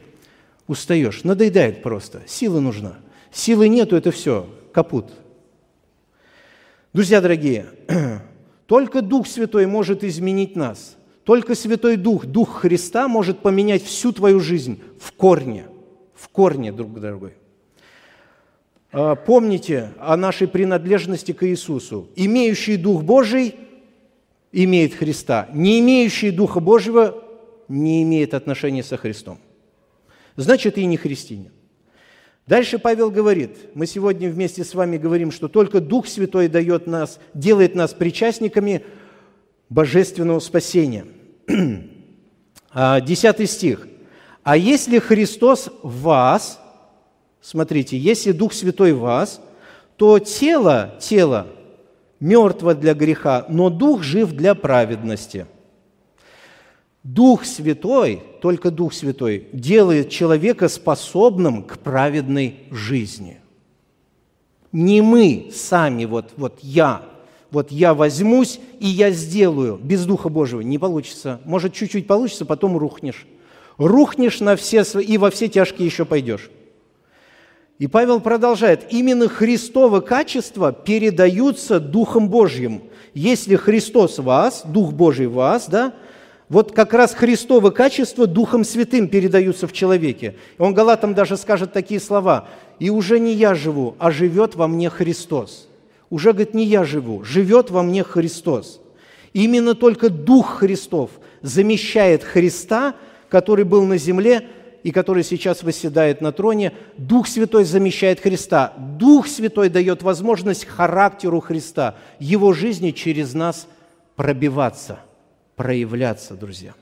Устаешь, 0.68 1.24
надоедает 1.24 1.82
просто, 1.82 2.22
сила 2.28 2.59
нужна– 2.59 2.97
Силы 3.32 3.69
нету, 3.69 3.95
это 3.95 4.11
все, 4.11 4.47
капут. 4.73 5.11
Друзья 6.93 7.21
дорогие, 7.21 7.67
только 8.65 9.01
Дух 9.01 9.28
Святой 9.28 9.65
может 9.67 10.03
изменить 10.03 10.55
нас. 10.55 10.97
Только 11.23 11.55
Святой 11.55 11.97
Дух, 11.97 12.25
Дух 12.25 12.61
Христа 12.61 13.07
может 13.07 13.39
поменять 13.39 13.84
всю 13.84 14.13
твою 14.13 14.39
жизнь 14.39 14.82
в 14.99 15.11
корне. 15.11 15.65
В 16.15 16.30
корне, 16.30 16.71
друг 16.71 16.99
дорогой. 16.99 17.34
А, 18.91 19.15
помните 19.15 19.91
о 19.99 20.15
нашей 20.15 20.47
принадлежности 20.47 21.34
к 21.34 21.45
Иисусу. 21.45 22.09
Имеющий 22.15 22.78
Дух 22.78 23.03
Божий 23.03 23.55
имеет 24.51 24.93
Христа. 24.93 25.49
Не 25.53 25.80
имеющий 25.82 26.32
Духа 26.32 26.59
Божьего 26.59 27.23
не 27.67 28.03
имеет 28.03 28.34
отношения 28.34 28.84
со 28.84 28.97
Христом. 28.97 29.39
Значит, 30.38 30.78
и 30.78 30.86
не 30.86 30.97
христианин. 30.97 31.51
Дальше 32.47 32.79
Павел 32.79 33.11
говорит, 33.11 33.57
мы 33.73 33.85
сегодня 33.85 34.29
вместе 34.29 34.63
с 34.63 34.73
вами 34.73 34.97
говорим, 34.97 35.31
что 35.31 35.49
только 35.49 35.81
Дух 35.81 36.07
Святой 36.07 36.47
дает 36.47 36.87
нас, 36.87 37.19
делает 37.33 37.75
нас 37.75 37.93
причастниками 37.93 38.85
божественного 39.69 40.39
спасения. 40.39 41.05
А, 42.79 43.01
десятый 43.01 43.47
стих. 43.47 43.87
«А 44.43 44.55
если 44.55 44.99
Христос 44.99 45.69
в 45.81 46.01
вас, 46.01 46.59
смотрите, 47.41 47.97
если 47.97 48.33
Дух 48.33 48.53
Святой 48.53 48.91
в 48.91 48.99
вас, 48.99 49.41
то 49.95 50.19
тело, 50.19 50.93
тело 50.99 51.47
мертво 52.19 52.75
для 52.75 52.93
греха, 52.93 53.47
но 53.49 53.71
Дух 53.71 54.03
жив 54.03 54.31
для 54.33 54.53
праведности». 54.53 55.47
Дух 57.08 57.45
Святой, 57.45 58.22
только 58.41 58.70
Дух 58.70 58.93
Святой, 58.93 59.47
делает 59.53 60.10
человека 60.10 60.68
способным 60.68 61.64
к 61.64 61.80
праведной 61.80 62.58
жизни. 62.70 63.39
Не 64.74 65.01
мы 65.01 65.49
сами, 65.53 66.03
вот, 66.03 66.34
вот 66.36 66.60
я, 66.62 67.03
вот 67.49 67.72
я 67.72 67.93
возьмусь 67.93 68.60
и 68.82 68.88
я 68.88 69.12
сделаю. 69.12 69.80
Без 69.82 70.05
Духа 70.05 70.28
Божьего 70.28 70.60
не 70.60 70.78
получится. 70.78 71.39
Может, 71.45 71.74
чуть-чуть 71.74 72.08
получится, 72.08 72.43
потом 72.43 72.78
рухнешь. 72.78 73.26
Рухнешь 73.78 74.41
на 74.41 74.58
все 74.58 74.84
свои, 74.84 75.05
и 75.05 75.18
во 75.18 75.30
все 75.30 75.47
тяжкие 75.47 75.88
еще 75.88 76.03
пойдешь. 76.03 76.49
И 77.80 77.88
Павел 77.88 78.20
продолжает, 78.20 78.91
именно 78.91 79.30
Христово 79.30 80.01
качества 80.01 80.74
передаются 80.74 81.80
Духом 81.80 82.28
Божьим. 82.28 82.82
Если 83.14 83.55
Христос 83.55 84.20
в 84.20 84.26
вас, 84.26 84.64
Дух 84.66 84.91
Божий 84.91 85.28
в 85.28 85.36
вас, 85.36 85.70
да, 85.70 85.93
вот 86.49 86.71
как 86.71 86.93
раз 86.93 87.13
Христовы 87.13 87.71
качества 87.71 88.25
Духом 88.25 88.63
Святым 88.63 89.09
передаются 89.09 89.67
в 89.67 89.73
человеке. 89.73 90.35
Он 90.57 90.73
Галатам 90.73 91.13
даже 91.13 91.35
скажет 91.35 91.73
такие 91.73 91.99
слова. 91.99 92.47
«И 92.79 92.89
уже 92.89 93.19
не 93.19 93.33
я 93.33 93.53
живу, 93.53 93.95
а 93.99 94.11
живет 94.11 94.55
во 94.55 94.67
мне 94.67 94.89
Христос». 94.89 95.67
Уже, 96.09 96.31
говорит, 96.31 96.53
не 96.53 96.63
я 96.63 96.85
живу, 96.85 97.23
живет 97.25 97.69
во 97.69 97.83
мне 97.83 98.01
Христос. 98.01 98.79
Именно 99.33 99.75
только 99.75 100.09
Дух 100.09 100.59
Христов 100.59 101.11
замещает 101.41 102.23
Христа, 102.23 102.95
который 103.27 103.65
был 103.65 103.83
на 103.83 103.97
земле 103.97 104.47
и 104.83 104.91
который 104.91 105.25
сейчас 105.25 105.63
восседает 105.63 106.21
на 106.21 106.31
троне. 106.31 106.71
Дух 106.97 107.27
Святой 107.27 107.65
замещает 107.65 108.21
Христа. 108.21 108.73
Дух 108.77 109.27
Святой 109.27 109.67
дает 109.67 110.01
возможность 110.01 110.63
характеру 110.63 111.41
Христа, 111.41 111.95
Его 112.19 112.53
жизни 112.53 112.91
через 112.91 113.33
нас 113.33 113.67
пробиваться– 114.15 114.99
проявляться, 115.58 116.36
друзья. 116.36 116.74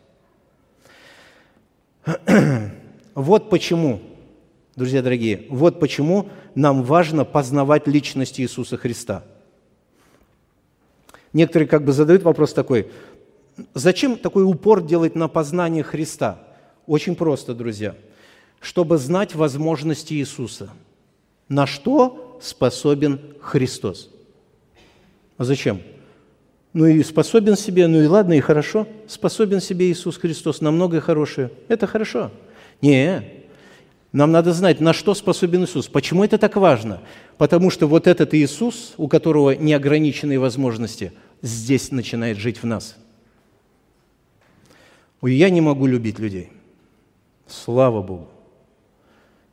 Вот 3.15 3.49
почему, 3.49 4.01
друзья 4.75 5.01
дорогие, 5.01 5.45
вот 5.49 5.79
почему 5.79 6.27
нам 6.53 6.83
важно 6.83 7.23
познавать 7.23 7.87
личность 7.87 8.41
Иисуса 8.41 8.75
Христа. 8.75 9.23
Некоторые 11.31 11.69
как 11.69 11.85
бы 11.85 11.93
задают 11.93 12.23
вопрос 12.23 12.53
такой, 12.53 12.91
зачем 13.73 14.17
такой 14.17 14.43
упор 14.43 14.83
делать 14.83 15.15
на 15.15 15.29
познание 15.29 15.81
Христа? 15.81 16.43
Очень 16.87 17.15
просто, 17.15 17.55
друзья. 17.55 17.95
Чтобы 18.59 18.97
знать 18.97 19.33
возможности 19.33 20.13
Иисуса. 20.15 20.69
На 21.47 21.65
что 21.65 22.37
способен 22.41 23.21
Христос? 23.39 24.09
А 25.37 25.45
зачем? 25.45 25.81
Ну 26.75 26.85
и 26.87 27.01
способен 27.03 27.55
себе, 27.55 27.87
ну 27.87 28.01
и 28.01 28.05
ладно, 28.05 28.33
и 28.33 28.41
хорошо, 28.41 28.85
способен 29.07 29.61
себе 29.61 29.89
Иисус 29.89 30.17
Христос 30.17 30.59
на 30.59 30.71
многое 30.71 30.99
хорошее. 30.99 31.49
Это 31.69 31.87
хорошо. 31.87 32.31
Не, 32.81 33.23
нам 34.11 34.33
надо 34.33 34.51
знать, 34.51 34.81
на 34.81 34.91
что 34.91 35.13
способен 35.13 35.63
Иисус. 35.63 35.87
Почему 35.87 36.25
это 36.25 36.37
так 36.37 36.57
важно? 36.57 36.99
Потому 37.37 37.69
что 37.69 37.87
вот 37.87 38.07
этот 38.07 38.33
Иисус, 38.33 38.93
у 38.97 39.07
которого 39.07 39.51
неограниченные 39.51 40.37
возможности, 40.37 41.13
здесь 41.41 41.91
начинает 41.91 42.37
жить 42.37 42.61
в 42.61 42.65
нас. 42.65 42.97
Ой, 45.21 45.33
я 45.33 45.49
не 45.49 45.61
могу 45.61 45.85
любить 45.85 46.19
людей. 46.19 46.49
Слава 47.47 48.01
Богу. 48.01 48.27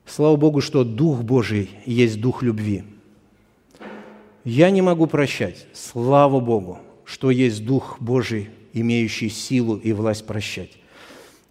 Слава 0.06 0.34
Богу, 0.34 0.60
что 0.60 0.82
Дух 0.82 1.22
Божий 1.22 1.70
есть 1.86 2.20
Дух 2.20 2.42
любви. 2.42 2.82
Я 4.42 4.70
не 4.70 4.82
могу 4.82 5.06
прощать. 5.06 5.68
Слава 5.72 6.40
Богу 6.40 6.80
что 7.04 7.30
есть 7.30 7.64
Дух 7.64 7.96
Божий, 8.00 8.50
имеющий 8.72 9.28
силу 9.28 9.76
и 9.76 9.92
власть 9.92 10.26
прощать. 10.26 10.70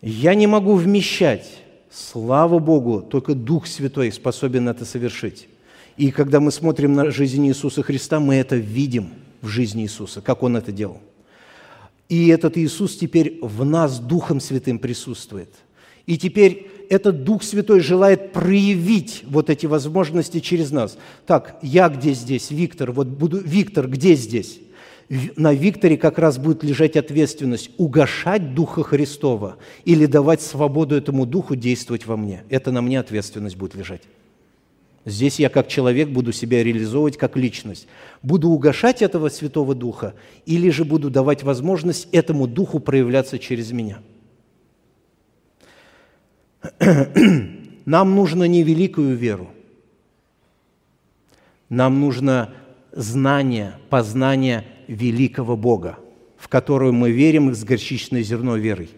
Я 0.01 0.33
не 0.33 0.47
могу 0.47 0.75
вмещать, 0.75 1.47
слава 1.91 2.59
Богу, 2.59 3.01
только 3.01 3.35
Дух 3.35 3.67
Святой 3.67 4.11
способен 4.11 4.67
это 4.67 4.85
совершить. 4.85 5.47
И 5.97 6.11
когда 6.11 6.39
мы 6.39 6.51
смотрим 6.51 6.93
на 6.93 7.11
жизнь 7.11 7.45
Иисуса 7.47 7.83
Христа, 7.83 8.19
мы 8.19 8.35
это 8.35 8.55
видим 8.55 9.09
в 9.41 9.47
жизни 9.47 9.83
Иисуса, 9.83 10.21
как 10.21 10.41
Он 10.41 10.57
это 10.57 10.71
делал. 10.71 10.99
И 12.09 12.27
этот 12.27 12.57
Иисус 12.57 12.97
теперь 12.97 13.39
в 13.41 13.63
нас 13.63 13.99
Духом 13.99 14.39
Святым 14.39 14.79
присутствует. 14.79 15.49
И 16.05 16.17
теперь 16.17 16.67
этот 16.89 17.23
Дух 17.23 17.43
Святой 17.43 17.79
желает 17.79 18.33
проявить 18.33 19.23
вот 19.25 19.49
эти 19.49 19.65
возможности 19.65 20.39
через 20.39 20.71
нас. 20.71 20.97
Так, 21.25 21.57
я 21.61 21.87
где 21.87 22.13
здесь? 22.13 22.51
Виктор, 22.51 22.91
вот 22.91 23.07
буду, 23.07 23.37
Виктор, 23.39 23.87
где 23.87 24.15
здесь? 24.15 24.59
На 25.35 25.53
Викторе 25.53 25.97
как 25.97 26.17
раз 26.19 26.37
будет 26.37 26.63
лежать 26.63 26.95
ответственность 26.95 27.71
угошать 27.77 28.53
Духа 28.53 28.81
Христова 28.81 29.57
или 29.83 30.05
давать 30.05 30.41
свободу 30.41 30.95
этому 30.95 31.25
Духу 31.25 31.55
действовать 31.55 32.05
во 32.05 32.15
мне. 32.15 32.45
Это 32.49 32.71
на 32.71 32.81
мне 32.81 32.97
ответственность 32.97 33.57
будет 33.57 33.75
лежать. 33.75 34.03
Здесь 35.03 35.39
я 35.39 35.49
как 35.49 35.67
человек 35.67 36.09
буду 36.09 36.31
себя 36.31 36.63
реализовывать 36.63 37.17
как 37.17 37.35
личность. 37.35 37.87
Буду 38.21 38.49
угошать 38.49 39.01
этого 39.01 39.27
Святого 39.27 39.75
Духа 39.75 40.13
или 40.45 40.69
же 40.69 40.85
буду 40.85 41.09
давать 41.09 41.43
возможность 41.43 42.07
этому 42.13 42.47
Духу 42.47 42.79
проявляться 42.79 43.37
через 43.37 43.73
меня. 43.73 43.99
Нам 47.85 48.15
нужно 48.15 48.45
не 48.45 48.63
великую 48.63 49.17
веру. 49.17 49.49
Нам 51.67 51.99
нужно 51.99 52.53
знание, 52.93 53.73
познание 53.89 54.65
великого 54.91 55.55
Бога, 55.55 55.97
в 56.37 56.47
которую 56.47 56.93
мы 56.93 57.11
верим 57.11 57.53
с 57.55 57.63
горчичной 57.63 58.23
зерно 58.23 58.57
верой. 58.57 58.89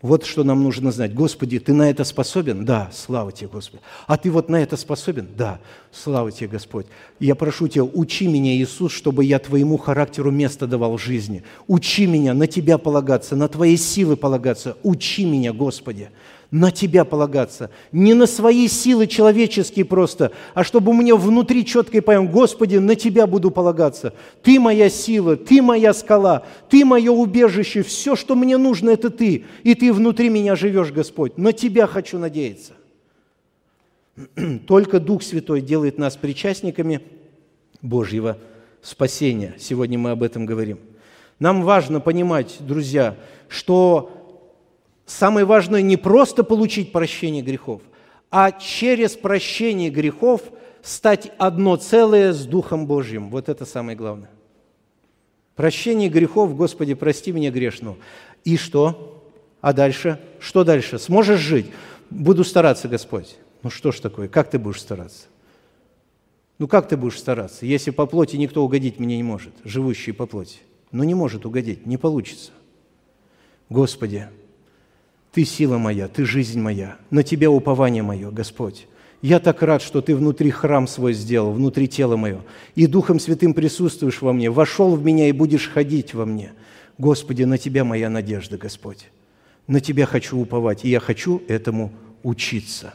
Вот 0.00 0.24
что 0.24 0.44
нам 0.44 0.62
нужно 0.62 0.92
знать. 0.92 1.12
Господи, 1.12 1.58
Ты 1.58 1.74
на 1.74 1.90
это 1.90 2.04
способен? 2.04 2.64
Да, 2.64 2.90
слава 2.90 3.32
Тебе, 3.32 3.48
Господи. 3.48 3.82
А 4.06 4.16
Ты 4.16 4.30
вот 4.30 4.48
на 4.48 4.56
это 4.56 4.78
способен? 4.78 5.28
Да, 5.36 5.60
слава 5.92 6.32
Тебе, 6.32 6.48
Господь. 6.48 6.86
Я 7.18 7.34
прошу 7.34 7.68
Тебя, 7.68 7.84
учи 7.84 8.26
меня, 8.26 8.54
Иисус, 8.54 8.92
чтобы 8.92 9.24
я 9.24 9.38
Твоему 9.38 9.76
характеру 9.76 10.30
место 10.30 10.66
давал 10.66 10.96
в 10.96 11.02
жизни. 11.02 11.42
Учи 11.66 12.06
меня 12.06 12.32
на 12.32 12.46
Тебя 12.46 12.78
полагаться, 12.78 13.36
на 13.36 13.48
Твои 13.48 13.76
силы 13.76 14.16
полагаться. 14.16 14.78
Учи 14.82 15.26
меня, 15.26 15.52
Господи 15.52 16.08
на 16.50 16.70
Тебя 16.70 17.04
полагаться. 17.04 17.70
Не 17.92 18.14
на 18.14 18.26
свои 18.26 18.66
силы 18.68 19.06
человеческие 19.06 19.84
просто, 19.84 20.32
а 20.54 20.64
чтобы 20.64 20.90
у 20.90 20.94
меня 20.94 21.14
внутри 21.16 21.64
четко 21.64 21.98
и 21.98 22.00
поем, 22.00 22.28
Господи, 22.28 22.76
на 22.76 22.96
Тебя 22.96 23.26
буду 23.26 23.50
полагаться. 23.50 24.14
Ты 24.42 24.58
моя 24.58 24.88
сила, 24.88 25.36
Ты 25.36 25.62
моя 25.62 25.94
скала, 25.94 26.44
Ты 26.68 26.84
мое 26.84 27.12
убежище, 27.12 27.82
все, 27.82 28.16
что 28.16 28.34
мне 28.34 28.56
нужно, 28.56 28.90
это 28.90 29.10
Ты. 29.10 29.44
И 29.62 29.74
Ты 29.74 29.92
внутри 29.92 30.28
меня 30.28 30.56
живешь, 30.56 30.90
Господь. 30.90 31.38
На 31.38 31.52
Тебя 31.52 31.86
хочу 31.86 32.18
надеяться. 32.18 32.72
Только 34.66 34.98
Дух 34.98 35.22
Святой 35.22 35.60
делает 35.60 35.98
нас 35.98 36.16
причастниками 36.16 37.00
Божьего 37.80 38.38
спасения. 38.82 39.54
Сегодня 39.58 39.98
мы 39.98 40.10
об 40.10 40.22
этом 40.22 40.46
говорим. 40.46 40.80
Нам 41.38 41.62
важно 41.62 42.00
понимать, 42.00 42.56
друзья, 42.60 43.16
что 43.48 44.19
самое 45.10 45.44
важное 45.44 45.82
не 45.82 45.96
просто 45.96 46.44
получить 46.44 46.92
прощение 46.92 47.42
грехов, 47.42 47.82
а 48.30 48.52
через 48.52 49.16
прощение 49.16 49.90
грехов 49.90 50.42
стать 50.82 51.32
одно 51.38 51.76
целое 51.76 52.32
с 52.32 52.46
Духом 52.46 52.86
Божьим. 52.86 53.30
Вот 53.30 53.48
это 53.48 53.64
самое 53.66 53.96
главное. 53.96 54.30
Прощение 55.56 56.08
грехов, 56.08 56.56
Господи, 56.56 56.94
прости 56.94 57.32
меня 57.32 57.50
грешную. 57.50 57.98
И 58.44 58.56
что? 58.56 59.22
А 59.60 59.72
дальше? 59.72 60.18
Что 60.38 60.64
дальше? 60.64 60.98
Сможешь 60.98 61.40
жить? 61.40 61.66
Буду 62.08 62.44
стараться, 62.44 62.88
Господь. 62.88 63.36
Ну 63.62 63.68
что 63.68 63.92
ж 63.92 64.00
такое? 64.00 64.28
Как 64.28 64.48
ты 64.48 64.58
будешь 64.58 64.80
стараться? 64.80 65.26
Ну 66.58 66.68
как 66.68 66.88
ты 66.88 66.96
будешь 66.96 67.18
стараться, 67.18 67.64
если 67.66 67.90
по 67.90 68.06
плоти 68.06 68.36
никто 68.36 68.62
угодить 68.62 68.98
мне 68.98 69.16
не 69.16 69.22
может, 69.22 69.52
живущий 69.64 70.12
по 70.12 70.26
плоти? 70.26 70.58
Ну 70.92 71.04
не 71.04 71.14
может 71.14 71.46
угодить, 71.46 71.86
не 71.86 71.96
получится. 71.96 72.52
Господи, 73.70 74.28
ты 75.32 75.44
сила 75.44 75.78
моя, 75.78 76.08
Ты 76.08 76.24
жизнь 76.24 76.60
моя, 76.60 76.96
на 77.10 77.22
Тебя 77.22 77.50
упование 77.50 78.02
мое, 78.02 78.30
Господь. 78.30 78.86
Я 79.22 79.38
так 79.38 79.62
рад, 79.62 79.82
что 79.82 80.00
Ты 80.00 80.16
внутри 80.16 80.50
храм 80.50 80.88
свой 80.88 81.12
сделал, 81.12 81.52
внутри 81.52 81.88
тела 81.88 82.16
мое, 82.16 82.40
и 82.74 82.86
Духом 82.86 83.20
Святым 83.20 83.54
присутствуешь 83.54 84.22
во 84.22 84.32
мне, 84.32 84.50
вошел 84.50 84.96
в 84.96 85.04
меня 85.04 85.28
и 85.28 85.32
будешь 85.32 85.68
ходить 85.68 86.14
во 86.14 86.24
мне. 86.24 86.52
Господи, 86.98 87.44
на 87.44 87.58
Тебя 87.58 87.84
моя 87.84 88.10
надежда, 88.10 88.58
Господь. 88.58 89.08
На 89.66 89.80
Тебя 89.80 90.06
хочу 90.06 90.38
уповать, 90.38 90.84
и 90.84 90.90
я 90.90 91.00
хочу 91.00 91.42
этому 91.46 91.92
учиться. 92.22 92.94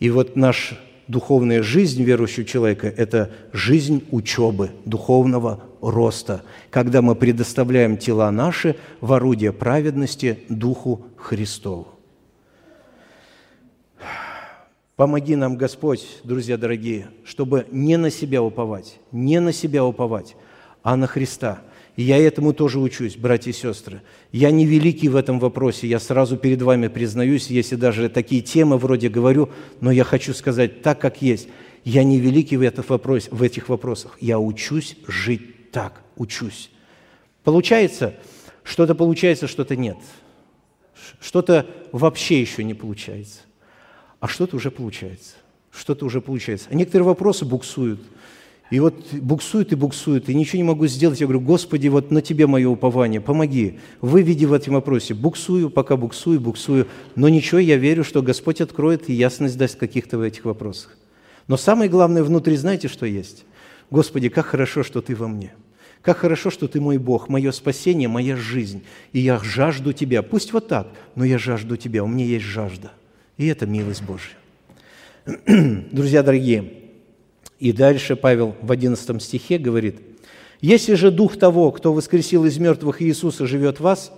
И 0.00 0.08
вот 0.08 0.34
наша 0.36 0.78
духовная 1.08 1.62
жизнь 1.62 2.02
верующего 2.02 2.44
человека– 2.44 2.86
это 2.96 3.30
жизнь 3.52 4.04
учебы, 4.10 4.70
духовного 4.84 5.62
роста, 5.80 6.42
когда 6.70 7.02
мы 7.02 7.14
предоставляем 7.14 7.96
тела 7.96 8.30
наши 8.30 8.76
в 9.00 9.12
орудие 9.12 9.52
праведности 9.52 10.40
Духу 10.48 11.06
Христову. 11.26 11.88
Помоги 14.94 15.34
нам, 15.34 15.56
Господь, 15.56 16.06
друзья 16.22 16.56
дорогие, 16.56 17.08
чтобы 17.24 17.66
не 17.72 17.96
на 17.96 18.10
себя 18.10 18.44
уповать, 18.44 19.00
не 19.10 19.40
на 19.40 19.52
себя 19.52 19.84
уповать, 19.84 20.36
а 20.84 20.94
на 20.94 21.08
Христа. 21.08 21.62
И 21.96 22.04
я 22.04 22.16
этому 22.16 22.52
тоже 22.52 22.78
учусь, 22.78 23.16
братья 23.16 23.50
и 23.50 23.54
сестры. 23.54 24.02
Я 24.30 24.52
не 24.52 24.66
великий 24.66 25.08
в 25.08 25.16
этом 25.16 25.40
вопросе, 25.40 25.88
я 25.88 25.98
сразу 25.98 26.36
перед 26.36 26.62
вами 26.62 26.86
признаюсь, 26.86 27.48
если 27.48 27.74
даже 27.74 28.08
такие 28.08 28.40
темы 28.40 28.78
вроде 28.78 29.08
говорю, 29.08 29.50
но 29.80 29.90
я 29.90 30.04
хочу 30.04 30.32
сказать 30.32 30.82
так, 30.82 31.00
как 31.00 31.22
есть. 31.22 31.48
Я 31.84 32.04
не 32.04 32.20
великий 32.20 32.56
в, 32.56 32.62
этом 32.62 32.84
вопросе, 32.86 33.30
в 33.32 33.42
этих 33.42 33.68
вопросах. 33.68 34.16
Я 34.20 34.38
учусь 34.38 34.96
жить 35.08 35.72
так, 35.72 36.02
учусь. 36.14 36.70
Получается, 37.42 38.14
что-то 38.62 38.94
получается, 38.94 39.48
что-то 39.48 39.74
нет. 39.74 39.96
Что-то 41.20 41.66
вообще 41.92 42.40
еще 42.40 42.64
не 42.64 42.74
получается 42.74 43.40
а 44.20 44.28
что-то 44.28 44.56
уже 44.56 44.70
получается. 44.70 45.34
Что-то 45.70 46.06
уже 46.06 46.20
получается. 46.20 46.68
А 46.70 46.74
некоторые 46.74 47.06
вопросы 47.06 47.44
буксуют. 47.44 48.00
И 48.70 48.80
вот 48.80 49.12
буксуют 49.12 49.70
и 49.70 49.76
буксуют, 49.76 50.28
и 50.28 50.34
ничего 50.34 50.56
не 50.56 50.64
могу 50.64 50.88
сделать. 50.88 51.20
Я 51.20 51.26
говорю, 51.26 51.42
Господи, 51.42 51.86
вот 51.86 52.10
на 52.10 52.20
Тебе 52.20 52.48
мое 52.48 52.68
упование, 52.68 53.20
помоги, 53.20 53.78
выведи 54.00 54.44
в 54.44 54.52
этом 54.52 54.74
вопросе. 54.74 55.14
Буксую, 55.14 55.70
пока 55.70 55.96
буксую, 55.96 56.40
буксую, 56.40 56.88
но 57.14 57.28
ничего, 57.28 57.60
я 57.60 57.76
верю, 57.76 58.02
что 58.02 58.22
Господь 58.22 58.60
откроет 58.60 59.08
и 59.08 59.12
ясность 59.12 59.56
даст 59.56 59.78
каких-то 59.78 60.18
в 60.18 60.22
этих 60.22 60.44
вопросах. 60.44 60.96
Но 61.46 61.56
самое 61.56 61.88
главное 61.88 62.24
внутри, 62.24 62.56
знаете, 62.56 62.88
что 62.88 63.06
есть? 63.06 63.44
Господи, 63.90 64.28
как 64.28 64.46
хорошо, 64.46 64.82
что 64.82 65.00
Ты 65.00 65.14
во 65.14 65.28
мне. 65.28 65.54
Как 66.06 66.18
хорошо, 66.18 66.50
что 66.50 66.68
Ты 66.68 66.80
мой 66.80 66.96
Бог, 66.96 67.28
мое 67.28 67.52
спасение, 67.52 68.08
моя 68.08 68.36
жизнь. 68.36 68.82
И 69.12 69.20
я 69.20 69.38
жажду 69.38 69.92
Тебя. 69.92 70.22
Пусть 70.22 70.54
вот 70.54 70.68
так, 70.68 70.88
но 71.14 71.24
я 71.24 71.36
жажду 71.36 71.76
Тебя, 71.76 72.02
у 72.02 72.06
меня 72.06 72.24
есть 72.24 72.46
жажда– 72.46 72.92
и 73.36 73.46
это 73.48 73.66
милость 73.66 74.02
Божья. 74.02 74.34
Друзья 75.92 76.22
дорогие, 76.22 76.72
и 77.58 77.72
дальше 77.72 78.16
Павел 78.16 78.54
в 78.62 78.72
11 78.72 79.22
стихе 79.22 79.58
говорит, 79.58 80.00
«Если 80.60 80.94
же 80.94 81.10
Дух 81.10 81.38
того, 81.38 81.70
кто 81.72 81.92
воскресил 81.92 82.44
из 82.44 82.56
мертвых 82.58 83.02
Иисуса, 83.02 83.46
живет 83.46 83.78
в 83.78 83.82
вас, 83.82 84.12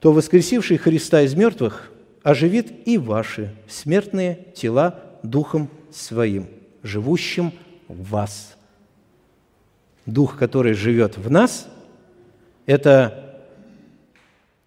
то 0.00 0.12
воскресивший 0.12 0.78
Христа 0.78 1.22
из 1.22 1.34
мертвых 1.34 1.90
оживит 2.22 2.72
и 2.86 2.98
ваши 2.98 3.54
смертные 3.68 4.46
тела 4.54 5.02
Духом 5.22 5.68
Своим, 5.90 6.46
живущим 6.82 7.52
в 7.88 8.10
вас». 8.10 8.55
Дух, 10.06 10.38
который 10.38 10.72
живет 10.72 11.18
в 11.18 11.30
нас, 11.30 11.68
это 12.64 13.42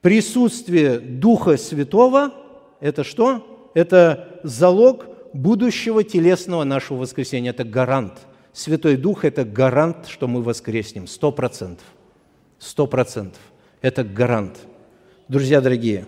присутствие 0.02 1.00
Духа 1.00 1.58
Святого– 1.58 2.34
это 2.80 3.04
что? 3.04 3.72
Это 3.74 4.40
залог 4.44 5.06
будущего 5.34 6.04
телесного 6.04 6.64
нашего 6.64 7.00
воскресения. 7.00 7.52
Это 7.52 7.64
гарант. 7.64 8.14
Святой 8.54 8.98
Дух– 8.98 9.24
это 9.26 9.46
гарант, 9.46 10.08
что 10.08 10.28
мы 10.28 10.42
воскреснем. 10.42 11.08
Сто 11.08 11.32
процентов. 11.32 11.86
Сто 12.58 12.88
процентов. 12.88 13.42
Это 13.82 14.04
гарант. 14.04 14.58
Друзья 15.28 15.62
дорогие, 15.62 16.06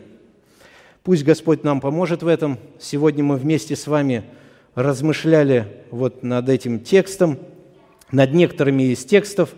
пусть 1.03 1.23
Господь 1.23 1.63
нам 1.63 1.79
поможет 1.79 2.23
в 2.23 2.27
этом. 2.27 2.57
Сегодня 2.79 3.23
мы 3.23 3.37
вместе 3.37 3.75
с 3.75 3.85
вами 3.85 4.23
размышляли 4.73 5.67
вот 5.91 6.23
над 6.23 6.49
этим 6.49 6.79
текстом, 6.79 7.37
над 8.11 8.33
некоторыми 8.33 8.83
из 8.91 9.03
текстов, 9.05 9.49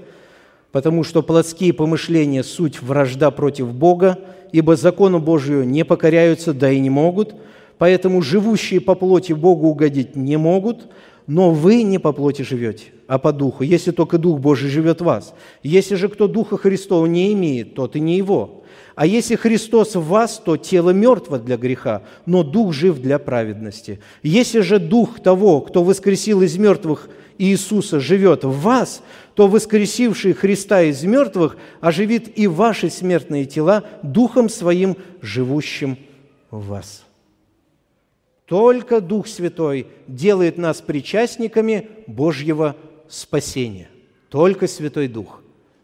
потому 0.71 1.03
что 1.03 1.21
плотские 1.21 1.73
помышления– 1.73 2.43
суть 2.43 2.81
вражда 2.81 3.31
против 3.31 3.73
Бога, 3.73 4.19
ибо 4.51 4.75
закону 4.75 5.19
Божию 5.19 5.67
не 5.67 5.85
покоряются, 5.85 6.53
да 6.53 6.71
и 6.71 6.79
не 6.79 6.89
могут, 6.89 7.35
поэтому 7.77 8.21
живущие 8.21 8.81
по 8.81 8.95
плоти 8.95 9.33
Богу 9.33 9.67
угодить 9.67 10.15
не 10.15 10.37
могут, 10.37 10.87
но 11.27 11.51
вы 11.51 11.83
не 11.83 11.99
по 11.99 12.11
плоти 12.11 12.41
живете, 12.41 12.85
а 13.07 13.17
по 13.17 13.31
духу, 13.31 13.63
если 13.63 13.91
только 13.91 14.17
Дух 14.17 14.39
Божий 14.39 14.69
живет 14.69 15.01
в 15.01 15.05
вас. 15.05 15.33
Если 15.61 15.95
же 15.95 16.09
кто 16.09 16.27
Духа 16.27 16.57
Христова 16.57 17.05
не 17.05 17.33
имеет, 17.33 17.75
тот 17.75 17.95
и 17.95 17.99
не 17.99 18.17
его. 18.17 18.63
А 18.95 19.05
если 19.07 19.35
Христос 19.35 19.95
в 19.95 20.03
вас, 20.03 20.41
то 20.43 20.57
тело 20.57 20.91
мертво 20.91 21.39
для 21.39 21.57
греха, 21.57 22.03
но 22.25 22.43
Дух 22.43 22.73
жив 22.73 22.99
для 22.99 23.19
праведности. 23.19 23.99
Если 24.21 24.59
же 24.59 24.79
Дух 24.79 25.19
того, 25.19 25.61
кто 25.61 25.83
воскресил 25.83 26.41
из 26.41 26.57
мертвых 26.57 27.09
Иисуса, 27.37 27.99
живет 27.99 28.43
в 28.43 28.61
вас, 28.61 29.01
то 29.35 29.47
воскресивший 29.47 30.33
Христа 30.33 30.81
из 30.83 31.03
мертвых 31.03 31.57
оживит 31.81 32.37
и 32.37 32.47
ваши 32.47 32.89
смертные 32.89 33.45
тела 33.45 33.83
Духом 34.03 34.49
Своим, 34.49 34.97
живущим 35.21 35.97
в 36.51 36.67
вас. 36.67 37.03
Только 38.45 39.01
Дух 39.01 39.27
Святой 39.27 39.87
делает 40.07 40.57
нас 40.57 40.81
причастниками 40.81 41.89
Божьего 42.07 42.75
спасения. 43.07 43.89
Только 44.29 44.67
Святой 44.67 45.07
Дух 45.07 45.41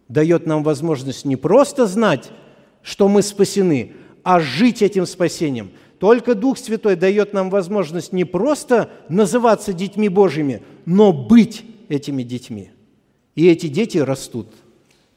дает 0.07 0.45
нам 0.45 0.63
возможность 0.63 1.25
не 1.25 1.35
просто 1.35 1.85
знать, 1.85 2.31
что 2.81 3.07
мы 3.07 3.21
спасены, 3.21 3.93
а 4.23 4.39
жить 4.39 4.81
этим 4.81 5.05
спасением. 5.05 5.71
Только 5.99 6.33
Дух 6.33 6.57
Святой 6.57 6.95
дает 6.95 7.33
нам 7.33 7.49
возможность 7.49 8.13
не 8.13 8.23
просто 8.23 8.89
называться 9.09 9.73
детьми 9.73 10.09
Божьими, 10.09 10.61
но 10.85 11.13
быть 11.13 11.63
этими 11.89 12.23
детьми– 12.23 12.71
и 13.39 13.47
эти 13.47 13.67
дети 13.67 13.97
растут. 13.97 14.47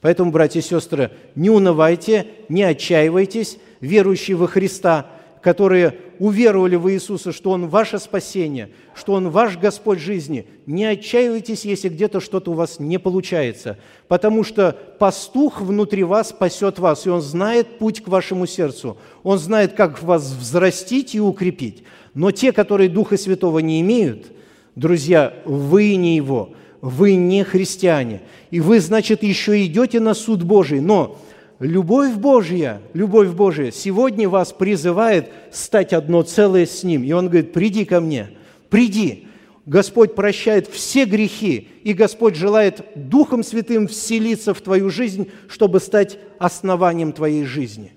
Поэтому, 0.01 0.31
братья 0.31 0.61
и 0.61 0.63
сестры, 0.63 1.11
не 1.35 1.51
унывайте, 1.51 2.29
не 2.49 2.63
отчаивайтесь, 2.63 3.59
верующие 3.81 4.37
во 4.37 4.47
Христа, 4.47 5.11
которые 5.43 5.99
уверовали 6.19 6.77
в 6.77 6.91
Иисуса, 6.91 7.33
что 7.33 7.51
Он 7.51 7.67
ваше 7.67 7.99
спасение, 7.99 8.71
что 8.95 9.13
Он 9.15 9.29
ваш 9.29 9.59
Господь 9.59 9.99
жизни. 9.99 10.47
Не 10.67 10.85
отчаивайтесь, 10.85 11.65
если 11.65 11.89
где-то 11.89 12.21
что-то 12.21 12.53
у 12.53 12.55
вас 12.55 12.79
не 12.79 12.99
получается, 12.99 13.77
потому 14.09 14.45
что 14.45 14.77
пастух 14.99 15.61
внутри 15.61 16.05
вас 16.05 16.31
спасет 16.31 16.79
вас, 16.79 17.07
и 17.07 17.11
Он 17.11 17.21
знает 17.21 17.79
путь 17.79 18.03
к 18.03 18.09
вашему 18.09 18.47
сердцу. 18.47 18.97
Он 19.25 19.39
знает, 19.39 19.73
как 19.73 20.03
вас 20.03 20.33
взрастить 20.33 21.15
и 21.15 21.21
укрепить. 21.21 21.83
Но 22.15 22.31
те, 22.31 22.53
которые 22.53 22.89
Духа 22.89 23.17
Святого 23.17 23.59
не 23.59 23.81
имеют, 23.81 24.27
друзья, 24.77 25.35
вы 25.45 25.97
не 25.97 26.17
Его– 26.17 26.55
вы 26.83 27.15
не 27.15 27.45
христиане, 27.45 28.23
и 28.51 28.59
вы, 28.61 28.81
значит, 28.81 29.23
еще 29.23 29.65
идете 29.65 30.01
на 30.01 30.15
суд 30.15 30.43
Божий, 30.43 30.81
но 30.81 31.17
любовь 31.63 32.15
Божья, 32.15 32.83
любовь 32.93 33.29
Божья 33.29 33.71
сегодня 33.71 34.29
вас 34.29 34.53
призывает 34.53 35.31
стать 35.53 35.93
одно 35.93 36.23
целое 36.23 36.67
с 36.67 36.83
Ним. 36.83 37.05
И 37.05 37.13
Он 37.13 37.27
говорит, 37.29 37.53
приди 37.53 37.85
ко 37.85 38.01
мне, 38.01 38.31
приди. 38.69 39.29
Господь 39.65 40.17
прощает 40.17 40.67
все 40.67 41.05
грехи, 41.05 41.69
и 41.85 41.93
Господь 41.93 42.35
желает 42.35 42.85
Духом 42.97 43.45
Святым 43.45 43.87
вселиться 43.87 44.55
в 44.55 44.61
твою 44.61 44.91
жизнь, 44.91 45.31
чтобы 45.49 45.79
стать 45.79 46.19
основанием 46.41 47.13
твоей 47.13 47.45
жизни. 47.45 47.93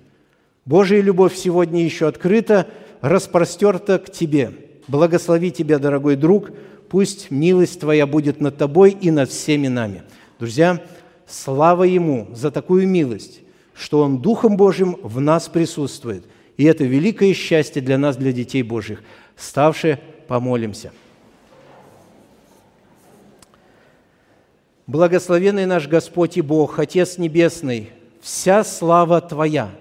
Божья 0.66 1.02
любовь 1.02 1.36
сегодня 1.36 1.84
еще 1.84 2.08
открыта, 2.08 2.68
распростерта 3.02 3.98
к 3.98 4.12
тебе. 4.12 4.52
Благослови 4.88 5.50
тебя, 5.50 5.80
дорогой 5.80 6.16
друг, 6.16 6.52
пусть 6.88 7.32
милость 7.32 7.80
Твоя 7.80 8.06
будет 8.06 8.40
над 8.42 8.58
Тобой 8.58 8.92
и 8.92 9.10
над 9.10 9.32
всеми 9.32 9.68
нами. 9.68 10.04
Друзья, 10.38 10.84
слава 11.28 11.84
Ему 11.84 12.28
за 12.36 12.52
такую 12.52 12.88
милость, 12.88 13.42
что 13.76 14.02
Он 14.02 14.20
Духом 14.20 14.58
Божьим 14.58 14.98
в 15.02 15.20
нас 15.20 15.48
присутствует. 15.48 16.26
И 16.58 16.64
это 16.64 16.84
великое 16.84 17.34
счастье 17.34 17.82
для 17.82 17.98
нас, 17.98 18.16
для 18.16 18.32
детей 18.32 18.64
Божьих. 18.64 19.04
Ставшие, 19.36 20.00
помолимся. 20.28 20.92
Благословенный 24.88 25.66
наш 25.66 25.88
Господь 25.88 26.38
и 26.38 26.42
Бог, 26.42 26.80
Отец 26.80 27.18
Небесный, 27.18 27.90
вся 28.22 28.64
слава 28.64 29.20
Твоя, 29.20 29.72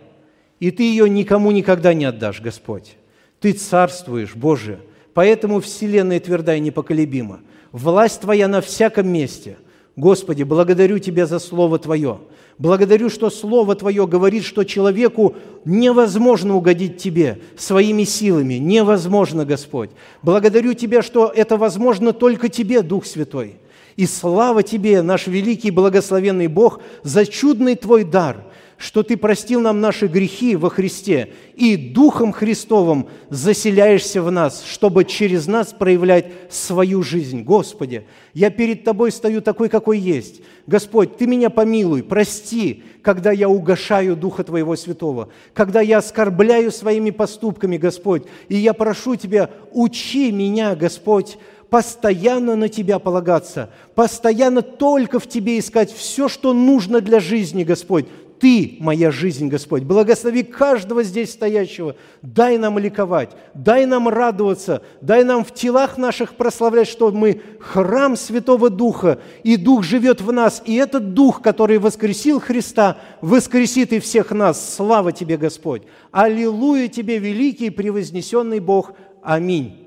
и 0.61 0.71
Ты 0.71 0.83
ее 0.83 1.09
никому 1.09 1.51
никогда 1.51 1.95
не 1.95 2.07
отдашь, 2.07 2.41
Господь. 2.41 2.97
Ты 3.39 3.53
царствуешь, 3.53 4.35
Боже,– 4.35 4.81
Поэтому 5.15 5.61
Вселенная 5.61 6.21
тверда 6.21 6.57
и 6.57 6.61
непоколебима. 6.61 7.41
Власть 7.71 8.21
Твоя 8.21 8.49
на 8.49 8.61
всяком 8.61 9.09
месте. 9.09 9.57
Господи, 9.97 10.43
благодарю 10.43 10.99
Тебя 10.99 11.27
за 11.27 11.39
Слово 11.39 11.79
Твое. 11.79 12.19
Благодарю, 12.59 13.11
что 13.11 13.31
Слово 13.31 13.75
Твое 13.75 14.07
говорит, 14.07 14.45
что 14.45 14.65
человеку 14.65 15.35
невозможно 15.65 16.57
угодить 16.57 16.99
Тебе 16.99 17.41
своими 17.57 18.05
силами. 18.05 18.55
Невозможно, 18.55 19.45
Господь. 19.45 19.91
Благодарю 20.23 20.75
Тебя, 20.75 21.03
что 21.03 21.33
это 21.35 21.57
возможно 21.57 22.13
только 22.13 22.49
Тебе, 22.49 22.83
Дух 22.83 23.07
Святой. 23.07 23.57
И 23.97 24.07
слава 24.07 24.63
Тебе, 24.63 25.03
наш 25.03 25.27
великий 25.27 25.71
благословенный 25.71 26.47
Бог, 26.47 26.81
за 27.03 27.27
чудный 27.27 27.75
Твой 27.75 28.05
дар– 28.05 28.45
что 28.85 29.03
Ты 29.03 29.17
простил 29.17 29.63
нам 29.63 29.81
наши 29.81 30.09
грехи 30.09 30.57
во 30.57 30.69
Христе 30.69 31.31
и 31.57 31.75
Духом 31.75 32.33
Христовым 32.33 33.09
заселяешься 33.31 34.21
в 34.21 34.31
нас, 34.31 34.63
чтобы 34.63 35.07
через 35.07 35.47
нас 35.47 35.73
проявлять 35.73 36.27
свою 36.51 37.03
жизнь. 37.03 37.45
Господи, 37.45 38.05
я 38.35 38.51
перед 38.51 38.85
Тобой 38.85 39.11
стою 39.11 39.41
такой, 39.41 39.71
какой 39.71 39.99
есть. 39.99 40.43
Господь, 40.67 41.17
Ты 41.17 41.27
меня 41.27 41.49
помилуй, 41.49 42.03
прости, 42.03 42.83
когда 43.01 43.33
я 43.33 43.49
угошаю 43.49 44.17
Духа 44.17 44.45
Твоего 44.45 44.77
Святого, 44.77 45.31
когда 45.55 45.81
я 45.81 45.99
оскорбляю 45.99 46.71
своими 46.71 47.09
поступками, 47.09 47.79
Господь, 47.79 48.25
и 48.51 48.57
я 48.57 48.75
прошу 48.75 49.17
Тебя, 49.17 49.49
учи 49.73 50.31
меня, 50.31 50.77
Господь, 50.77 51.39
постоянно 51.71 52.55
на 52.55 52.69
Тебя 52.69 52.99
полагаться, 53.01 53.71
постоянно 53.95 54.63
только 54.63 55.19
в 55.19 55.27
Тебе 55.27 55.59
искать 55.59 55.93
все, 55.93 56.29
что 56.29 56.53
нужно 56.53 57.01
для 57.01 57.19
жизни, 57.19 57.65
Господь, 57.65 58.07
ты 58.45 58.77
моя 58.79 59.11
жизнь, 59.11 59.49
Господь. 59.49 59.85
Благослови 59.85 60.43
каждого 60.43 61.03
здесь 61.03 61.33
стоящего. 61.33 61.97
Дай 62.21 62.59
нам 62.59 62.79
ликовать, 62.79 63.31
дай 63.55 63.87
нам 63.87 64.07
радоваться, 64.07 64.83
дай 65.01 65.25
нам 65.25 65.47
в 65.47 65.55
телах 65.55 65.97
наших 65.97 66.35
прославлять, 66.35 66.87
что 66.87 67.11
мы 67.11 67.41
храм 67.59 68.17
Святого 68.17 68.69
Духа, 68.69 69.19
и 69.45 69.57
Дух 69.57 69.83
живет 69.83 70.21
в 70.21 70.31
нас. 70.31 70.63
И 70.67 70.75
этот 70.75 71.15
Дух, 71.15 71.41
который 71.41 71.79
воскресил 71.79 72.39
Христа, 72.39 72.99
воскресит 73.23 73.95
и 73.95 73.99
всех 73.99 74.31
нас. 74.31 74.75
Слава 74.75 75.11
Тебе, 75.11 75.39
Господь! 75.39 75.85
Аллилуйя 76.11 76.89
Тебе, 76.89 77.17
великий 77.17 77.71
превознесенный 77.71 78.61
Бог! 78.61 78.93
Аминь. 79.23 79.84